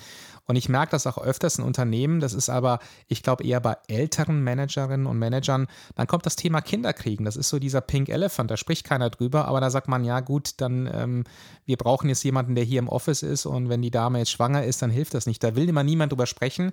Und 0.46 0.56
ich 0.56 0.68
merke 0.68 0.90
das 0.90 1.06
auch 1.06 1.16
öfters 1.16 1.56
in 1.56 1.64
Unternehmen, 1.64 2.20
das 2.20 2.34
ist 2.34 2.50
aber, 2.50 2.80
ich 3.08 3.22
glaube, 3.22 3.42
eher 3.44 3.60
bei 3.60 3.78
älteren 3.88 4.44
Managerinnen 4.44 5.06
und 5.06 5.18
Managern, 5.18 5.68
dann 5.94 6.06
kommt 6.06 6.26
das 6.26 6.36
Thema 6.36 6.60
Kinderkriegen. 6.60 7.24
Das 7.24 7.36
ist 7.36 7.48
so 7.48 7.58
dieser 7.58 7.80
Pink 7.80 8.10
Elephant, 8.10 8.50
da 8.50 8.58
spricht 8.58 8.84
keiner 8.84 9.08
drüber, 9.08 9.46
aber 9.46 9.62
da 9.62 9.70
sagt 9.70 9.88
man, 9.88 10.04
ja 10.04 10.20
gut, 10.20 10.60
dann 10.60 10.86
ähm, 10.92 11.24
wir 11.64 11.78
brauchen 11.78 12.10
jetzt 12.10 12.24
jemanden, 12.24 12.54
der 12.54 12.64
hier 12.64 12.80
im 12.80 12.90
Office 12.90 13.22
ist 13.22 13.46
und 13.46 13.70
wenn 13.70 13.80
die 13.80 13.90
Dame 13.90 14.18
jetzt 14.18 14.32
schwanger 14.32 14.64
ist, 14.64 14.82
dann 14.82 14.90
hilft 14.90 15.14
das 15.14 15.24
nicht. 15.24 15.42
Da 15.42 15.56
will 15.56 15.66
immer 15.66 15.82
niemand 15.82 16.12
drüber 16.12 16.26
sprechen. 16.26 16.72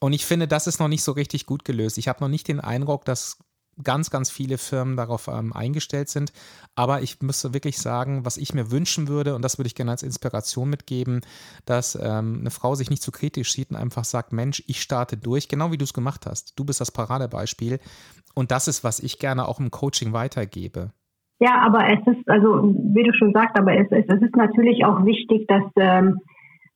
Und 0.00 0.12
ich 0.12 0.26
finde, 0.26 0.46
das 0.46 0.66
ist 0.66 0.80
noch 0.80 0.88
nicht 0.88 1.02
so 1.02 1.12
richtig 1.12 1.46
gut 1.46 1.64
gelöst. 1.64 1.96
Ich 1.96 2.08
habe 2.08 2.20
noch 2.20 2.28
nicht 2.28 2.46
den 2.48 2.60
Eindruck, 2.60 3.06
dass 3.06 3.38
ganz, 3.82 4.10
ganz 4.10 4.30
viele 4.30 4.58
Firmen 4.58 4.96
darauf 4.96 5.28
ähm, 5.28 5.52
eingestellt 5.52 6.08
sind. 6.08 6.32
Aber 6.74 7.02
ich 7.02 7.20
müsste 7.20 7.54
wirklich 7.54 7.78
sagen, 7.78 8.24
was 8.24 8.36
ich 8.36 8.54
mir 8.54 8.70
wünschen 8.70 9.08
würde, 9.08 9.34
und 9.34 9.42
das 9.42 9.58
würde 9.58 9.66
ich 9.66 9.74
gerne 9.74 9.90
als 9.90 10.02
Inspiration 10.02 10.70
mitgeben, 10.70 11.20
dass 11.64 11.94
ähm, 11.94 12.38
eine 12.40 12.50
Frau 12.50 12.74
sich 12.74 12.90
nicht 12.90 13.02
zu 13.02 13.12
kritisch 13.12 13.52
sieht 13.52 13.70
und 13.70 13.76
einfach 13.76 14.04
sagt, 14.04 14.32
Mensch, 14.32 14.62
ich 14.66 14.80
starte 14.80 15.16
durch, 15.16 15.48
genau 15.48 15.72
wie 15.72 15.78
du 15.78 15.84
es 15.84 15.94
gemacht 15.94 16.26
hast. 16.26 16.58
Du 16.58 16.64
bist 16.64 16.80
das 16.80 16.90
Paradebeispiel. 16.90 17.78
Und 18.34 18.50
das 18.50 18.68
ist, 18.68 18.84
was 18.84 19.00
ich 19.00 19.18
gerne 19.18 19.48
auch 19.48 19.60
im 19.60 19.70
Coaching 19.70 20.12
weitergebe. 20.12 20.92
Ja, 21.38 21.60
aber 21.60 21.86
es 21.88 22.06
ist, 22.06 22.28
also 22.28 22.74
wie 22.94 23.02
du 23.02 23.12
schon 23.12 23.32
sagst, 23.32 23.58
aber 23.58 23.74
es 23.74 23.90
ist, 23.90 24.10
es 24.10 24.22
ist 24.22 24.36
natürlich 24.36 24.84
auch 24.86 25.04
wichtig, 25.04 25.46
dass, 25.48 25.64
ähm, 25.76 26.18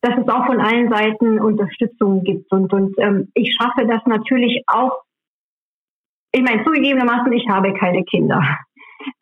dass 0.02 0.18
es 0.18 0.28
auch 0.28 0.46
von 0.46 0.60
allen 0.60 0.90
Seiten 0.90 1.40
Unterstützung 1.40 2.24
gibt. 2.24 2.52
Und, 2.52 2.72
und 2.72 2.94
ähm, 2.98 3.28
ich 3.34 3.56
schaffe 3.58 3.86
das 3.86 4.02
natürlich 4.06 4.62
auch 4.66 5.02
ich 6.32 6.42
meine, 6.42 6.64
zugegebenermaßen, 6.64 7.32
ich 7.32 7.48
habe 7.48 7.72
keine 7.74 8.04
Kinder. 8.04 8.40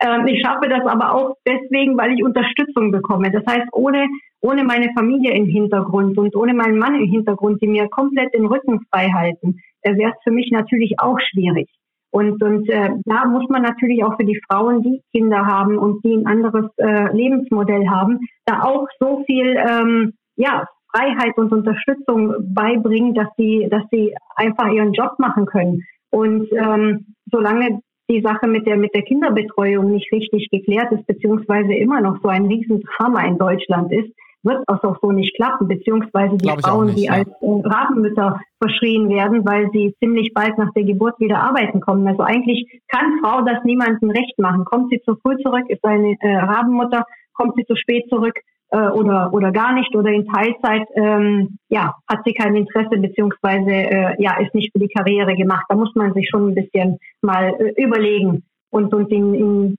Ähm, 0.00 0.26
ich 0.26 0.42
schaffe 0.42 0.68
das 0.68 0.84
aber 0.86 1.14
auch 1.14 1.36
deswegen, 1.46 1.96
weil 1.96 2.12
ich 2.12 2.24
Unterstützung 2.24 2.90
bekomme. 2.90 3.30
Das 3.30 3.44
heißt, 3.48 3.68
ohne, 3.72 4.08
ohne 4.40 4.64
meine 4.64 4.92
Familie 4.92 5.32
im 5.32 5.46
Hintergrund 5.46 6.18
und 6.18 6.34
ohne 6.34 6.54
meinen 6.54 6.78
Mann 6.78 6.96
im 6.96 7.08
Hintergrund, 7.08 7.62
die 7.62 7.68
mir 7.68 7.88
komplett 7.88 8.34
den 8.34 8.46
Rücken 8.46 8.80
frei 8.90 9.10
halten, 9.10 9.60
äh, 9.82 9.96
wäre 9.96 10.12
es 10.12 10.22
für 10.24 10.32
mich 10.32 10.50
natürlich 10.50 10.94
auch 10.98 11.18
schwierig. 11.20 11.68
Und, 12.10 12.42
und 12.42 12.68
äh, 12.70 12.90
da 13.04 13.26
muss 13.26 13.48
man 13.50 13.62
natürlich 13.62 14.02
auch 14.02 14.16
für 14.16 14.24
die 14.24 14.40
Frauen, 14.50 14.82
die 14.82 15.02
Kinder 15.12 15.44
haben 15.46 15.76
und 15.76 16.02
die 16.04 16.14
ein 16.14 16.26
anderes 16.26 16.66
äh, 16.78 17.14
Lebensmodell 17.14 17.88
haben, 17.88 18.20
da 18.46 18.62
auch 18.62 18.86
so 18.98 19.22
viel 19.26 19.56
ähm, 19.56 20.14
ja, 20.36 20.66
Freiheit 20.90 21.36
und 21.36 21.52
Unterstützung 21.52 22.34
beibringen, 22.54 23.14
dass 23.14 23.28
sie, 23.36 23.68
dass 23.70 23.82
sie 23.90 24.14
einfach 24.36 24.72
ihren 24.72 24.94
Job 24.94 25.18
machen 25.18 25.44
können. 25.44 25.84
Und 26.10 26.48
ähm, 26.52 27.14
solange 27.30 27.80
die 28.10 28.22
Sache 28.22 28.46
mit 28.46 28.66
der, 28.66 28.76
mit 28.76 28.94
der 28.94 29.02
Kinderbetreuung 29.02 29.90
nicht 29.90 30.10
richtig 30.12 30.48
geklärt 30.50 30.90
ist, 30.92 31.06
beziehungsweise 31.06 31.74
immer 31.74 32.00
noch 32.00 32.20
so 32.22 32.28
ein 32.28 32.46
Riesendrama 32.46 33.26
in 33.26 33.36
Deutschland 33.38 33.92
ist, 33.92 34.10
wird 34.42 34.62
das 34.66 34.82
auch 34.82 34.96
so 35.02 35.10
nicht 35.10 35.34
klappen, 35.36 35.68
beziehungsweise 35.68 36.36
die 36.36 36.48
Frauen, 36.48 36.86
nicht, 36.86 36.98
die 36.98 37.04
ja. 37.04 37.12
als 37.12 37.28
äh, 37.28 37.68
Rabenmütter 37.68 38.40
verschrien 38.62 39.08
werden, 39.08 39.44
weil 39.44 39.68
sie 39.72 39.94
ziemlich 39.98 40.32
bald 40.32 40.56
nach 40.58 40.72
der 40.74 40.84
Geburt 40.84 41.18
wieder 41.18 41.40
arbeiten 41.40 41.80
kommen. 41.80 42.06
Also 42.06 42.22
eigentlich 42.22 42.80
kann 42.88 43.18
Frau 43.22 43.42
das 43.42 43.62
niemandem 43.64 44.10
recht 44.10 44.38
machen. 44.38 44.64
Kommt 44.64 44.90
sie 44.90 45.00
zu 45.04 45.16
früh 45.16 45.36
zurück, 45.42 45.64
ist 45.68 45.84
eine 45.84 46.16
äh, 46.20 46.36
Rabenmutter, 46.36 47.04
kommt 47.34 47.54
sie 47.56 47.64
zu 47.66 47.76
spät 47.76 48.08
zurück, 48.08 48.38
äh, 48.70 48.88
oder, 48.88 49.32
oder 49.32 49.52
gar 49.52 49.72
nicht 49.72 49.94
oder 49.94 50.10
in 50.10 50.26
Teilzeit, 50.26 50.86
ähm, 50.94 51.58
ja, 51.68 51.94
hat 52.08 52.20
sie 52.24 52.32
kein 52.32 52.54
Interesse 52.54 52.98
beziehungsweise 52.98 53.70
äh, 53.70 54.22
ja, 54.22 54.38
ist 54.40 54.54
nicht 54.54 54.72
für 54.72 54.78
die 54.78 54.88
Karriere 54.88 55.34
gemacht. 55.34 55.64
Da 55.68 55.76
muss 55.76 55.94
man 55.94 56.12
sich 56.14 56.28
schon 56.28 56.48
ein 56.48 56.54
bisschen 56.54 56.98
mal 57.22 57.54
äh, 57.58 57.82
überlegen 57.82 58.44
und, 58.70 58.92
und 58.92 59.10
in, 59.10 59.34
in, 59.34 59.76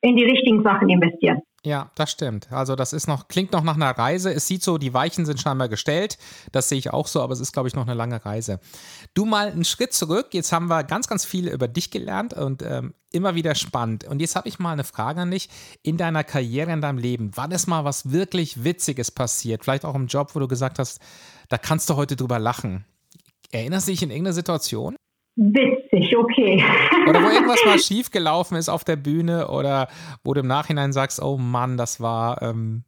in 0.00 0.16
die 0.16 0.24
richtigen 0.24 0.62
Sachen 0.62 0.88
investieren. 0.88 1.40
Ja, 1.64 1.90
das 1.96 2.12
stimmt. 2.12 2.52
Also 2.52 2.76
das 2.76 2.92
ist 2.92 3.08
noch, 3.08 3.26
klingt 3.26 3.52
noch 3.52 3.64
nach 3.64 3.74
einer 3.74 3.90
Reise. 3.90 4.32
Es 4.32 4.46
sieht 4.46 4.62
so, 4.62 4.78
die 4.78 4.94
Weichen 4.94 5.26
sind 5.26 5.40
scheinbar 5.40 5.68
gestellt. 5.68 6.16
Das 6.52 6.68
sehe 6.68 6.78
ich 6.78 6.92
auch 6.92 7.08
so, 7.08 7.20
aber 7.20 7.32
es 7.32 7.40
ist, 7.40 7.52
glaube 7.52 7.68
ich, 7.68 7.74
noch 7.74 7.82
eine 7.82 7.94
lange 7.94 8.24
Reise. 8.24 8.60
Du 9.14 9.24
mal 9.24 9.50
einen 9.50 9.64
Schritt 9.64 9.92
zurück. 9.92 10.28
Jetzt 10.32 10.52
haben 10.52 10.68
wir 10.68 10.84
ganz, 10.84 11.08
ganz 11.08 11.24
viel 11.24 11.48
über 11.48 11.66
dich 11.66 11.90
gelernt 11.90 12.32
und 12.32 12.62
ähm, 12.62 12.94
immer 13.10 13.34
wieder 13.34 13.56
spannend. 13.56 14.04
Und 14.04 14.20
jetzt 14.20 14.36
habe 14.36 14.48
ich 14.48 14.60
mal 14.60 14.72
eine 14.72 14.84
Frage 14.84 15.20
an 15.20 15.32
dich. 15.32 15.48
In 15.82 15.96
deiner 15.96 16.22
Karriere, 16.22 16.72
in 16.72 16.80
deinem 16.80 16.98
Leben, 16.98 17.32
wann 17.34 17.50
ist 17.50 17.66
mal 17.66 17.84
was 17.84 18.12
wirklich 18.12 18.62
Witziges 18.62 19.10
passiert? 19.10 19.64
Vielleicht 19.64 19.84
auch 19.84 19.96
im 19.96 20.06
Job, 20.06 20.34
wo 20.34 20.38
du 20.38 20.46
gesagt 20.46 20.78
hast, 20.78 21.00
da 21.48 21.58
kannst 21.58 21.90
du 21.90 21.96
heute 21.96 22.14
drüber 22.14 22.38
lachen. 22.38 22.84
Erinnerst 23.50 23.88
du 23.88 23.92
dich 23.92 24.02
in 24.02 24.10
irgendeine 24.10 24.34
Situation? 24.34 24.96
Witzig, 25.40 26.16
okay. 26.16 26.64
Oder 27.08 27.22
wo 27.22 27.28
irgendwas 27.28 27.64
mal 27.64 27.78
schiefgelaufen 27.78 28.56
ist 28.56 28.68
auf 28.68 28.82
der 28.82 28.96
Bühne 28.96 29.46
oder 29.46 29.86
wo 30.24 30.34
du 30.34 30.40
im 30.40 30.48
Nachhinein 30.48 30.92
sagst, 30.92 31.22
oh 31.22 31.36
Mann, 31.36 31.76
das 31.76 32.00
war, 32.00 32.42
ähm, 32.42 32.82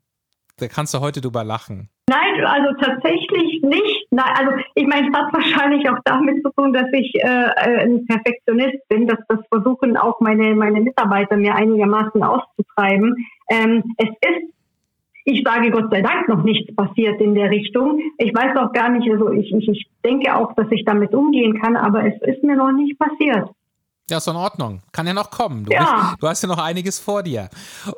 da 0.59 0.67
kannst 0.67 0.93
du 0.93 0.99
heute 0.99 1.21
drüber 1.21 1.45
lachen. 1.45 1.91
Nein, 2.09 2.45
also 2.45 2.75
tatsächlich 2.81 3.63
nicht. 3.63 4.07
Nein, 4.11 4.35
also 4.37 4.51
ich 4.75 4.85
meine, 4.85 5.09
es 5.09 5.17
hat 5.17 5.33
wahrscheinlich 5.33 5.89
auch 5.89 5.99
damit 6.05 6.43
zu 6.43 6.51
tun, 6.57 6.73
dass 6.73 6.87
ich 6.93 7.15
äh, 7.23 7.51
äh, 7.55 7.85
ein 7.85 8.05
Perfektionist 8.07 8.89
bin, 8.89 9.07
dass 9.07 9.21
das 9.29 9.39
versuchen 9.49 9.97
auch 9.97 10.19
meine, 10.19 10.57
meine 10.57 10.81
Mitarbeiter 10.81 11.37
mir 11.37 11.55
einigermaßen 11.55 12.21
auszutreiben. 12.21 13.15
Ähm, 13.49 13.85
es 13.97 14.09
ist 14.09 14.53
ich 15.31 15.43
sage 15.45 15.71
Gott 15.71 15.91
sei 15.91 16.03
Dank 16.03 16.29
noch 16.29 16.43
nichts 16.43 16.75
passiert 16.75 17.21
in 17.21 17.35
der 17.35 17.51
Richtung. 17.51 18.01
Ich 18.19 18.35
weiß 18.35 18.57
auch 18.57 18.73
gar 18.73 18.91
nicht, 18.91 19.11
also 19.11 19.31
ich, 19.31 19.53
ich, 19.53 19.69
ich 19.69 19.87
denke 20.05 20.35
auch, 20.37 20.55
dass 20.55 20.67
ich 20.71 20.85
damit 20.85 21.15
umgehen 21.15 21.61
kann, 21.61 21.77
aber 21.77 22.05
es 22.05 22.21
ist 22.23 22.43
mir 22.43 22.57
noch 22.57 22.73
nicht 22.73 22.99
passiert. 22.99 23.49
Ja, 24.11 24.19
ist 24.19 24.27
in 24.27 24.37
Ordnung. 24.37 24.83
Kann 24.93 25.07
ja 25.07 25.15
noch 25.15 25.31
kommen. 25.31 25.65
Du, 25.65 25.73
ja. 25.73 26.11
Bist, 26.11 26.17
du 26.23 26.29
hast 26.29 26.43
ja 26.43 26.49
noch 26.49 26.59
einiges 26.59 26.99
vor 26.99 27.23
dir. 27.23 27.49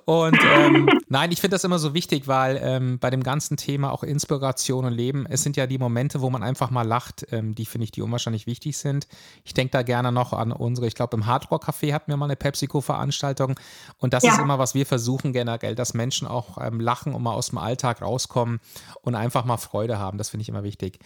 Und 0.05 0.39
ähm, 0.55 0.89
nein, 1.09 1.33
ich 1.33 1.41
finde 1.41 1.55
das 1.55 1.65
immer 1.65 1.79
so 1.79 1.95
wichtig, 1.95 2.29
weil 2.29 2.61
ähm, 2.63 2.99
bei 2.99 3.11
dem 3.11 3.23
ganzen 3.23 3.57
Thema 3.57 3.91
auch 3.93 4.03
Inspiration 4.03 4.85
und 4.85 4.93
Leben, 4.93 5.27
es 5.29 5.43
sind 5.43 5.57
ja 5.57 5.67
die 5.67 5.79
Momente, 5.79 6.21
wo 6.21 6.31
man 6.31 6.43
einfach 6.43 6.71
mal 6.71 6.87
lacht, 6.87 7.27
ähm, 7.33 7.55
die 7.55 7.67
finde 7.67 7.85
ich, 7.85 7.93
die 7.93 8.03
unwahrscheinlich 8.03 8.47
wichtig 8.47 8.77
sind. 8.77 9.09
Ich 9.45 9.55
denke 9.55 9.73
da 9.73 9.83
gerne 9.83 10.13
noch 10.13 10.33
an 10.33 10.53
unsere, 10.53 10.87
ich 10.87 10.95
glaube, 10.95 11.17
im 11.17 11.27
Hardrock 11.27 11.65
Café 11.65 11.93
hatten 11.95 12.11
wir 12.11 12.17
mal 12.17 12.27
eine 12.27 12.37
PepsiCo-Veranstaltung. 12.37 13.59
Und 13.99 14.13
das 14.13 14.23
ja. 14.23 14.33
ist 14.33 14.39
immer, 14.39 14.59
was 14.59 14.75
wir 14.75 14.85
versuchen 14.85 15.33
generell, 15.33 15.75
dass 15.75 15.95
Menschen 15.95 16.29
auch 16.29 16.59
ähm, 16.61 16.79
lachen 16.79 17.15
und 17.15 17.23
mal 17.23 17.33
aus 17.33 17.49
dem 17.49 17.59
Alltag 17.59 18.03
rauskommen 18.03 18.61
und 19.01 19.15
einfach 19.15 19.45
mal 19.45 19.57
Freude 19.57 19.99
haben. 19.99 20.19
Das 20.19 20.29
finde 20.29 20.43
ich 20.43 20.49
immer 20.51 20.63
wichtig. 20.63 20.99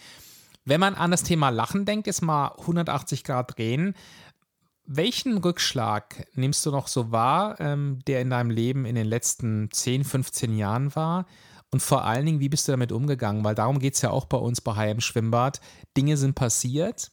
Wenn 0.67 0.81
man 0.81 0.95
an 0.95 1.11
das 1.11 1.23
Thema 1.23 1.47
Lachen 1.47 1.85
denkt, 1.85 2.07
ist 2.07 2.21
mal 2.21 2.49
180 2.59 3.23
Grad 3.23 3.57
drehen. 3.57 3.95
Welchen 4.89 5.37
Rückschlag 5.37 6.27
nimmst 6.33 6.65
du 6.65 6.71
noch 6.71 6.87
so 6.87 7.11
wahr, 7.11 7.59
ähm, 7.59 7.99
der 8.07 8.21
in 8.21 8.29
deinem 8.29 8.49
Leben 8.49 8.85
in 8.85 8.95
den 8.95 9.05
letzten 9.05 9.69
10, 9.69 10.05
15 10.05 10.55
Jahren 10.55 10.95
war? 10.95 11.25
Und 11.71 11.81
vor 11.81 12.05
allen 12.05 12.25
Dingen, 12.25 12.39
wie 12.39 12.47
bist 12.47 12.67
du 12.67 12.71
damit 12.71 12.93
umgegangen? 12.93 13.43
Weil 13.43 13.53
darum 13.53 13.79
geht 13.79 13.95
es 13.95 14.01
ja 14.01 14.11
auch 14.11 14.25
bei 14.25 14.37
uns 14.37 14.61
bei 14.61 14.71
HM 14.73 15.01
Schwimmbad. 15.01 15.59
Dinge 15.97 16.15
sind 16.15 16.35
passiert. 16.35 17.11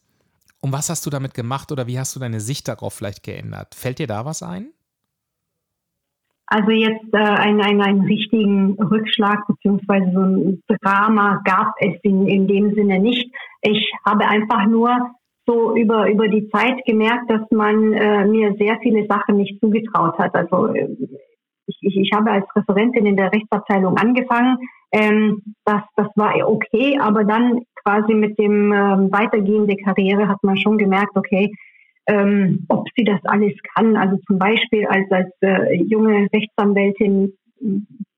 Und 0.60 0.72
was 0.72 0.88
hast 0.88 1.04
du 1.04 1.10
damit 1.10 1.34
gemacht 1.34 1.72
oder 1.72 1.88
wie 1.88 1.98
hast 1.98 2.14
du 2.14 2.20
deine 2.20 2.38
Sicht 2.38 2.68
darauf 2.68 2.94
vielleicht 2.94 3.24
geändert? 3.24 3.74
Fällt 3.74 3.98
dir 3.98 4.06
da 4.06 4.24
was 4.24 4.44
ein? 4.44 4.70
Also 6.46 6.70
jetzt 6.70 7.12
äh, 7.12 7.18
einen, 7.18 7.60
einen, 7.60 7.82
einen 7.82 8.02
richtigen 8.02 8.74
Rückschlag 8.74 9.44
beziehungsweise 9.48 10.12
so 10.12 10.20
ein 10.20 10.62
Drama 10.80 11.42
gab 11.44 11.74
es 11.80 11.94
in, 12.02 12.28
in 12.28 12.46
dem 12.46 12.72
Sinne 12.74 13.00
nicht. 13.00 13.34
Ich 13.62 13.92
habe 14.06 14.26
einfach 14.28 14.66
nur 14.66 15.10
so 15.46 15.76
über, 15.76 16.10
über 16.10 16.28
die 16.28 16.48
Zeit 16.48 16.84
gemerkt, 16.86 17.30
dass 17.30 17.42
man 17.50 17.92
äh, 17.92 18.26
mir 18.26 18.54
sehr 18.58 18.78
viele 18.82 19.06
Sachen 19.06 19.36
nicht 19.36 19.60
zugetraut 19.60 20.18
hat. 20.18 20.34
Also 20.34 20.74
äh, 20.74 20.88
ich, 21.66 21.78
ich, 21.80 21.96
ich 21.96 22.10
habe 22.14 22.30
als 22.30 22.46
Referentin 22.54 23.06
in 23.06 23.16
der 23.16 23.32
Rechtsabteilung 23.32 23.96
angefangen. 23.96 24.58
Ähm, 24.92 25.42
das, 25.64 25.82
das 25.96 26.08
war 26.16 26.34
okay, 26.46 26.98
aber 27.00 27.24
dann 27.24 27.62
quasi 27.82 28.14
mit 28.14 28.38
dem 28.38 28.72
ähm, 28.72 29.12
Weitergehen 29.12 29.66
der 29.66 29.76
Karriere 29.76 30.28
hat 30.28 30.42
man 30.42 30.56
schon 30.56 30.78
gemerkt, 30.78 31.16
okay, 31.16 31.52
ähm, 32.06 32.64
ob 32.68 32.86
sie 32.96 33.04
das 33.04 33.20
alles 33.24 33.54
kann. 33.74 33.96
Also 33.96 34.16
zum 34.26 34.38
Beispiel 34.38 34.86
als, 34.86 35.10
als 35.10 35.30
äh, 35.40 35.74
junge 35.82 36.28
Rechtsanwältin 36.32 37.32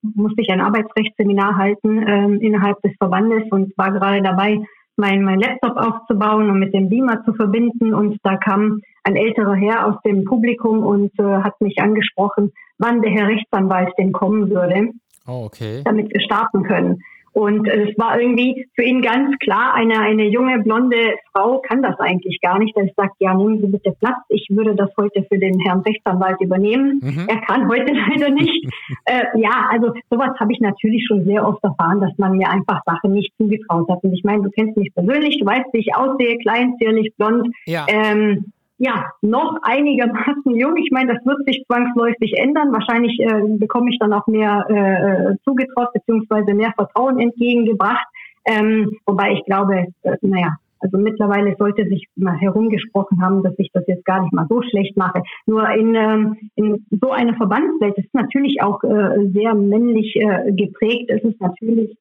musste 0.02 0.42
ich 0.42 0.50
ein 0.50 0.60
Arbeitsrechtsseminar 0.60 1.56
halten 1.56 2.04
ähm, 2.06 2.40
innerhalb 2.40 2.80
des 2.82 2.92
Verbandes 2.98 3.44
und 3.50 3.76
war 3.76 3.92
gerade 3.92 4.22
dabei, 4.22 4.58
mein, 4.96 5.22
mein 5.22 5.40
Laptop 5.40 5.76
aufzubauen 5.76 6.50
und 6.50 6.58
mit 6.58 6.74
dem 6.74 6.88
Beamer 6.88 7.22
zu 7.24 7.34
verbinden. 7.34 7.94
Und 7.94 8.18
da 8.22 8.36
kam 8.36 8.80
ein 9.04 9.16
älterer 9.16 9.54
Herr 9.54 9.86
aus 9.86 10.02
dem 10.04 10.24
Publikum 10.24 10.84
und 10.84 11.12
äh, 11.18 11.22
hat 11.22 11.60
mich 11.60 11.78
angesprochen, 11.78 12.52
wann 12.78 13.02
der 13.02 13.10
Herr 13.12 13.28
Rechtsanwalt 13.28 13.92
denn 13.98 14.12
kommen 14.12 14.50
würde, 14.50 14.90
oh, 15.26 15.44
okay. 15.44 15.82
damit 15.84 16.12
wir 16.12 16.20
starten 16.20 16.64
können. 16.64 17.02
Und 17.36 17.68
es 17.68 17.90
war 17.98 18.18
irgendwie 18.18 18.66
für 18.74 18.82
ihn 18.82 19.02
ganz 19.02 19.38
klar, 19.40 19.74
eine, 19.74 20.00
eine 20.00 20.26
junge, 20.26 20.58
blonde 20.62 20.96
Frau 21.32 21.58
kann 21.58 21.82
das 21.82 22.00
eigentlich 22.00 22.40
gar 22.40 22.58
nicht. 22.58 22.74
Er 22.74 22.88
sagt, 22.96 23.16
ja, 23.18 23.34
nehmen 23.34 23.60
Sie 23.60 23.66
bitte 23.66 23.92
Platz. 24.00 24.16
Ich 24.30 24.46
würde 24.48 24.74
das 24.74 24.88
heute 24.96 25.22
für 25.30 25.38
den 25.38 25.60
Herrn 25.60 25.80
Rechtsanwalt 25.80 26.40
übernehmen. 26.40 26.98
Mhm. 27.02 27.26
Er 27.28 27.42
kann 27.42 27.68
heute 27.68 27.92
leider 28.08 28.30
nicht. 28.30 28.72
äh, 29.04 29.38
ja, 29.38 29.68
also 29.70 29.92
sowas 30.08 30.30
habe 30.40 30.50
ich 30.50 30.60
natürlich 30.60 31.04
schon 31.06 31.26
sehr 31.26 31.46
oft 31.46 31.62
erfahren, 31.62 32.00
dass 32.00 32.16
man 32.16 32.38
mir 32.38 32.48
einfach 32.48 32.80
Sachen 32.86 33.12
nicht 33.12 33.34
zugetraut 33.36 33.86
hat. 33.90 34.02
Und 34.02 34.14
ich 34.14 34.24
meine, 34.24 34.42
du 34.42 34.48
kennst 34.48 34.78
mich 34.78 34.94
persönlich, 34.94 35.38
du 35.38 35.44
weißt, 35.44 35.66
wie 35.74 35.80
ich 35.80 35.94
aussehe, 35.94 36.38
klein, 36.38 36.76
zierlich, 36.78 37.12
blond. 37.18 37.54
Ja. 37.66 37.84
Ähm, 37.86 38.46
ja, 38.78 39.06
noch 39.22 39.58
einigermaßen 39.62 40.54
jung. 40.54 40.76
Ich 40.76 40.90
meine, 40.90 41.14
das 41.14 41.24
wird 41.24 41.44
sich 41.46 41.64
zwangsläufig 41.66 42.34
ändern. 42.38 42.72
Wahrscheinlich 42.72 43.18
äh, 43.20 43.42
bekomme 43.58 43.90
ich 43.90 43.98
dann 43.98 44.12
auch 44.12 44.26
mehr 44.26 44.66
äh, 44.68 45.36
zugetraut 45.44 45.92
beziehungsweise 45.94 46.54
mehr 46.54 46.72
Vertrauen 46.76 47.18
entgegengebracht. 47.18 48.06
Ähm, 48.44 48.92
wobei 49.06 49.32
ich 49.32 49.44
glaube, 49.44 49.86
äh, 50.02 50.16
naja, 50.20 50.56
also 50.80 50.98
mittlerweile 50.98 51.56
sollte 51.58 51.86
sich 51.88 52.06
mal 52.16 52.36
herumgesprochen 52.36 53.22
haben, 53.22 53.42
dass 53.42 53.54
ich 53.58 53.70
das 53.72 53.84
jetzt 53.86 54.04
gar 54.04 54.22
nicht 54.22 54.32
mal 54.32 54.46
so 54.48 54.60
schlecht 54.62 54.96
mache. 54.96 55.22
Nur 55.46 55.68
in, 55.70 55.94
ähm, 55.94 56.36
in 56.54 56.86
so 56.90 57.10
einer 57.10 57.34
Verbandswelt 57.34 57.96
ist 57.96 58.12
natürlich 58.12 58.62
auch 58.62 58.84
äh, 58.84 59.26
sehr 59.32 59.54
männlich 59.54 60.14
äh, 60.16 60.52
geprägt. 60.52 61.10
Es 61.10 61.22
ist 61.22 61.40
natürlich 61.40 61.96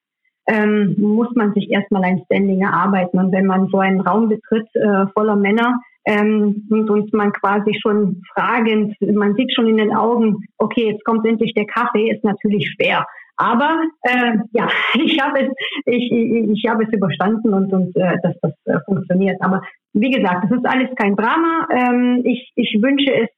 ähm, 0.48 0.94
muss 0.98 1.34
man 1.34 1.52
sich 1.54 1.70
erstmal 1.70 2.04
ein 2.04 2.22
Standing 2.26 2.62
erarbeiten. 2.62 3.18
Und 3.18 3.32
wenn 3.32 3.46
man 3.46 3.68
so 3.68 3.78
einen 3.78 4.00
Raum 4.00 4.28
betritt 4.28 4.68
äh, 4.74 5.06
voller 5.12 5.36
Männer, 5.36 5.80
ähm, 6.06 6.66
und, 6.70 6.88
und 6.88 7.12
man 7.12 7.32
quasi 7.32 7.76
schon 7.80 8.22
fragend, 8.34 8.94
man 9.00 9.34
sieht 9.34 9.52
schon 9.52 9.68
in 9.68 9.76
den 9.76 9.94
Augen, 9.94 10.36
okay, 10.58 10.90
jetzt 10.90 11.04
kommt 11.04 11.26
endlich 11.26 11.52
der 11.54 11.66
Kaffee, 11.66 12.10
ist 12.10 12.24
natürlich 12.24 12.70
schwer. 12.70 13.04
Aber 13.36 13.82
äh, 14.02 14.38
ja, 14.52 14.68
ich 14.94 15.20
habe 15.20 15.40
es, 15.40 15.48
ich, 15.84 16.10
ich, 16.10 16.50
ich 16.50 16.68
habe 16.68 16.84
es 16.84 16.92
überstanden 16.92 17.52
und, 17.52 17.72
und 17.72 17.94
äh, 17.96 18.16
dass 18.22 18.34
das 18.40 18.52
äh, 18.64 18.78
funktioniert. 18.86 19.36
Aber 19.42 19.62
wie 19.92 20.10
gesagt, 20.10 20.44
das 20.44 20.58
ist 20.58 20.66
alles 20.66 20.88
kein 20.96 21.16
Drama. 21.16 21.66
Ähm, 21.70 22.22
ich, 22.24 22.52
ich 22.54 22.78
wünsche 22.80 23.12
es 23.12 23.28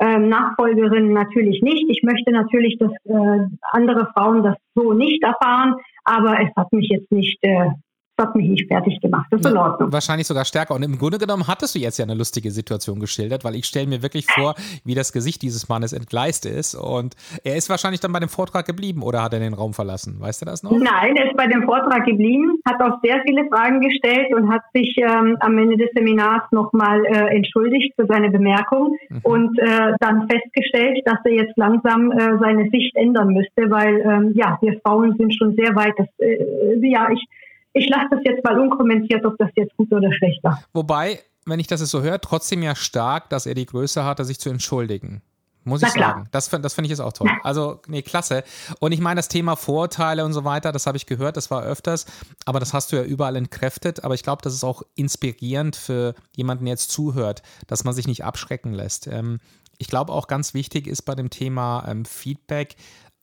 ähm, 0.00 0.28
Nachfolgerinnen 0.28 1.12
natürlich 1.12 1.60
nicht. 1.62 1.86
Ich 1.88 2.02
möchte 2.02 2.30
natürlich, 2.30 2.78
dass 2.78 2.92
äh, 3.04 3.46
andere 3.72 4.08
Frauen 4.14 4.42
das 4.44 4.56
so 4.74 4.92
nicht 4.92 5.22
erfahren, 5.24 5.74
aber 6.04 6.40
es 6.40 6.54
hat 6.56 6.72
mich 6.72 6.88
jetzt 6.88 7.10
nicht 7.10 7.38
äh, 7.42 7.70
hat 8.18 8.34
mich 8.34 8.48
nicht 8.48 8.68
fertig 8.68 9.00
gemacht. 9.00 9.26
Das 9.30 9.40
ist 9.40 9.46
in 9.50 9.56
Ordnung. 9.56 9.92
Wahrscheinlich 9.92 10.26
sogar 10.26 10.44
stärker. 10.44 10.74
Und 10.74 10.82
im 10.82 10.98
Grunde 10.98 11.18
genommen 11.18 11.46
hattest 11.46 11.74
du 11.74 11.78
jetzt 11.78 11.98
ja 11.98 12.04
eine 12.04 12.14
lustige 12.14 12.50
Situation 12.50 13.00
geschildert, 13.00 13.44
weil 13.44 13.54
ich 13.54 13.66
stelle 13.66 13.86
mir 13.86 14.02
wirklich 14.02 14.26
vor, 14.26 14.54
wie 14.84 14.94
das 14.94 15.12
Gesicht 15.12 15.42
dieses 15.42 15.68
Mannes 15.68 15.92
entgleist 15.92 16.46
ist. 16.46 16.74
Und 16.74 17.14
er 17.44 17.56
ist 17.56 17.70
wahrscheinlich 17.70 18.00
dann 18.00 18.12
bei 18.12 18.20
dem 18.20 18.28
Vortrag 18.28 18.66
geblieben 18.66 19.02
oder 19.02 19.22
hat 19.22 19.32
er 19.32 19.40
den 19.40 19.54
Raum 19.54 19.72
verlassen? 19.72 20.16
Weißt 20.20 20.42
du 20.42 20.46
das 20.46 20.62
noch? 20.62 20.72
Nein, 20.72 21.16
er 21.16 21.30
ist 21.30 21.36
bei 21.36 21.46
dem 21.46 21.62
Vortrag 21.64 22.04
geblieben, 22.04 22.58
hat 22.66 22.80
auch 22.82 22.98
sehr 23.02 23.20
viele 23.26 23.46
Fragen 23.48 23.80
gestellt 23.80 24.34
und 24.34 24.50
hat 24.50 24.62
sich 24.74 24.96
ähm, 24.98 25.36
am 25.40 25.56
Ende 25.58 25.76
des 25.76 25.90
Seminars 25.94 26.42
nochmal 26.50 27.04
äh, 27.06 27.36
entschuldigt 27.36 27.94
für 27.96 28.06
seine 28.06 28.30
Bemerkung 28.30 28.96
mhm. 29.08 29.20
und 29.22 29.58
äh, 29.58 29.94
dann 30.00 30.28
festgestellt, 30.28 31.02
dass 31.04 31.18
er 31.24 31.32
jetzt 31.32 31.56
langsam 31.56 32.10
äh, 32.10 32.38
seine 32.40 32.68
Sicht 32.70 32.94
ändern 32.96 33.28
müsste, 33.28 33.70
weil 33.70 34.00
ähm, 34.00 34.32
ja, 34.34 34.58
wir 34.60 34.80
Frauen 34.80 35.16
sind 35.16 35.34
schon 35.34 35.54
sehr 35.54 35.74
weit. 35.74 35.94
Das, 35.96 36.08
äh, 36.18 36.88
ja, 36.88 37.08
ich 37.10 37.24
ich 37.72 37.88
lasse 37.88 38.08
das 38.10 38.20
jetzt 38.24 38.44
mal 38.44 38.58
unkommentiert, 38.58 39.24
ob 39.24 39.36
das 39.38 39.50
jetzt 39.54 39.76
gut 39.76 39.92
oder 39.92 40.12
schlecht 40.12 40.42
war. 40.42 40.62
Wobei, 40.72 41.20
wenn 41.46 41.60
ich 41.60 41.66
das 41.66 41.80
jetzt 41.80 41.90
so 41.90 42.02
höre, 42.02 42.20
trotzdem 42.20 42.62
ja 42.62 42.74
stark, 42.74 43.30
dass 43.30 43.46
er 43.46 43.54
die 43.54 43.66
Größe 43.66 44.04
hatte, 44.04 44.24
sich 44.24 44.38
zu 44.38 44.50
entschuldigen. 44.50 45.22
Muss 45.64 45.82
ich 45.82 45.90
sagen. 45.90 46.28
Das, 46.30 46.48
das 46.48 46.74
finde 46.74 46.86
ich 46.86 46.90
jetzt 46.90 47.00
auch 47.00 47.12
toll. 47.12 47.28
Also, 47.42 47.82
nee, 47.88 48.00
klasse. 48.00 48.42
Und 48.80 48.92
ich 48.92 49.00
meine, 49.00 49.18
das 49.18 49.28
Thema 49.28 49.54
Vorurteile 49.54 50.24
und 50.24 50.32
so 50.32 50.44
weiter, 50.44 50.72
das 50.72 50.86
habe 50.86 50.96
ich 50.96 51.04
gehört, 51.04 51.36
das 51.36 51.50
war 51.50 51.62
öfters, 51.62 52.06
aber 52.46 52.58
das 52.58 52.72
hast 52.72 52.90
du 52.90 52.96
ja 52.96 53.02
überall 53.02 53.36
entkräftet. 53.36 54.02
Aber 54.02 54.14
ich 54.14 54.22
glaube, 54.22 54.40
das 54.42 54.54
ist 54.54 54.64
auch 54.64 54.82
inspirierend 54.94 55.76
für 55.76 56.14
jemanden, 56.34 56.64
der 56.64 56.72
jetzt 56.72 56.90
zuhört, 56.90 57.42
dass 57.66 57.84
man 57.84 57.92
sich 57.92 58.06
nicht 58.06 58.24
abschrecken 58.24 58.72
lässt. 58.72 59.08
Ähm, 59.08 59.40
ich 59.76 59.88
glaube 59.88 60.12
auch 60.12 60.26
ganz 60.26 60.54
wichtig 60.54 60.86
ist 60.86 61.02
bei 61.02 61.14
dem 61.14 61.30
Thema 61.30 61.84
ähm, 61.86 62.04
Feedback, 62.04 62.76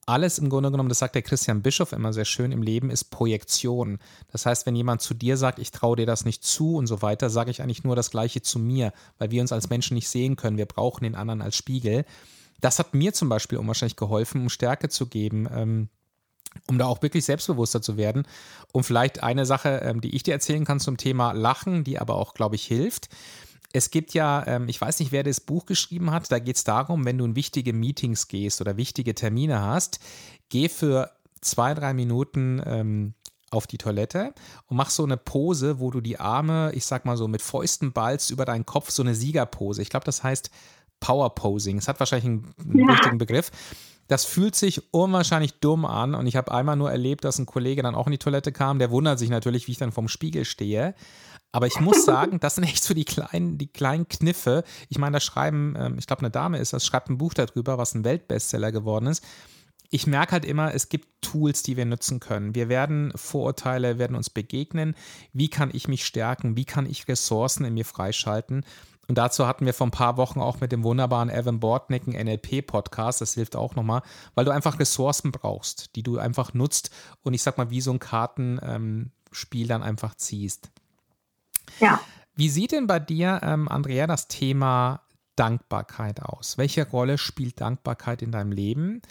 alles 0.06 0.38
im 0.38 0.50
Grunde 0.50 0.72
genommen, 0.72 0.90
das 0.90 1.00
sagt 1.00 1.16
der 1.16 1.22
Christian 1.22 1.62
Bischof 1.62 1.92
immer 1.92 2.14
sehr 2.14 2.26
schön 2.26 2.52
im 2.52 2.62
Leben, 2.62 2.90
ist 2.90 3.06
Projektion. 3.06 3.98
Das 4.32 4.46
heißt, 4.46 4.66
wenn 4.66 4.76
jemand 4.76 5.02
zu 5.02 5.14
dir 5.14 5.38
sagt, 5.38 5.60
ich 5.60 5.72
traue 5.72 5.96
dir 5.96 6.06
das 6.06 6.26
nicht 6.26 6.44
zu 6.44 6.76
und 6.76 6.88
so 6.88 7.02
weiter, 7.02 7.30
sage 7.30 7.52
ich 7.52 7.62
eigentlich 7.62 7.84
nur 7.84 7.96
das 7.96 8.12
Gleiche 8.12 8.42
zu 8.42 8.60
mir, 8.60 8.94
weil 9.18 9.32
wir 9.32 9.42
uns 9.42 9.52
als 9.52 9.70
Menschen 9.70 9.96
nicht 9.96 10.10
sehen 10.10 10.36
können. 10.36 10.58
Wir 10.58 10.68
brauchen 10.68 11.04
den 11.04 11.16
anderen 11.16 11.42
als 11.42 11.56
Spiegel. 11.56 12.06
Das 12.62 12.80
hat 12.80 12.94
mir 12.94 13.14
zum 13.14 13.30
Beispiel 13.30 13.58
unwahrscheinlich 13.58 13.96
geholfen, 13.96 14.42
um 14.42 14.50
Stärke 14.50 14.90
zu 14.90 15.08
geben. 15.08 15.48
Ähm, 15.52 15.90
um 16.68 16.78
da 16.78 16.86
auch 16.86 17.02
wirklich 17.02 17.26
selbstbewusster 17.26 17.82
zu 17.82 17.98
werden. 17.98 18.26
Und 18.72 18.86
vielleicht 18.86 19.22
eine 19.24 19.46
Sache, 19.46 19.82
ähm, 19.84 20.00
die 20.00 20.16
ich 20.16 20.24
dir 20.24 20.34
erzählen 20.34 20.64
kann 20.64 20.80
zum 20.80 20.96
Thema 20.96 21.34
Lachen, 21.34 21.84
die 21.84 22.00
aber 22.00 22.16
auch, 22.16 22.34
glaube 22.34 22.56
ich, 22.56 22.64
hilft 22.64 23.10
es 23.76 23.92
gibt 23.92 24.14
ja, 24.14 24.48
ähm, 24.48 24.70
ich 24.70 24.80
weiß 24.80 25.00
nicht, 25.00 25.12
wer 25.12 25.24
das 25.24 25.42
Buch 25.42 25.66
geschrieben 25.66 26.12
hat, 26.12 26.32
da 26.32 26.40
geht 26.40 26.56
es 26.56 26.64
darum, 26.64 27.04
wenn 27.04 27.18
du 27.18 27.26
in 27.26 27.36
wichtige 27.36 27.74
Meetings 27.74 28.30
gehst 28.30 28.62
oder 28.62 28.78
wichtige 28.78 29.14
Termine 29.14 29.62
hast, 29.62 30.00
geh 30.48 30.70
für 30.70 31.12
zwei, 31.42 31.74
drei 31.74 31.94
Minuten 31.94 32.62
ähm, 32.66 33.14
auf 33.52 33.68
die 33.68 33.78
Toilette 33.78 34.34
und 34.68 34.78
mach 34.78 34.90
so 34.90 35.04
eine 35.04 35.18
Pose, 35.18 35.80
wo 35.80 35.92
du 35.92 36.00
die 36.00 36.20
Arme, 36.20 36.72
ich 36.74 36.86
sag 36.86 37.04
mal 37.04 37.18
so, 37.18 37.28
mit 37.28 37.42
Fäusten 37.42 37.92
ballst 37.92 38.32
über 38.32 38.46
deinen 38.46 38.66
Kopf, 38.66 38.92
so 38.92 39.04
eine 39.04 39.14
Siegerpose. 39.14 39.82
Ich 39.82 39.90
glaube, 39.90 40.06
das 40.06 40.24
heißt 40.24 40.52
Power 41.02 41.36
Posing. 41.36 41.78
Es 41.78 41.90
hat 41.90 42.00
wahrscheinlich 42.00 42.26
einen, 42.26 42.80
ja. 42.80 42.94
richtigen 42.94 43.18
Begriff. 43.18 43.52
Das 44.08 44.24
fühlt 44.24 44.56
sich 44.56 44.94
unwahrscheinlich 44.94 45.60
dumm 45.60 45.84
an 45.84 46.16
und 46.16 46.28
ich 46.28 46.38
habe 46.38 46.52
einmal 46.52 46.78
nur 46.78 46.92
erlebt, 46.92 47.26
dass 47.26 47.40
ein 47.40 47.46
Kollege 47.46 47.82
dann 47.82 47.96
auch 47.96 48.08
in 48.08 48.12
die 48.12 48.20
Toilette 48.20 48.54
kam. 48.54 48.80
Der 48.80 48.92
wundert 48.92 49.20
sich 49.20 49.30
natürlich, 49.30 49.68
wie 49.68 49.74
ich 49.74 49.80
dann 49.80 49.92
vorm 49.92 50.08
Spiegel 50.08 50.46
stehe. 50.46 50.96
Aber 51.56 51.68
ich 51.68 51.80
muss 51.80 52.04
sagen, 52.04 52.42
das 52.42 52.56
sind 52.56 52.66
echt 52.66 52.84
so 52.84 52.94
die 52.94 53.06
kleinen, 53.06 53.58
die 53.58 53.68
kleinen 53.68 54.10
Kniffe. 54.10 54.66
Ich 54.90 54.98
meine, 54.98 55.14
da 55.14 55.20
schreiben, 55.22 55.74
ähm, 55.80 55.96
ich 55.98 56.06
glaube, 56.06 56.20
eine 56.20 56.30
Dame 56.30 56.58
ist 56.58 56.74
das, 56.74 56.86
schreibt 56.86 57.10
ein 57.10 57.18
Buch 57.18 57.34
darüber, 57.34 57.78
was 57.78 57.96
ein 57.96 58.04
Weltbestseller 58.04 58.74
geworden 58.74 59.08
ist. 59.08 59.24
Ich 59.90 60.06
merke 60.06 60.34
halt 60.34 60.44
immer, 60.44 60.74
es 60.74 60.90
gibt 60.90 61.08
Tools, 61.22 61.64
die 61.64 61.78
wir 61.78 61.86
nutzen 61.86 62.20
können. 62.20 62.56
Wir 62.56 62.68
werden 62.68 63.14
Vorurteile, 63.16 63.98
werden 63.98 64.18
uns 64.18 64.30
begegnen. 64.30 64.96
Wie 65.32 65.48
kann 65.48 65.70
ich 65.72 65.88
mich 65.88 66.06
stärken? 66.06 66.58
Wie 66.58 66.66
kann 66.66 66.90
ich 66.90 67.08
Ressourcen 67.08 67.64
in 67.64 67.76
mir 67.76 67.86
freischalten? 67.86 68.66
Und 69.08 69.18
dazu 69.18 69.48
hatten 69.48 69.66
wir 69.66 69.74
vor 69.74 69.88
ein 69.88 69.92
paar 69.92 70.18
Wochen 70.18 70.42
auch 70.42 70.60
mit 70.60 70.74
dem 70.74 70.84
wunderbaren 70.84 71.30
Evan 71.30 71.62
Bortnick 71.62 72.06
einen 72.06 72.28
NLP-Podcast. 72.28 73.22
Das 73.22 73.36
hilft 73.36 73.56
auch 73.56 73.76
nochmal, 73.76 74.02
weil 74.34 74.44
du 74.44 74.52
einfach 74.52 74.78
Ressourcen 74.78 75.32
brauchst, 75.32 75.96
die 75.96 76.04
du 76.04 76.18
einfach 76.18 76.54
nutzt 76.54 76.90
und 77.24 77.34
ich 77.34 77.44
sag 77.44 77.58
mal, 77.58 77.70
wie 77.70 77.80
so 77.80 77.94
ein 77.94 78.00
Kartenspiel 78.00 79.68
dann 79.68 79.84
einfach 79.84 80.16
ziehst. 80.16 80.70
Ja. 81.80 82.00
Wie 82.36 82.50
sieht 82.50 82.72
denn 82.72 82.88
bei 82.88 83.00
dir, 83.00 83.40
ähm, 83.44 83.68
Andrea, 83.70 84.08
das 84.08 84.28
Thema 84.28 85.02
Dankbarkeit 85.36 86.22
aus? 86.22 86.58
Welche 86.58 86.90
Rolle 86.90 87.18
spielt 87.18 87.62
Dankbarkeit 87.62 88.22
in 88.22 88.32
deinem 88.32 88.52
Leben? 88.52 89.02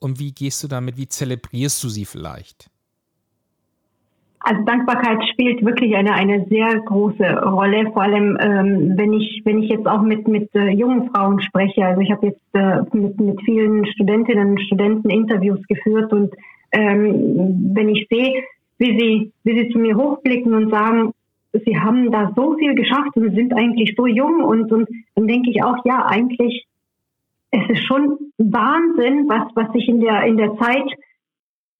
Und 0.00 0.18
wie 0.18 0.32
gehst 0.32 0.62
du 0.62 0.68
damit, 0.68 0.96
wie 0.96 1.08
zelebrierst 1.08 1.82
du 1.82 1.88
sie 1.88 2.04
vielleicht? 2.04 2.70
Also 4.40 4.62
Dankbarkeit 4.62 5.24
spielt 5.32 5.64
wirklich 5.64 5.96
eine, 5.96 6.12
eine 6.12 6.46
sehr 6.48 6.80
große 6.82 7.24
Rolle, 7.42 7.90
vor 7.92 8.02
allem 8.02 8.38
ähm, 8.40 8.92
wenn 8.96 9.12
ich 9.12 9.42
wenn 9.44 9.60
ich 9.60 9.70
jetzt 9.70 9.88
auch 9.88 10.02
mit 10.02 10.28
mit 10.28 10.54
äh, 10.54 10.68
jungen 10.68 11.10
Frauen 11.10 11.40
spreche. 11.40 11.84
Also 11.84 12.00
ich 12.00 12.12
habe 12.12 12.26
jetzt 12.26 12.40
äh, 12.52 12.82
mit, 12.96 13.18
mit 13.18 13.42
vielen 13.44 13.84
Studentinnen 13.86 14.50
und 14.50 14.60
Studenten 14.60 15.10
Interviews 15.10 15.58
geführt 15.66 16.12
und 16.12 16.32
ähm, 16.70 17.72
wenn 17.74 17.88
ich 17.88 18.06
sehe, 18.08 18.44
wie 18.78 18.96
sie 18.96 19.32
wie 19.42 19.58
sie 19.58 19.70
zu 19.70 19.78
mir 19.78 19.96
hochblicken 19.96 20.54
und 20.54 20.70
sagen, 20.70 21.12
sie 21.64 21.78
haben 21.78 22.10
da 22.10 22.32
so 22.36 22.56
viel 22.56 22.74
geschafft 22.74 23.16
und 23.16 23.34
sind 23.34 23.54
eigentlich 23.54 23.94
so 23.96 24.06
jung 24.06 24.42
und, 24.42 24.70
und 24.72 24.88
dann 25.14 25.26
denke 25.26 25.50
ich 25.50 25.62
auch, 25.62 25.76
ja, 25.84 26.06
eigentlich, 26.06 26.66
es 27.50 27.70
ist 27.70 27.86
schon 27.86 28.18
Wahnsinn, 28.38 29.28
was, 29.28 29.48
was 29.54 29.74
ich 29.74 29.88
in 29.88 30.00
der, 30.00 30.24
in 30.24 30.36
der 30.36 30.56
Zeit, 30.56 30.90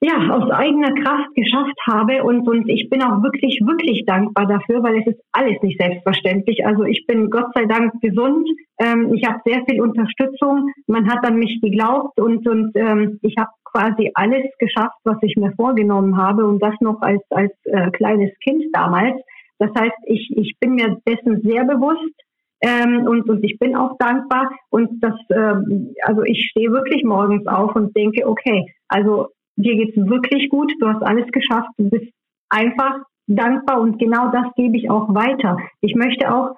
ja, 0.01 0.29
aus 0.29 0.51
eigener 0.51 0.93
Kraft 0.93 1.35
geschafft 1.35 1.79
habe 1.91 2.23
und, 2.23 2.47
und 2.47 2.69
ich 2.69 2.91
bin 2.91 3.03
auch 3.03 3.23
wirklich, 3.23 3.61
wirklich 3.65 4.05
dankbar 4.05 4.47
dafür, 4.47 4.83
weil 4.83 4.99
es 4.99 5.07
ist 5.07 5.21
alles 5.33 5.61
nicht 5.63 5.81
selbstverständlich. 5.81 6.67
Also 6.67 6.85
ich 6.85 7.07
bin 7.07 7.31
Gott 7.31 7.47
sei 7.55 7.65
Dank 7.65 7.95
gesund, 8.03 8.47
ähm, 8.79 9.15
ich 9.15 9.27
habe 9.27 9.41
sehr 9.47 9.65
viel 9.65 9.81
Unterstützung, 9.81 10.71
man 10.87 11.11
hat 11.11 11.27
an 11.27 11.39
mich 11.39 11.61
geglaubt 11.63 12.21
und, 12.21 12.47
und 12.47 12.73
ähm, 12.77 13.19
ich 13.23 13.37
habe 13.39 13.51
quasi 13.65 14.11
alles 14.15 14.45
geschafft, 14.59 14.99
was 15.05 15.17
ich 15.23 15.35
mir 15.37 15.53
vorgenommen 15.53 16.17
habe 16.17 16.45
und 16.45 16.63
das 16.63 16.75
noch 16.81 17.01
als, 17.01 17.23
als 17.31 17.53
äh, 17.65 17.91
kleines 17.91 18.31
Kind 18.41 18.65
damals. 18.73 19.17
Das 19.59 19.71
heißt, 19.79 19.97
ich, 20.05 20.33
ich 20.37 20.57
bin 20.61 20.75
mir 20.75 20.99
dessen 21.07 21.43
sehr 21.43 21.65
bewusst 21.65 22.15
ähm, 22.61 23.07
und, 23.07 23.29
und 23.29 23.45
ich 23.45 23.59
bin 23.59 23.77
auch 23.77 23.97
dankbar. 23.99 24.51
Und 24.71 25.03
das, 25.03 25.15
ähm, 25.31 25.95
also 26.03 26.23
ich 26.23 26.49
stehe 26.51 26.71
wirklich 26.71 27.05
morgens 27.05 27.47
auf 27.47 27.75
und 27.75 27.97
denke, 27.97 28.29
okay, 28.29 28.67
also 28.89 29.29
dir 29.57 29.77
geht's 29.77 29.97
wirklich 29.97 30.49
gut, 30.49 30.73
du 30.81 30.89
hast 30.89 31.03
alles 31.03 31.31
geschafft, 31.33 31.69
du 31.79 31.91
bist 31.91 32.13
einfach 32.51 32.99
dankbar 33.27 33.81
und 33.81 33.99
genau 33.99 34.31
das 34.31 34.47
gebe 34.55 34.77
ich 34.77 34.91
auch 34.91 35.13
weiter. 35.15 35.59
Ich 35.81 35.95
möchte 35.95 36.33
auch 36.33 36.57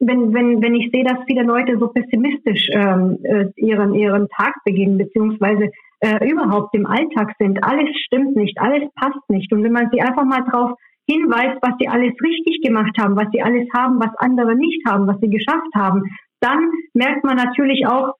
wenn, 0.00 0.34
wenn, 0.34 0.60
wenn 0.62 0.74
ich 0.74 0.90
sehe, 0.92 1.04
dass 1.04 1.24
viele 1.26 1.42
Leute 1.42 1.78
so 1.78 1.88
pessimistisch 1.88 2.68
ähm, 2.72 3.18
äh, 3.22 3.46
ihren, 3.56 3.94
ihren 3.94 4.28
Tag 4.28 4.54
beginnen, 4.64 4.98
beziehungsweise 4.98 5.70
äh, 6.00 6.28
überhaupt 6.28 6.74
im 6.74 6.86
Alltag 6.86 7.32
sind, 7.38 7.62
alles 7.64 7.88
stimmt 8.06 8.36
nicht, 8.36 8.58
alles 8.60 8.82
passt 8.96 9.28
nicht. 9.28 9.52
Und 9.52 9.62
wenn 9.62 9.72
man 9.72 9.88
sie 9.92 10.00
einfach 10.00 10.24
mal 10.24 10.44
drauf 10.50 10.72
hinweist, 11.06 11.58
was 11.62 11.74
sie 11.78 11.88
alles 11.88 12.14
richtig 12.22 12.62
gemacht 12.62 12.96
haben, 12.98 13.16
was 13.16 13.28
sie 13.32 13.42
alles 13.42 13.68
haben, 13.76 14.00
was 14.00 14.14
andere 14.18 14.56
nicht 14.56 14.82
haben, 14.86 15.06
was 15.06 15.20
sie 15.20 15.30
geschafft 15.30 15.74
haben, 15.74 16.02
dann 16.40 16.70
merkt 16.94 17.24
man 17.24 17.36
natürlich 17.36 17.86
auch, 17.86 18.14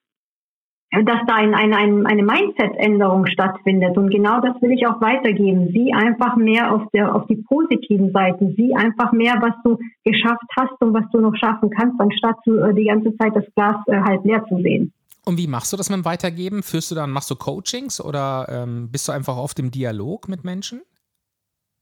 dass 1.02 1.18
da 1.26 1.34
ein, 1.34 1.54
eine, 1.54 2.06
eine 2.06 2.22
Mindset-Änderung 2.22 3.26
stattfindet. 3.26 3.96
Und 3.96 4.10
genau 4.10 4.40
das 4.40 4.60
will 4.62 4.70
ich 4.70 4.86
auch 4.86 5.00
weitergeben. 5.00 5.70
Sieh 5.72 5.92
einfach 5.92 6.36
mehr 6.36 6.72
auf, 6.72 6.82
der, 6.92 7.14
auf 7.14 7.26
die 7.26 7.36
positiven 7.48 8.12
Seiten. 8.12 8.54
Sieh 8.56 8.74
einfach 8.74 9.12
mehr, 9.12 9.34
was 9.40 9.54
du 9.64 9.78
geschafft 10.04 10.46
hast 10.56 10.80
und 10.80 10.94
was 10.94 11.04
du 11.10 11.20
noch 11.20 11.34
schaffen 11.34 11.70
kannst, 11.70 12.00
anstatt 12.00 12.36
äh, 12.46 12.72
die 12.74 12.84
ganze 12.84 13.16
Zeit 13.16 13.34
das 13.34 13.44
Glas 13.56 13.76
äh, 13.86 13.96
halb 13.96 14.24
leer 14.24 14.44
zu 14.48 14.56
sehen. 14.62 14.92
Und 15.24 15.38
wie 15.38 15.48
machst 15.48 15.72
du 15.72 15.76
das 15.76 15.90
mit 15.90 15.98
dem 15.98 16.04
Weitergeben? 16.04 16.62
Führst 16.62 16.90
du 16.90 16.94
dann, 16.94 17.10
machst 17.10 17.30
du 17.30 17.34
Coachings 17.34 18.00
oder 18.00 18.46
ähm, 18.48 18.90
bist 18.92 19.08
du 19.08 19.12
einfach 19.12 19.36
auf 19.36 19.54
dem 19.54 19.70
Dialog 19.70 20.28
mit 20.28 20.44
Menschen? 20.44 20.82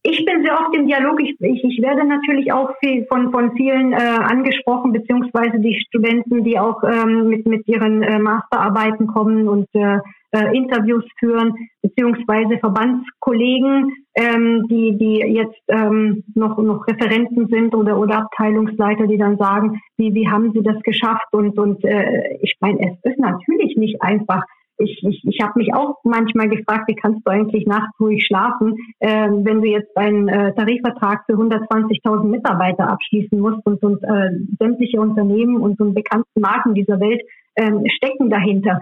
Ich 0.05 0.25
bin 0.25 0.43
sehr 0.43 0.59
oft 0.59 0.75
im 0.75 0.89
Dialog. 0.89 1.21
Ich, 1.23 1.37
ich, 1.41 1.63
ich 1.63 1.81
werde 1.81 2.05
natürlich 2.05 2.53
auch 2.53 2.71
viel 2.81 3.07
von, 3.07 3.31
von 3.31 3.53
vielen 3.57 3.93
äh, 3.93 3.97
angesprochen, 3.97 4.93
beziehungsweise 4.93 5.61
die 5.61 5.81
Studenten, 5.87 6.43
die 6.43 6.59
auch 6.59 6.83
ähm, 6.83 7.29
mit, 7.29 7.47
mit 7.47 7.69
ihren 7.69 8.03
äh, 8.03 8.19
Masterarbeiten 8.19 9.07
kommen 9.07 9.47
und 9.47 9.69
äh, 9.75 9.99
äh, 10.33 10.57
Interviews 10.57 11.05
führen, 11.21 11.55
beziehungsweise 11.83 12.59
Verbandskollegen, 12.59 13.93
ähm, 14.17 14.67
die, 14.69 14.99
die 14.99 15.19
jetzt 15.19 15.63
ähm, 15.69 16.25
noch, 16.35 16.59
noch 16.59 16.85
Referenten 16.89 17.47
sind 17.47 17.73
oder, 17.73 17.97
oder 17.97 18.19
Abteilungsleiter, 18.23 19.07
die 19.07 19.19
dann 19.19 19.39
sagen, 19.39 19.81
wie, 19.99 20.13
wie 20.15 20.29
haben 20.29 20.53
sie 20.53 20.65
das 20.65 20.83
geschafft? 20.83 21.29
Und, 21.31 21.57
und 21.59 21.85
äh, 21.85 22.39
ich 22.41 22.57
meine, 22.61 22.81
es 22.81 23.13
ist 23.13 23.21
natürlich 23.21 23.77
nicht 23.77 24.03
einfach 24.03 24.43
ich, 24.83 25.03
ich, 25.05 25.23
ich 25.25 25.39
habe 25.43 25.59
mich 25.59 25.73
auch 25.75 25.97
manchmal 26.05 26.49
gefragt, 26.49 26.89
wie 26.89 26.95
kannst 26.95 27.27
du 27.27 27.31
eigentlich 27.31 27.67
nachts 27.67 27.99
ruhig 28.01 28.25
schlafen, 28.25 28.77
äh, 29.01 29.29
wenn 29.31 29.61
du 29.61 29.69
jetzt 29.69 29.97
einen 29.97 30.29
äh, 30.29 30.55
Tarifvertrag 30.55 31.25
für 31.27 31.35
120.000 31.35 32.25
Mitarbeiter 32.25 32.89
abschließen 32.89 33.39
musst 33.39 33.65
und, 33.65 33.83
und 33.83 34.03
äh, 34.03 34.31
sämtliche 34.59 35.01
Unternehmen 35.01 35.57
und, 35.57 35.81
und 35.81 35.95
bekannten 35.95 36.41
Marken 36.41 36.75
dieser 36.75 37.01
Welt 37.01 37.23
äh, 37.55 37.71
stecken 37.97 38.31
dahinter. 38.31 38.81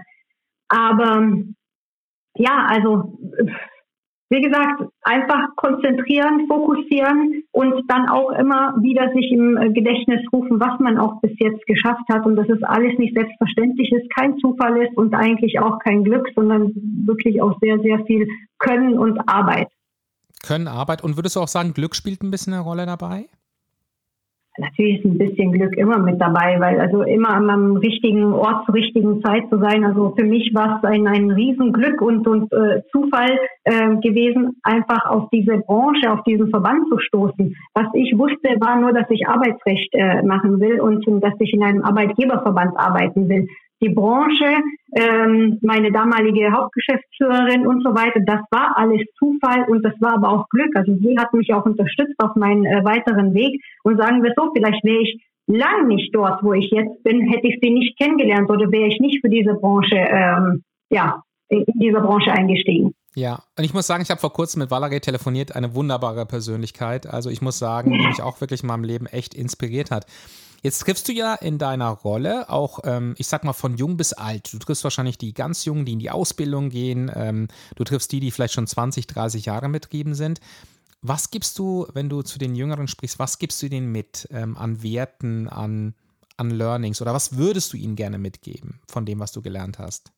Aber 0.67 1.27
ja, 2.35 2.65
also 2.69 3.17
wie 4.31 4.41
gesagt, 4.41 4.81
einfach 5.01 5.57
konzentrieren, 5.57 6.47
fokussieren 6.47 7.43
und 7.51 7.83
dann 7.89 8.07
auch 8.07 8.31
immer 8.31 8.73
wieder 8.81 9.11
sich 9.13 9.29
im 9.29 9.57
äh, 9.57 9.73
Gedächtnis 9.73 10.21
rufen, 10.31 10.57
was 10.57 10.79
man 10.79 10.97
auch 10.97 11.19
bis 11.19 11.33
jetzt 11.37 11.67
geschafft 11.67 12.07
hat 12.09 12.25
und 12.25 12.37
dass 12.37 12.47
es 12.47 12.63
alles 12.63 12.97
nicht 12.97 13.13
selbstverständlich 13.13 13.91
ist, 13.91 14.09
kein 14.15 14.37
Zufall 14.37 14.81
ist 14.83 14.95
und 14.95 15.13
eigentlich 15.13 15.59
auch 15.59 15.79
kein 15.79 16.05
Glück, 16.05 16.29
sondern 16.33 16.71
wirklich 17.05 17.41
auch 17.41 17.59
sehr, 17.59 17.79
sehr 17.79 18.05
viel 18.05 18.25
Können 18.57 18.97
und 18.97 19.19
Arbeit. 19.27 19.67
Können, 20.41 20.69
Arbeit 20.69 21.03
und 21.03 21.17
würdest 21.17 21.35
du 21.35 21.41
auch 21.41 21.49
sagen, 21.49 21.73
Glück 21.73 21.93
spielt 21.93 22.23
ein 22.23 22.31
bisschen 22.31 22.53
eine 22.53 22.63
Rolle 22.63 22.85
dabei? 22.85 23.27
Natürlich 24.57 24.99
ist 24.99 25.05
ein 25.05 25.17
bisschen 25.17 25.51
Glück 25.53 25.77
immer 25.77 25.97
mit 25.97 26.19
dabei, 26.19 26.59
weil 26.59 26.79
also 26.79 27.03
immer 27.03 27.29
am 27.29 27.77
richtigen 27.77 28.33
Ort 28.33 28.65
zur 28.65 28.75
richtigen 28.75 29.21
Zeit 29.21 29.49
zu 29.49 29.59
sein. 29.59 29.85
Also 29.85 30.13
für 30.17 30.25
mich 30.25 30.53
war 30.53 30.77
es 30.77 30.89
ein, 30.89 31.07
ein 31.07 31.31
Riesenglück 31.31 32.01
und, 32.01 32.27
und 32.27 32.51
äh, 32.51 32.81
Zufall 32.91 33.39
äh, 33.63 33.95
gewesen, 33.97 34.59
einfach 34.63 35.05
auf 35.05 35.29
diese 35.31 35.57
Branche, 35.59 36.11
auf 36.11 36.23
diesen 36.23 36.49
Verband 36.49 36.87
zu 36.89 36.99
stoßen. 36.99 37.55
Was 37.73 37.87
ich 37.93 38.17
wusste, 38.17 38.49
war 38.59 38.79
nur, 38.79 38.91
dass 38.91 39.09
ich 39.09 39.27
Arbeitsrecht 39.27 39.93
äh, 39.93 40.21
machen 40.23 40.59
will 40.59 40.81
und, 40.81 41.07
und 41.07 41.21
dass 41.21 41.33
ich 41.39 41.53
in 41.53 41.63
einem 41.63 41.83
Arbeitgeberverband 41.83 42.77
arbeiten 42.77 43.29
will 43.29 43.47
die 43.81 43.89
Branche, 43.89 44.61
ähm, 44.95 45.59
meine 45.61 45.91
damalige 45.91 46.51
Hauptgeschäftsführerin 46.51 47.65
und 47.65 47.83
so 47.83 47.89
weiter. 47.95 48.19
Das 48.25 48.41
war 48.51 48.77
alles 48.77 49.01
Zufall 49.17 49.65
und 49.69 49.83
das 49.83 49.93
war 49.99 50.13
aber 50.13 50.29
auch 50.29 50.49
Glück. 50.49 50.75
Also 50.75 50.95
sie 50.95 51.17
hat 51.17 51.33
mich 51.33 51.53
auch 51.53 51.65
unterstützt 51.65 52.15
auf 52.19 52.35
meinen 52.35 52.65
äh, 52.65 52.83
weiteren 52.83 53.33
Weg 53.33 53.61
und 53.83 53.97
sagen 53.97 54.23
wir 54.23 54.33
so, 54.35 54.51
vielleicht 54.53 54.83
wäre 54.83 55.01
ich 55.01 55.21
lang 55.47 55.87
nicht 55.87 56.13
dort, 56.13 56.43
wo 56.43 56.53
ich 56.53 56.69
jetzt 56.71 57.03
bin, 57.03 57.21
hätte 57.27 57.47
ich 57.47 57.59
sie 57.61 57.71
nicht 57.71 57.97
kennengelernt 57.97 58.49
oder 58.49 58.71
wäre 58.71 58.87
ich 58.87 58.99
nicht 58.99 59.21
für 59.21 59.29
diese 59.29 59.55
Branche, 59.55 59.95
ähm, 59.95 60.63
ja, 60.89 61.23
in 61.49 61.65
dieser 61.75 62.01
Branche 62.01 62.31
eingestiegen. 62.31 62.93
Ja, 63.13 63.43
und 63.57 63.65
ich 63.65 63.73
muss 63.73 63.87
sagen, 63.87 64.03
ich 64.03 64.09
habe 64.09 64.21
vor 64.21 64.31
kurzem 64.31 64.61
mit 64.61 64.71
Valerie 64.71 65.01
telefoniert, 65.01 65.55
eine 65.55 65.75
wunderbare 65.75 66.25
Persönlichkeit. 66.25 67.07
Also 67.07 67.29
ich 67.29 67.41
muss 67.41 67.59
sagen, 67.59 67.91
die 67.91 67.99
mich 68.07 68.21
auch 68.21 68.39
wirklich 68.39 68.61
in 68.61 68.67
meinem 68.67 68.85
Leben 68.85 69.05
echt 69.05 69.33
inspiriert 69.33 69.91
hat. 69.91 70.05
Jetzt 70.61 70.79
triffst 70.79 71.07
du 71.07 71.11
ja 71.11 71.33
in 71.33 71.57
deiner 71.57 71.89
Rolle 71.89 72.49
auch, 72.49 72.79
ähm, 72.83 73.15
ich 73.17 73.27
sag 73.27 73.43
mal, 73.43 73.53
von 73.53 73.77
jung 73.77 73.97
bis 73.97 74.13
alt. 74.13 74.53
Du 74.53 74.59
triffst 74.59 74.83
wahrscheinlich 74.83 75.17
die 75.17 75.33
ganz 75.33 75.65
Jungen, 75.65 75.85
die 75.85 75.93
in 75.93 75.99
die 75.99 76.11
Ausbildung 76.11 76.69
gehen. 76.69 77.11
Ähm, 77.13 77.47
du 77.75 77.83
triffst 77.83 78.11
die, 78.11 78.19
die 78.19 78.29
vielleicht 78.29 78.53
schon 78.53 78.67
20, 78.67 79.07
30 79.07 79.45
Jahre 79.45 79.69
mitgeben 79.69 80.13
sind. 80.13 80.39
Was 81.01 81.31
gibst 81.31 81.57
du, 81.57 81.87
wenn 81.93 82.09
du 82.09 82.21
zu 82.21 82.37
den 82.37 82.53
Jüngeren 82.53 82.87
sprichst, 82.87 83.17
was 83.17 83.39
gibst 83.39 83.61
du 83.63 83.69
denen 83.69 83.91
mit 83.91 84.27
ähm, 84.31 84.55
an 84.55 84.83
Werten, 84.83 85.49
an, 85.49 85.95
an 86.37 86.51
Learnings 86.51 87.01
oder 87.01 87.13
was 87.13 87.37
würdest 87.37 87.73
du 87.73 87.77
ihnen 87.77 87.95
gerne 87.95 88.19
mitgeben 88.19 88.81
von 88.87 89.05
dem, 89.07 89.19
was 89.19 89.31
du 89.31 89.41
gelernt 89.41 89.79
hast? 89.79 90.11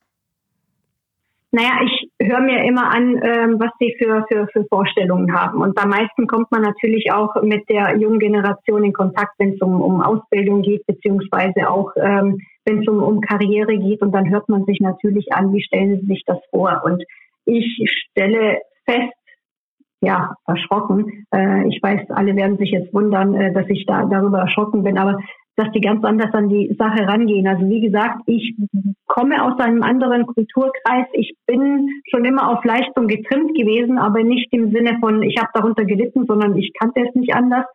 Naja, 1.52 1.72
ich 1.86 2.12
höre 2.26 2.42
mir 2.42 2.64
immer 2.64 2.92
an, 2.92 3.20
ähm, 3.24 3.60
was 3.60 3.72
sie 3.80 3.96
für, 3.98 4.26
für, 4.30 4.48
für 4.48 4.66
Vorstellungen 4.66 5.34
haben. 5.34 5.62
Und 5.62 5.78
am 5.78 5.90
meisten 5.90 6.28
kommt 6.28 6.52
man 6.52 6.62
natürlich 6.62 7.12
auch 7.12 7.42
mit 7.42 7.68
der 7.70 7.98
jungen 7.98 8.20
Generation 8.20 8.84
in 8.84 8.94
Kontakt, 8.94 9.34
wenn 9.40 9.54
es 9.54 9.62
um, 9.62 9.82
um 9.82 10.02
Ausbildung 10.02 10.62
geht, 10.62 10.86
beziehungsweise 10.86 11.70
auch 11.70 11.92
ähm, 11.96 12.40
wenn 12.66 12.82
es 12.82 12.88
um, 12.88 13.02
um 13.02 13.22
Karriere 13.22 13.78
geht. 13.78 14.02
Und 14.02 14.12
dann 14.14 14.30
hört 14.30 14.50
man 14.50 14.66
sich 14.66 14.80
natürlich 14.80 15.34
an, 15.34 15.54
wie 15.54 15.64
stellen 15.64 16.00
sie 16.02 16.08
sich 16.08 16.24
das 16.26 16.40
vor. 16.50 16.82
Und 16.86 17.04
ich 17.46 17.84
stelle 18.12 18.60
fest, 18.86 19.14
ja, 20.02 20.36
erschrocken. 20.46 21.26
Äh, 21.34 21.68
ich 21.70 21.82
weiß, 21.82 22.10
alle 22.10 22.36
werden 22.36 22.58
sich 22.58 22.72
jetzt 22.72 22.94
wundern, 22.94 23.36
äh, 23.36 23.54
dass 23.54 23.68
ich 23.70 23.86
da 23.86 24.06
darüber 24.06 24.40
erschrocken 24.40 24.84
bin, 24.84 24.98
aber 24.98 25.20
dass 25.56 25.72
die 25.72 25.82
ganz 25.82 26.04
anders 26.04 26.34
an 26.34 26.50
die 26.50 26.76
Sache 26.78 27.08
rangehen. 27.08 27.48
Also 27.48 27.70
wie 27.70 27.82
gesagt, 27.82 28.22
ich 28.26 28.56
komme 29.06 29.44
aus 29.44 29.60
einem 29.60 29.84
anderen 29.84 30.26
Kulturkreis. 30.26 31.06
Ich 31.14 31.36
bin 31.46 31.88
schon 32.10 32.26
immer 32.26 32.50
auf 32.50 32.64
Leistung 32.66 33.08
getrimmt 33.08 33.56
gewesen, 33.56 33.98
aber 34.00 34.24
nicht 34.24 34.52
im 34.52 34.72
Sinne 34.72 34.98
von, 35.00 35.22
ich 35.22 35.38
habe 35.38 35.52
darunter 35.54 35.86
gelitten, 35.86 36.26
sondern 36.26 36.58
ich 36.58 36.72
kannte 36.80 37.02
es 37.08 37.14
nicht 37.16 37.36
anders. 37.36 37.66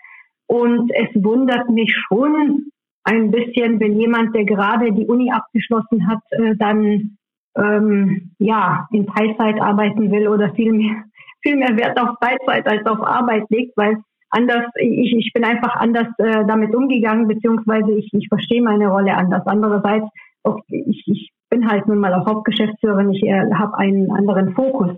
Und 0.47 0.91
es 0.93 1.23
wundert 1.23 1.69
mich 1.71 1.95
schon 2.09 2.71
ein 3.05 3.31
bisschen, 3.31 3.79
wenn 3.81 3.99
jemand, 3.99 4.35
der 4.35 4.45
gerade 4.45 4.93
die 4.93 5.07
Uni 5.07 5.31
abgeschlossen 5.31 6.09
hat, 6.09 6.21
äh, 6.31 6.57
dann 6.57 7.17
ähm, 7.57 8.33
ja 8.39 8.89
in 8.93 9.07
Teilzeit 9.07 9.61
arbeiten 9.61 10.11
will 10.11 10.29
oder 10.29 10.53
viel 10.55 10.73
mehr, 10.73 11.05
viel 11.43 11.57
mehr 11.57 11.77
Wert 11.77 12.01
auf 12.01 12.17
Teilzeit 12.21 12.67
als 12.67 12.87
auf 12.87 13.07
Arbeit 13.07 13.45
legt, 13.51 13.77
weil 13.77 13.99
anders, 14.31 14.65
ich, 14.77 15.15
ich 15.17 15.33
bin 15.33 15.45
einfach 15.45 15.77
anders 15.77 16.09
äh, 16.19 16.45
damit 16.47 16.75
umgegangen, 16.75 17.29
beziehungsweise 17.29 17.93
ich, 17.93 18.09
ich 18.13 18.29
verstehe 18.29 18.63
meine 18.63 18.89
Rolle 18.89 19.15
anders. 19.15 19.43
Andererseits, 19.47 20.07
auch, 20.45 20.59
ich, 20.69 21.03
ich 21.07 21.31
bin 21.51 21.69
halt 21.69 21.87
nun 21.87 21.99
mal 21.99 22.15
auch 22.15 22.27
Hauptgeschäftsführerin, 22.27 23.13
ich 23.13 23.23
äh, 23.23 23.51
habe 23.55 23.79
einen 23.79 24.11
anderen 24.11 24.55
Fokus. 24.55 24.91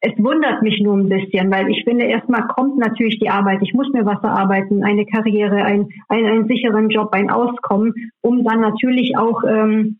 Es 0.00 0.12
wundert 0.18 0.60
mich 0.62 0.80
nur 0.82 0.98
ein 0.98 1.08
bisschen, 1.08 1.50
weil 1.50 1.70
ich 1.70 1.82
finde, 1.84 2.04
erstmal 2.04 2.46
kommt 2.48 2.76
natürlich 2.76 3.18
die 3.20 3.30
Arbeit. 3.30 3.60
Ich 3.62 3.72
muss 3.72 3.88
mir 3.90 4.04
was 4.04 4.22
erarbeiten, 4.22 4.84
eine 4.84 5.06
Karriere, 5.06 5.64
ein, 5.64 5.88
ein, 6.08 6.26
einen 6.26 6.46
sicheren 6.46 6.90
Job, 6.90 7.08
ein 7.12 7.30
Auskommen, 7.30 7.94
um 8.20 8.44
dann 8.44 8.60
natürlich 8.60 9.16
auch 9.16 9.42
ähm, 9.44 9.98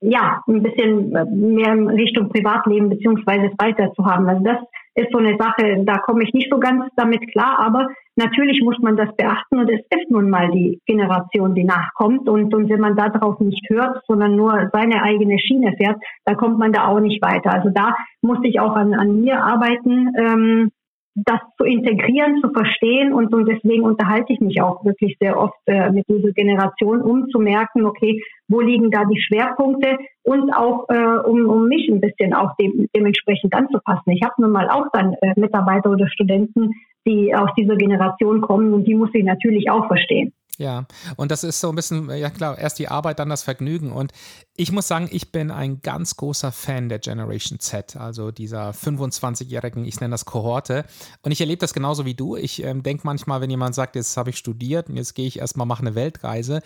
ja 0.00 0.42
ein 0.46 0.62
bisschen 0.62 1.10
mehr 1.10 1.72
in 1.72 1.88
Richtung 1.88 2.28
Privatleben 2.28 2.88
beziehungsweise 2.88 3.50
weiter 3.58 3.92
zu 3.94 4.04
haben. 4.04 4.28
Also 4.28 4.44
das 4.44 4.58
ist 5.00 5.12
so 5.12 5.18
eine 5.18 5.36
Sache, 5.38 5.82
da 5.84 5.98
komme 5.98 6.22
ich 6.24 6.32
nicht 6.32 6.50
so 6.50 6.58
ganz 6.58 6.84
damit 6.96 7.30
klar, 7.32 7.58
aber 7.58 7.88
natürlich 8.16 8.60
muss 8.62 8.78
man 8.80 8.96
das 8.96 9.14
beachten 9.16 9.58
und 9.58 9.70
es 9.70 9.80
ist 9.80 10.10
nun 10.10 10.30
mal 10.30 10.50
die 10.50 10.80
Generation, 10.86 11.54
die 11.54 11.64
nachkommt 11.64 12.28
und, 12.28 12.54
und 12.54 12.68
wenn 12.68 12.80
man 12.80 12.96
darauf 12.96 13.40
nicht 13.40 13.68
hört, 13.68 14.02
sondern 14.06 14.36
nur 14.36 14.70
seine 14.72 15.02
eigene 15.02 15.38
Schiene 15.38 15.74
fährt, 15.76 15.96
da 16.24 16.34
kommt 16.34 16.58
man 16.58 16.72
da 16.72 16.86
auch 16.86 17.00
nicht 17.00 17.22
weiter. 17.22 17.52
Also 17.52 17.70
da 17.70 17.94
muss 18.22 18.38
ich 18.42 18.60
auch 18.60 18.76
an, 18.76 18.94
an 18.94 19.20
mir 19.20 19.42
arbeiten, 19.42 20.12
ähm, 20.18 20.70
das 21.14 21.40
zu 21.56 21.64
integrieren, 21.64 22.40
zu 22.40 22.50
verstehen 22.50 23.12
und, 23.12 23.34
und 23.34 23.46
deswegen 23.46 23.82
unterhalte 23.82 24.32
ich 24.32 24.40
mich 24.40 24.62
auch 24.62 24.84
wirklich 24.84 25.16
sehr 25.20 25.38
oft 25.38 25.58
äh, 25.66 25.90
mit 25.90 26.06
dieser 26.08 26.32
Generation, 26.32 27.02
um 27.02 27.28
zu 27.30 27.38
merken, 27.38 27.84
okay, 27.84 28.22
wo 28.48 28.60
liegen 28.60 28.90
da 28.90 29.04
die 29.04 29.20
Schwerpunkte 29.20 29.98
und 30.22 30.52
auch 30.52 30.88
äh, 30.88 31.28
um, 31.28 31.48
um 31.48 31.66
mich 31.66 31.88
ein 31.88 32.00
bisschen 32.00 32.32
auch 32.32 32.54
dem, 32.56 32.88
dementsprechend 32.94 33.54
anzupassen. 33.54 34.10
Ich 34.12 34.22
habe 34.22 34.34
nun 34.38 34.52
mal 34.52 34.68
auch 34.68 34.86
dann 34.92 35.14
äh, 35.20 35.38
Mitarbeiter 35.38 35.90
oder 35.90 36.08
Studenten, 36.08 36.72
die 37.06 37.34
aus 37.34 37.50
dieser 37.58 37.76
Generation 37.76 38.40
kommen 38.40 38.72
und 38.72 38.84
die 38.84 38.94
muss 38.94 39.10
ich 39.12 39.24
natürlich 39.24 39.70
auch 39.70 39.86
verstehen. 39.88 40.32
Ja, 40.60 40.84
und 41.16 41.30
das 41.30 41.42
ist 41.42 41.58
so 41.58 41.70
ein 41.70 41.74
bisschen, 41.74 42.10
ja 42.10 42.28
klar, 42.28 42.58
erst 42.58 42.78
die 42.78 42.88
Arbeit, 42.88 43.18
dann 43.18 43.30
das 43.30 43.42
Vergnügen. 43.42 43.92
Und 43.92 44.12
ich 44.54 44.72
muss 44.72 44.86
sagen, 44.86 45.08
ich 45.10 45.32
bin 45.32 45.50
ein 45.50 45.80
ganz 45.80 46.16
großer 46.16 46.52
Fan 46.52 46.90
der 46.90 46.98
Generation 46.98 47.58
Z, 47.60 47.96
also 47.96 48.30
dieser 48.30 48.72
25-jährigen, 48.72 49.86
ich 49.86 49.98
nenne 50.00 50.12
das 50.12 50.26
Kohorte. 50.26 50.84
Und 51.22 51.32
ich 51.32 51.40
erlebe 51.40 51.60
das 51.60 51.72
genauso 51.72 52.04
wie 52.04 52.12
du. 52.12 52.36
Ich 52.36 52.62
ähm, 52.62 52.82
denke 52.82 53.04
manchmal, 53.06 53.40
wenn 53.40 53.48
jemand 53.48 53.74
sagt, 53.74 53.96
jetzt 53.96 54.14
habe 54.18 54.28
ich 54.28 54.36
studiert 54.36 54.90
und 54.90 54.98
jetzt 54.98 55.14
gehe 55.14 55.26
ich 55.26 55.38
erstmal, 55.38 55.66
mache 55.66 55.80
eine 55.80 55.94
Weltreise, 55.94 56.60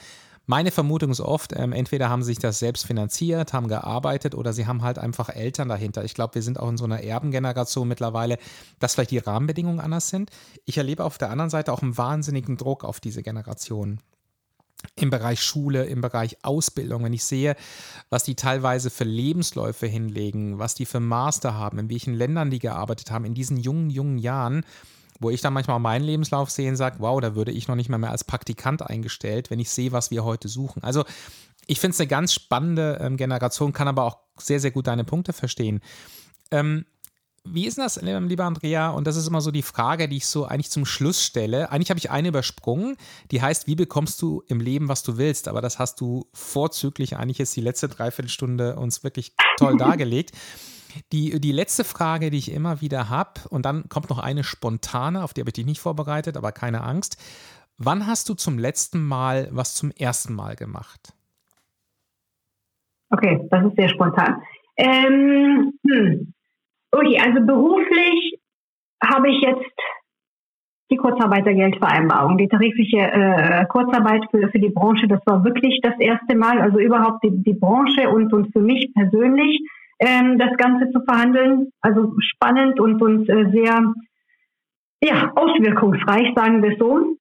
meine 0.47 0.70
Vermutung 0.70 1.11
ist 1.11 1.20
oft, 1.20 1.53
ähm, 1.57 1.72
entweder 1.72 2.11
haben 2.11 2.22
sie 2.22 2.32
sich 2.32 2.38
das 2.38 2.59
selbst 2.59 2.86
finanziert, 2.86 3.53
haben 3.53 3.68
gearbeitet 3.68 4.34
oder 4.34 4.53
sie 4.53 4.66
haben 4.66 4.82
halt 4.82 4.99
einfach 4.99 5.28
Eltern 5.30 5.68
dahinter. 5.68 6.05
Ich 6.05 6.14
glaube, 6.14 6.34
wir 6.34 6.42
sind 6.42 6.61
auch 6.61 6.68
in 6.68 6.76
so 6.76 6.84
einer 6.84 7.03
Erbengeneration 7.03 7.88
mittlerweile, 7.88 8.38
dass 8.78 8.95
vielleicht 8.95 9.11
die 9.11 9.18
Rahmenbedingungen 9.18 9.80
anders 9.80 10.09
sind. 10.09 10.30
Ich 10.64 10.76
erlebe 10.76 11.05
auf 11.05 11.18
der 11.18 11.30
anderen 11.30 11.51
Seite 11.51 11.72
auch 11.72 11.82
einen 11.82 11.97
wahnsinnigen 11.97 12.57
Druck 12.57 12.84
auf 12.84 13.01
diese 13.01 13.22
Generation 13.22 14.01
im 14.97 15.11
Bereich 15.11 15.42
Schule, 15.42 15.84
im 15.84 16.03
Bereich 16.03 16.36
Ausbildung, 16.42 17.05
wenn 17.05 17.12
ich 17.14 17.24
sehe, 17.24 17.57
was 18.11 18.24
die 18.24 18.34
teilweise 18.34 18.90
für 18.90 19.05
Lebensläufe 19.05 19.86
hinlegen, 19.86 20.59
was 20.59 20.74
die 20.74 20.84
für 20.84 21.01
Master 21.01 21.55
haben, 21.55 21.78
in 21.78 21.90
welchen 21.90 22.14
Ländern 22.14 22.51
die 22.51 22.59
gearbeitet 22.59 23.11
haben, 23.11 23.24
in 23.24 23.34
diesen 23.34 23.57
jungen, 23.57 23.88
jungen 23.88 24.18
Jahren, 24.18 24.64
wo 25.24 25.30
ich 25.30 25.40
dann 25.40 25.52
manchmal 25.52 25.80
meinen 25.80 26.04
Lebenslauf 26.04 26.50
sehe 26.50 26.70
und 26.70 26.76
sage, 26.76 26.96
wow, 27.00 27.20
da 27.20 27.34
würde 27.34 27.50
ich 27.50 27.66
noch 27.66 27.74
nicht 27.74 27.88
mal 27.88 27.98
mehr 27.98 28.12
als 28.12 28.24
Praktikant 28.24 28.82
eingestellt, 28.82 29.50
wenn 29.50 29.58
ich 29.58 29.70
sehe, 29.70 29.90
was 29.90 30.10
wir 30.10 30.22
heute 30.22 30.48
suchen. 30.48 30.84
Also 30.84 31.04
ich 31.66 31.80
finde 31.80 31.94
es 31.94 32.00
eine 32.00 32.08
ganz 32.08 32.32
spannende 32.34 32.98
ähm, 33.00 33.16
Generation, 33.16 33.72
kann 33.72 33.88
aber 33.88 34.04
auch 34.04 34.18
sehr, 34.38 34.60
sehr 34.60 34.70
gut 34.70 34.86
deine 34.86 35.04
Punkte 35.04 35.32
verstehen. 35.32 35.80
Ähm, 36.50 36.84
wie 37.46 37.66
ist 37.66 37.76
das, 37.76 38.00
lieber 38.00 38.44
Andrea? 38.44 38.90
Und 38.90 39.06
das 39.06 39.16
ist 39.16 39.26
immer 39.26 39.42
so 39.42 39.50
die 39.50 39.62
Frage, 39.62 40.08
die 40.08 40.16
ich 40.16 40.26
so 40.26 40.46
eigentlich 40.46 40.70
zum 40.70 40.86
Schluss 40.86 41.22
stelle. 41.22 41.70
Eigentlich 41.70 41.90
habe 41.90 41.98
ich 41.98 42.10
eine 42.10 42.28
übersprungen, 42.28 42.96
die 43.30 43.42
heißt, 43.42 43.66
wie 43.66 43.74
bekommst 43.74 44.20
du 44.22 44.42
im 44.48 44.60
Leben, 44.60 44.88
was 44.88 45.02
du 45.02 45.18
willst? 45.18 45.48
Aber 45.48 45.60
das 45.60 45.78
hast 45.78 46.00
du 46.00 46.26
vorzüglich 46.32 47.16
eigentlich 47.16 47.38
jetzt 47.38 47.54
die 47.54 47.60
letzte 47.60 47.88
Dreiviertelstunde 47.88 48.76
uns 48.76 49.04
wirklich 49.04 49.34
toll 49.58 49.76
dargelegt. 49.78 50.32
Die, 51.12 51.40
die 51.40 51.53
letzte 51.53 51.84
Frage, 51.84 52.30
die 52.30 52.38
ich 52.38 52.53
immer 52.53 52.80
wieder 52.80 53.09
habe, 53.09 53.40
und 53.51 53.64
dann 53.66 53.88
kommt 53.88 54.11
noch 54.11 54.18
eine 54.18 54.45
spontane, 54.45 55.22
auf 55.22 55.34
die 55.34 55.40
habe 55.40 55.51
ich 55.51 55.55
dich 55.55 55.66
nicht 55.66 55.80
vorbereitet, 55.80 56.36
aber 56.36 56.53
keine 56.53 56.82
Angst. 56.82 57.16
Wann 57.78 58.07
hast 58.07 58.28
du 58.28 58.34
zum 58.34 58.59
letzten 58.59 59.05
Mal 59.05 59.49
was 59.51 59.74
zum 59.74 59.90
ersten 59.90 60.34
Mal 60.34 60.55
gemacht? 60.55 61.12
Okay, 63.11 63.47
das 63.51 63.66
ist 63.66 63.76
sehr 63.76 63.88
spontan. 63.88 64.42
Ähm, 64.76 65.72
hm. 65.88 66.32
Okay, 66.90 67.18
also 67.20 67.45
beruflich 67.45 68.40
habe 69.03 69.30
ich 69.30 69.40
jetzt 69.40 69.74
die 70.90 70.97
Kurzarbeitergeldvereinbarung, 70.97 72.38
die 72.38 72.49
tarifliche 72.49 72.99
äh, 72.99 73.64
Kurzarbeit 73.66 74.22
für, 74.30 74.49
für 74.49 74.59
die 74.59 74.68
Branche. 74.68 75.09
Das 75.09 75.20
war 75.26 75.45
wirklich 75.45 75.80
das 75.82 75.95
erste 75.99 76.36
Mal, 76.36 76.61
also 76.61 76.78
überhaupt 76.78 77.24
die, 77.24 77.30
die 77.42 77.55
Branche 77.55 78.09
und, 78.11 78.32
und 78.32 78.53
für 78.53 78.61
mich 78.61 78.92
persönlich 78.95 79.61
ähm, 79.99 80.38
das 80.38 80.57
Ganze 80.57 80.90
zu 80.90 81.01
verhandeln. 81.05 81.70
Also 81.80 82.14
spannend 82.18 82.80
und, 82.80 83.01
und 83.03 83.28
äh, 83.28 83.51
sehr 83.53 83.95
ja, 85.03 85.32
auswirkungsreich, 85.34 86.34
sagen 86.34 86.62
wir 86.62 86.76
so. 86.78 87.16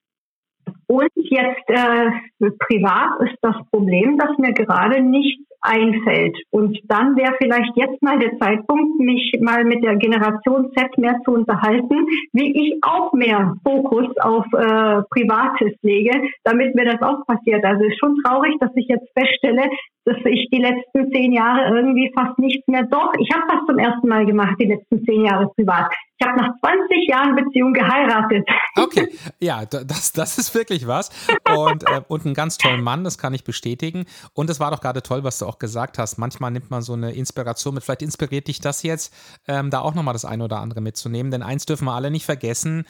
Und 0.87 1.09
jetzt 1.15 1.69
äh, 1.69 2.11
privat 2.59 3.29
ist 3.29 3.37
das 3.41 3.55
Problem, 3.71 4.17
dass 4.17 4.37
mir 4.37 4.53
gerade 4.53 5.01
nicht 5.01 5.39
einfällt. 5.63 6.37
Und 6.51 6.77
dann 6.85 7.15
wäre 7.15 7.33
vielleicht 7.41 7.75
jetzt 7.75 8.01
mal 8.01 8.19
der 8.19 8.37
Zeitpunkt, 8.37 8.99
mich 8.99 9.33
mal 9.41 9.63
mit 9.63 9.83
der 9.83 9.95
Generation 9.95 10.71
Z 10.75 10.97
mehr 10.97 11.19
zu 11.25 11.31
unterhalten, 11.31 12.05
wie 12.33 12.51
ich 12.51 12.83
auch 12.83 13.13
mehr 13.13 13.55
Fokus 13.63 14.07
auf 14.19 14.45
äh, 14.53 15.01
Privates 15.09 15.73
lege, 15.81 16.11
damit 16.43 16.75
mir 16.75 16.85
das 16.85 17.01
auch 17.01 17.25
passiert. 17.25 17.63
Also 17.63 17.85
ist 17.85 17.99
schon 17.99 18.17
traurig, 18.23 18.53
dass 18.59 18.71
ich 18.75 18.87
jetzt 18.87 19.07
feststelle, 19.17 19.69
dass 20.05 20.17
ich 20.25 20.49
die 20.51 20.61
letzten 20.61 21.11
zehn 21.11 21.31
Jahre 21.31 21.75
irgendwie 21.75 22.11
fast 22.13 22.37
nichts 22.37 22.67
mehr. 22.67 22.83
Doch, 22.83 23.13
ich 23.17 23.29
habe 23.33 23.45
das 23.49 23.65
zum 23.65 23.79
ersten 23.79 24.07
Mal 24.07 24.25
gemacht, 24.25 24.55
die 24.59 24.67
letzten 24.67 25.03
zehn 25.05 25.25
Jahre 25.25 25.49
privat. 25.55 25.93
Ich 26.19 26.27
habe 26.27 26.39
nach 26.39 26.51
20 26.59 27.07
Jahren 27.09 27.35
Beziehung 27.35 27.73
geheiratet. 27.73 28.47
Okay, 28.77 29.09
ja, 29.39 29.65
das, 29.65 30.11
das 30.11 30.37
ist 30.37 30.53
wirklich 30.53 30.87
was. 30.87 31.09
Und, 31.55 31.83
äh, 31.89 32.01
und 32.07 32.25
einen 32.25 32.35
ganz 32.35 32.57
tollen 32.57 32.83
Mann, 32.83 33.03
das 33.03 33.17
kann 33.17 33.33
ich 33.33 33.43
bestätigen. 33.43 34.05
Und 34.33 34.49
es 34.49 34.59
war 34.59 34.71
doch 34.71 34.81
gerade 34.81 35.01
toll, 35.01 35.23
was 35.23 35.39
du 35.39 35.45
auch 35.45 35.59
gesagt 35.59 35.97
hast. 35.97 36.17
Manchmal 36.17 36.51
nimmt 36.51 36.69
man 36.69 36.81
so 36.81 36.93
eine 36.93 37.11
Inspiration 37.13 37.73
mit. 37.73 37.83
Vielleicht 37.83 38.03
inspiriert 38.03 38.47
dich 38.47 38.61
das 38.61 38.83
jetzt, 38.83 39.13
ähm, 39.47 39.69
da 39.69 39.79
auch 39.79 39.95
nochmal 39.95 40.13
das 40.13 40.25
eine 40.25 40.43
oder 40.43 40.59
andere 40.59 40.81
mitzunehmen. 40.81 41.31
Denn 41.31 41.41
eins 41.41 41.65
dürfen 41.65 41.85
wir 41.85 41.93
alle 41.93 42.11
nicht 42.11 42.25
vergessen 42.25 42.85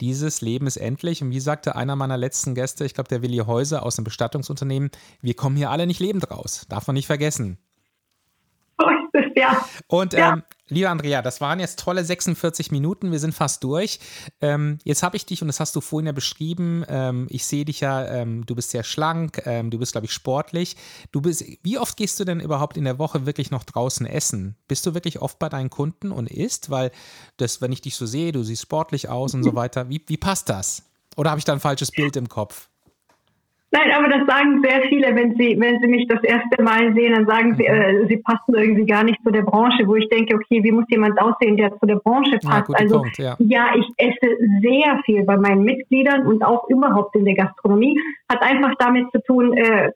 dieses 0.00 0.40
Leben 0.40 0.66
ist 0.66 0.78
endlich. 0.78 1.22
Und 1.22 1.30
wie 1.30 1.40
sagte 1.40 1.76
einer 1.76 1.94
meiner 1.94 2.16
letzten 2.16 2.54
Gäste, 2.54 2.84
ich 2.86 2.94
glaube 2.94 3.08
der 3.08 3.20
Willi 3.20 3.36
Häuser 3.38 3.84
aus 3.84 3.96
dem 3.96 4.04
Bestattungsunternehmen, 4.04 4.90
wir 5.20 5.34
kommen 5.34 5.56
hier 5.56 5.70
alle 5.70 5.86
nicht 5.86 6.00
lebend 6.00 6.30
raus. 6.30 6.66
Darf 6.68 6.86
man 6.86 6.94
nicht 6.94 7.06
vergessen. 7.06 7.58
Ja. 9.34 9.64
Und 9.86 10.12
ja. 10.12 10.42
Ähm, 10.70 10.74
Liebe 10.74 10.90
Andrea, 10.90 11.22
das 11.22 11.40
waren 11.40 11.60
jetzt 11.60 11.80
tolle 11.80 12.04
46 12.04 12.70
Minuten. 12.70 13.12
Wir 13.12 13.18
sind 13.18 13.34
fast 13.34 13.64
durch. 13.64 13.98
Ähm, 14.40 14.78
jetzt 14.84 15.02
habe 15.02 15.16
ich 15.16 15.26
dich, 15.26 15.42
und 15.42 15.48
das 15.48 15.60
hast 15.60 15.74
du 15.76 15.80
vorhin 15.80 16.06
ja 16.06 16.12
beschrieben, 16.12 16.84
ähm, 16.88 17.26
ich 17.30 17.44
sehe 17.44 17.64
dich 17.64 17.80
ja, 17.80 18.06
ähm, 18.06 18.46
du 18.46 18.54
bist 18.54 18.70
sehr 18.70 18.84
schlank, 18.84 19.42
ähm, 19.46 19.70
du 19.70 19.78
bist, 19.78 19.92
glaube 19.92 20.06
ich, 20.06 20.12
sportlich. 20.12 20.76
Du 21.12 21.20
bist, 21.20 21.44
wie 21.62 21.78
oft 21.78 21.96
gehst 21.96 22.18
du 22.20 22.24
denn 22.24 22.40
überhaupt 22.40 22.76
in 22.76 22.84
der 22.84 22.98
Woche 22.98 23.26
wirklich 23.26 23.50
noch 23.50 23.64
draußen 23.64 24.06
essen? 24.06 24.56
Bist 24.68 24.86
du 24.86 24.94
wirklich 24.94 25.20
oft 25.20 25.38
bei 25.38 25.48
deinen 25.48 25.70
Kunden 25.70 26.12
und 26.12 26.30
isst? 26.30 26.70
Weil 26.70 26.90
das, 27.36 27.60
wenn 27.60 27.72
ich 27.72 27.80
dich 27.80 27.96
so 27.96 28.06
sehe, 28.06 28.32
du 28.32 28.42
siehst 28.42 28.62
sportlich 28.62 29.08
aus 29.08 29.34
und 29.34 29.42
so 29.42 29.54
weiter. 29.54 29.88
Wie, 29.88 30.02
wie 30.06 30.16
passt 30.16 30.48
das? 30.48 30.82
Oder 31.16 31.30
habe 31.30 31.38
ich 31.38 31.44
da 31.44 31.52
ein 31.52 31.60
falsches 31.60 31.90
Bild 31.90 32.16
im 32.16 32.28
Kopf? 32.28 32.68
Nein, 33.72 33.92
aber 33.96 34.08
das 34.08 34.26
sagen 34.26 34.62
sehr 34.64 34.82
viele, 34.88 35.14
wenn 35.14 35.36
sie, 35.36 35.56
wenn 35.60 35.80
sie 35.80 35.86
mich 35.86 36.08
das 36.08 36.22
erste 36.24 36.60
Mal 36.60 36.92
sehen, 36.94 37.14
dann 37.14 37.26
sagen 37.26 37.54
sie, 37.56 37.62
mhm. 37.62 37.74
äh, 37.74 38.06
sie 38.08 38.16
passen 38.16 38.54
irgendwie 38.54 38.84
gar 38.84 39.04
nicht 39.04 39.22
zu 39.22 39.30
der 39.30 39.42
Branche, 39.42 39.86
wo 39.86 39.94
ich 39.94 40.08
denke, 40.08 40.34
okay, 40.34 40.62
wie 40.64 40.72
muss 40.72 40.86
jemand 40.88 41.20
aussehen, 41.20 41.56
der 41.56 41.70
zu 41.78 41.86
der 41.86 41.96
Branche 41.96 42.38
passt? 42.42 42.68
Ja, 42.68 42.74
also 42.74 42.98
Punkt, 42.98 43.18
ja. 43.18 43.36
ja, 43.38 43.68
ich 43.76 43.86
esse 43.96 44.36
sehr 44.60 45.00
viel 45.04 45.24
bei 45.24 45.36
meinen 45.36 45.62
Mitgliedern 45.62 46.26
und 46.26 46.42
auch 46.44 46.68
überhaupt 46.68 47.14
in 47.14 47.24
der 47.24 47.34
Gastronomie. 47.34 47.96
Hat 48.28 48.42
einfach 48.42 48.74
damit 48.78 49.06
zu 49.12 49.22
tun, 49.22 49.56
äh, 49.56 49.92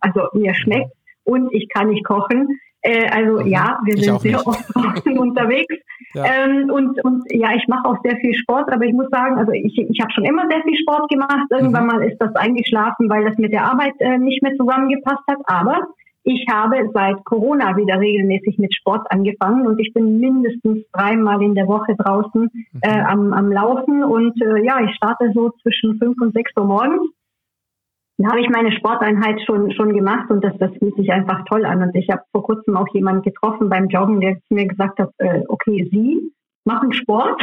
also 0.00 0.28
mir 0.32 0.54
schmeckt 0.54 0.92
mhm. 1.24 1.32
und 1.32 1.52
ich 1.52 1.68
kann 1.68 1.88
nicht 1.88 2.04
kochen. 2.04 2.60
Äh, 2.86 3.08
also 3.10 3.42
mhm. 3.42 3.48
ja, 3.48 3.78
wir 3.84 3.96
sind 3.96 4.20
sehr 4.20 4.46
oft 4.46 4.64
draußen 4.72 5.18
unterwegs. 5.18 5.74
Ja. 6.14 6.24
Ähm, 6.24 6.70
und, 6.70 7.04
und 7.04 7.24
ja, 7.30 7.48
ich 7.56 7.66
mache 7.66 7.88
auch 7.88 7.96
sehr 8.04 8.16
viel 8.16 8.34
Sport, 8.34 8.72
aber 8.72 8.84
ich 8.84 8.92
muss 8.92 9.08
sagen, 9.10 9.38
also 9.38 9.50
ich, 9.52 9.76
ich 9.76 10.00
habe 10.00 10.12
schon 10.12 10.24
immer 10.24 10.46
sehr 10.48 10.62
viel 10.62 10.76
Sport 10.78 11.10
gemacht. 11.10 11.46
Irgendwann 11.50 11.82
mhm. 11.82 11.88
mal 11.88 12.02
ist 12.04 12.18
das 12.18 12.34
eingeschlafen, 12.36 13.10
weil 13.10 13.24
das 13.24 13.36
mit 13.38 13.52
der 13.52 13.64
Arbeit 13.64 13.94
äh, 13.98 14.18
nicht 14.18 14.40
mehr 14.42 14.54
zusammengepasst 14.56 15.24
hat. 15.28 15.38
Aber 15.46 15.80
ich 16.22 16.46
habe 16.50 16.90
seit 16.94 17.24
Corona 17.24 17.76
wieder 17.76 17.98
regelmäßig 17.98 18.58
mit 18.58 18.72
Sport 18.74 19.06
angefangen 19.10 19.66
und 19.66 19.80
ich 19.80 19.92
bin 19.92 20.20
mindestens 20.20 20.84
dreimal 20.92 21.42
in 21.42 21.54
der 21.54 21.66
Woche 21.66 21.96
draußen 21.96 22.42
mhm. 22.42 22.80
äh, 22.82 23.00
am, 23.00 23.32
am 23.32 23.50
Laufen 23.50 24.04
und 24.04 24.40
äh, 24.40 24.64
ja, 24.64 24.80
ich 24.80 24.94
starte 24.94 25.32
so 25.34 25.50
zwischen 25.62 25.98
fünf 25.98 26.20
und 26.20 26.34
sechs 26.34 26.52
Uhr 26.56 26.64
morgens 26.64 27.10
da 28.18 28.30
habe 28.30 28.40
ich 28.40 28.48
meine 28.48 28.72
Sporteinheit 28.72 29.40
schon 29.44 29.72
schon 29.72 29.92
gemacht 29.92 30.30
und 30.30 30.42
das 30.42 30.56
das 30.58 30.70
fühlt 30.78 30.96
sich 30.96 31.12
einfach 31.12 31.44
toll 31.44 31.64
an. 31.64 31.82
Und 31.82 31.94
ich 31.94 32.08
habe 32.08 32.22
vor 32.32 32.42
kurzem 32.42 32.76
auch 32.76 32.88
jemanden 32.94 33.22
getroffen 33.22 33.68
beim 33.68 33.88
Joggen, 33.88 34.20
der 34.20 34.38
mir 34.48 34.66
gesagt 34.66 34.98
hat, 34.98 35.10
äh, 35.18 35.42
okay, 35.48 35.88
Sie 35.92 36.32
machen 36.64 36.92
Sport. 36.92 37.40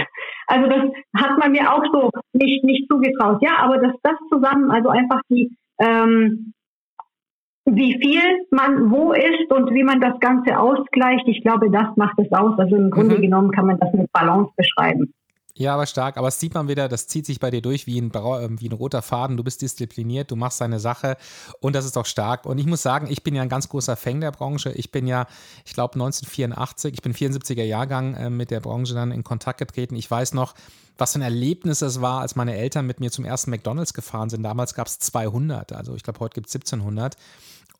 Also 0.47 0.67
das 0.67 0.83
hat 1.15 1.37
man 1.37 1.51
mir 1.51 1.71
auch 1.71 1.83
so 1.91 2.09
nicht 2.33 2.63
nicht 2.63 2.89
zugetraut. 2.89 3.41
Ja, 3.41 3.57
aber 3.59 3.77
dass 3.77 3.95
das 4.01 4.17
zusammen, 4.31 4.71
also 4.71 4.89
einfach 4.89 5.21
die 5.29 5.55
ähm, 5.79 6.53
wie 7.65 7.97
viel 8.01 8.45
man 8.51 8.91
wo 8.91 9.13
ist 9.13 9.51
und 9.51 9.73
wie 9.73 9.83
man 9.83 10.01
das 10.01 10.19
Ganze 10.19 10.59
ausgleicht, 10.59 11.27
ich 11.27 11.41
glaube, 11.43 11.69
das 11.71 11.95
macht 11.95 12.19
es 12.19 12.31
aus. 12.31 12.57
Also 12.59 12.75
im 12.75 12.89
Grunde 12.89 13.17
mhm. 13.17 13.21
genommen 13.21 13.51
kann 13.51 13.67
man 13.67 13.79
das 13.79 13.93
mit 13.93 14.11
Balance 14.11 14.51
beschreiben. 14.57 15.13
Ja, 15.55 15.75
aber 15.75 15.85
stark. 15.85 16.17
Aber 16.17 16.29
es 16.29 16.39
sieht 16.39 16.55
man 16.55 16.67
wieder, 16.67 16.89
das 16.89 17.05
zieht 17.07 17.27
sich 17.27 17.39
bei 17.39 17.51
dir 17.51 17.61
durch 17.61 17.85
wie 17.85 18.01
ein, 18.01 18.11
ähm, 18.15 18.59
wie 18.59 18.69
ein 18.69 18.73
roter 18.73 19.03
Faden. 19.03 19.37
Du 19.37 19.43
bist 19.43 19.61
diszipliniert, 19.61 20.31
du 20.31 20.35
machst 20.35 20.59
deine 20.59 20.79
Sache 20.79 21.15
und 21.59 21.75
das 21.75 21.85
ist 21.85 21.95
auch 21.95 22.07
stark. 22.07 22.47
Und 22.47 22.57
ich 22.57 22.65
muss 22.65 22.81
sagen, 22.81 23.07
ich 23.07 23.23
bin 23.23 23.35
ja 23.35 23.43
ein 23.43 23.49
ganz 23.49 23.69
großer 23.69 23.95
Fan 23.95 24.19
der 24.19 24.31
Branche. 24.31 24.71
Ich 24.71 24.91
bin 24.91 25.05
ja, 25.05 25.27
ich 25.63 25.73
glaube 25.73 25.93
1984, 25.93 26.95
ich 26.95 27.01
bin 27.03 27.13
74er 27.13 27.63
Jahrgang 27.63 28.15
äh, 28.15 28.29
mit 28.31 28.49
der 28.49 28.61
Branche 28.61 28.95
dann 28.95 29.11
in 29.11 29.23
Kontakt 29.23 29.59
getreten. 29.59 29.95
Ich 29.95 30.09
weiß 30.09 30.33
noch, 30.33 30.55
was 30.97 31.13
für 31.13 31.19
ein 31.19 31.23
Erlebnis 31.23 31.83
es 31.83 32.01
war, 32.01 32.21
als 32.21 32.35
meine 32.35 32.55
Eltern 32.55 32.87
mit 32.87 32.99
mir 32.99 33.11
zum 33.11 33.23
ersten 33.23 33.51
McDonalds 33.51 33.93
gefahren 33.93 34.31
sind. 34.31 34.41
Damals 34.41 34.73
gab 34.73 34.87
es 34.87 34.97
200, 34.99 35.71
also 35.73 35.95
ich 35.95 36.01
glaube, 36.01 36.19
heute 36.19 36.33
gibt 36.33 36.47
es 36.47 36.55
1700. 36.55 37.15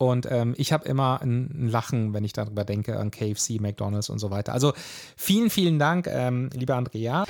Und 0.04 0.28
ähm, 0.30 0.54
ich 0.58 0.74
habe 0.74 0.88
immer 0.88 1.22
ein, 1.22 1.49
ein, 1.54 1.70
Lachen, 1.70 2.14
wenn 2.14 2.24
ich 2.24 2.34
darüber 2.34 2.66
denke, 2.66 2.99
an 2.99 3.12
KFC, 3.12 3.62
McDonalds 3.62 4.10
und 4.10 4.20
so 4.20 4.32
weiter. 4.32 4.54
Also 4.54 4.74
vielen, 5.16 5.49
vielen 5.49 5.80
Dank, 5.80 6.08
ähm, 6.08 6.49
lieber 6.54 6.76
Andrea. 6.76 7.26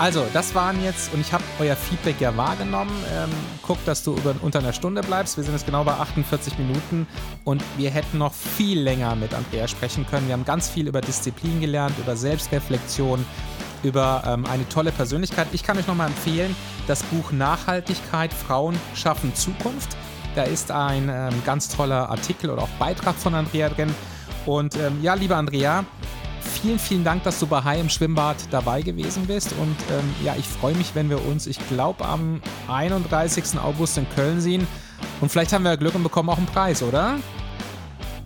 Also, 0.00 0.24
das 0.32 0.54
waren 0.54 0.82
jetzt, 0.84 1.12
und 1.12 1.20
ich 1.20 1.32
habe 1.32 1.42
euer 1.58 1.74
Feedback 1.74 2.20
ja 2.20 2.36
wahrgenommen. 2.36 2.92
Ähm, 3.12 3.30
guck, 3.62 3.84
dass 3.84 4.04
du 4.04 4.14
über, 4.14 4.34
unter 4.42 4.60
einer 4.60 4.72
Stunde 4.72 5.02
bleibst. 5.02 5.36
Wir 5.36 5.44
sind 5.44 5.54
jetzt 5.54 5.66
genau 5.66 5.82
bei 5.82 5.92
48 5.92 6.56
Minuten 6.56 7.06
und 7.44 7.64
wir 7.76 7.90
hätten 7.90 8.18
noch 8.18 8.32
viel 8.32 8.80
länger 8.80 9.16
mit 9.16 9.34
Andrea 9.34 9.66
sprechen 9.66 10.06
können. 10.06 10.28
Wir 10.28 10.34
haben 10.34 10.44
ganz 10.44 10.68
viel 10.68 10.86
über 10.86 11.00
Disziplin 11.00 11.60
gelernt, 11.60 11.96
über 11.98 12.16
Selbstreflexion, 12.16 13.24
über 13.82 14.22
ähm, 14.24 14.46
eine 14.46 14.68
tolle 14.68 14.92
Persönlichkeit. 14.92 15.48
Ich 15.52 15.64
kann 15.64 15.76
euch 15.78 15.88
nochmal 15.88 16.08
empfehlen, 16.08 16.54
das 16.86 17.02
Buch 17.04 17.32
Nachhaltigkeit, 17.32 18.32
Frauen 18.32 18.76
schaffen 18.94 19.34
Zukunft. 19.34 19.96
Da 20.34 20.42
ist 20.44 20.70
ein 20.70 21.10
ähm, 21.12 21.42
ganz 21.44 21.68
toller 21.68 22.08
Artikel 22.10 22.50
oder 22.50 22.62
auch 22.62 22.68
Beitrag 22.78 23.14
von 23.14 23.34
Andrea 23.34 23.68
drin. 23.68 23.94
Und 24.46 24.76
ähm, 24.76 24.98
ja, 25.02 25.14
liebe 25.14 25.36
Andrea, 25.36 25.84
vielen, 26.40 26.78
vielen 26.78 27.04
Dank, 27.04 27.22
dass 27.24 27.38
du 27.38 27.46
bei 27.46 27.62
Hai 27.62 27.80
im 27.80 27.88
Schwimmbad 27.88 28.36
dabei 28.50 28.82
gewesen 28.82 29.26
bist. 29.26 29.52
Und 29.60 29.76
ähm, 29.90 30.14
ja, 30.24 30.34
ich 30.38 30.46
freue 30.46 30.74
mich, 30.74 30.94
wenn 30.94 31.10
wir 31.10 31.24
uns, 31.26 31.46
ich 31.46 31.58
glaube, 31.68 32.04
am 32.04 32.40
31. 32.68 33.58
August 33.62 33.98
in 33.98 34.06
Köln 34.10 34.40
sehen. 34.40 34.66
Und 35.20 35.30
vielleicht 35.30 35.52
haben 35.52 35.64
wir 35.64 35.76
Glück 35.76 35.94
und 35.94 36.02
bekommen 36.02 36.30
auch 36.30 36.38
einen 36.38 36.46
Preis, 36.46 36.82
oder? 36.82 37.16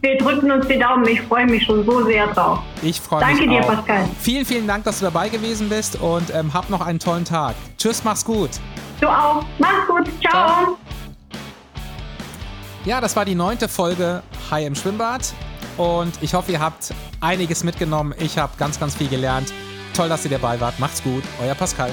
Wir 0.00 0.18
drücken 0.18 0.50
uns 0.50 0.66
die 0.66 0.78
Daumen. 0.78 1.07
Ich 1.07 1.20
freue 1.22 1.46
mich 1.46 1.64
schon 1.64 1.86
so 1.86 2.05
sehr 2.05 2.26
drauf. 2.28 2.59
Ich 2.82 3.00
freue 3.00 3.24
mich. 3.24 3.38
Danke 3.38 3.48
dir, 3.48 3.61
auch. 3.61 3.76
Pascal. 3.76 4.09
Vielen, 4.18 4.44
vielen 4.44 4.66
Dank, 4.66 4.84
dass 4.84 4.98
du 4.98 5.05
dabei 5.05 5.28
gewesen 5.28 5.68
bist 5.68 6.00
und 6.00 6.34
ähm, 6.34 6.53
hab 6.53 6.68
noch 6.70 6.80
einen 6.80 6.98
tollen 6.98 7.24
Tag. 7.24 7.55
Tschüss, 7.78 8.03
mach's 8.03 8.24
gut. 8.24 8.50
Du 9.00 9.07
auch. 9.07 9.44
Mach's 9.59 9.86
gut. 9.86 10.09
Ciao. 10.20 10.64
Ciao. 10.64 10.81
Ja, 12.84 13.00
das 13.00 13.14
war 13.14 13.24
die 13.24 13.36
neunte 13.36 13.68
Folge 13.68 14.24
Hai 14.50 14.66
im 14.66 14.74
Schwimmbad. 14.74 15.32
Und 15.76 16.12
ich 16.20 16.34
hoffe, 16.34 16.50
ihr 16.50 16.60
habt 16.60 16.92
einiges 17.20 17.62
mitgenommen. 17.62 18.12
Ich 18.18 18.38
habe 18.38 18.52
ganz, 18.58 18.80
ganz 18.80 18.96
viel 18.96 19.08
gelernt. 19.08 19.52
Toll, 19.94 20.08
dass 20.08 20.24
ihr 20.24 20.32
dabei 20.32 20.60
wart. 20.60 20.80
Macht's 20.80 21.02
gut. 21.02 21.22
Euer 21.40 21.54
Pascal. 21.54 21.92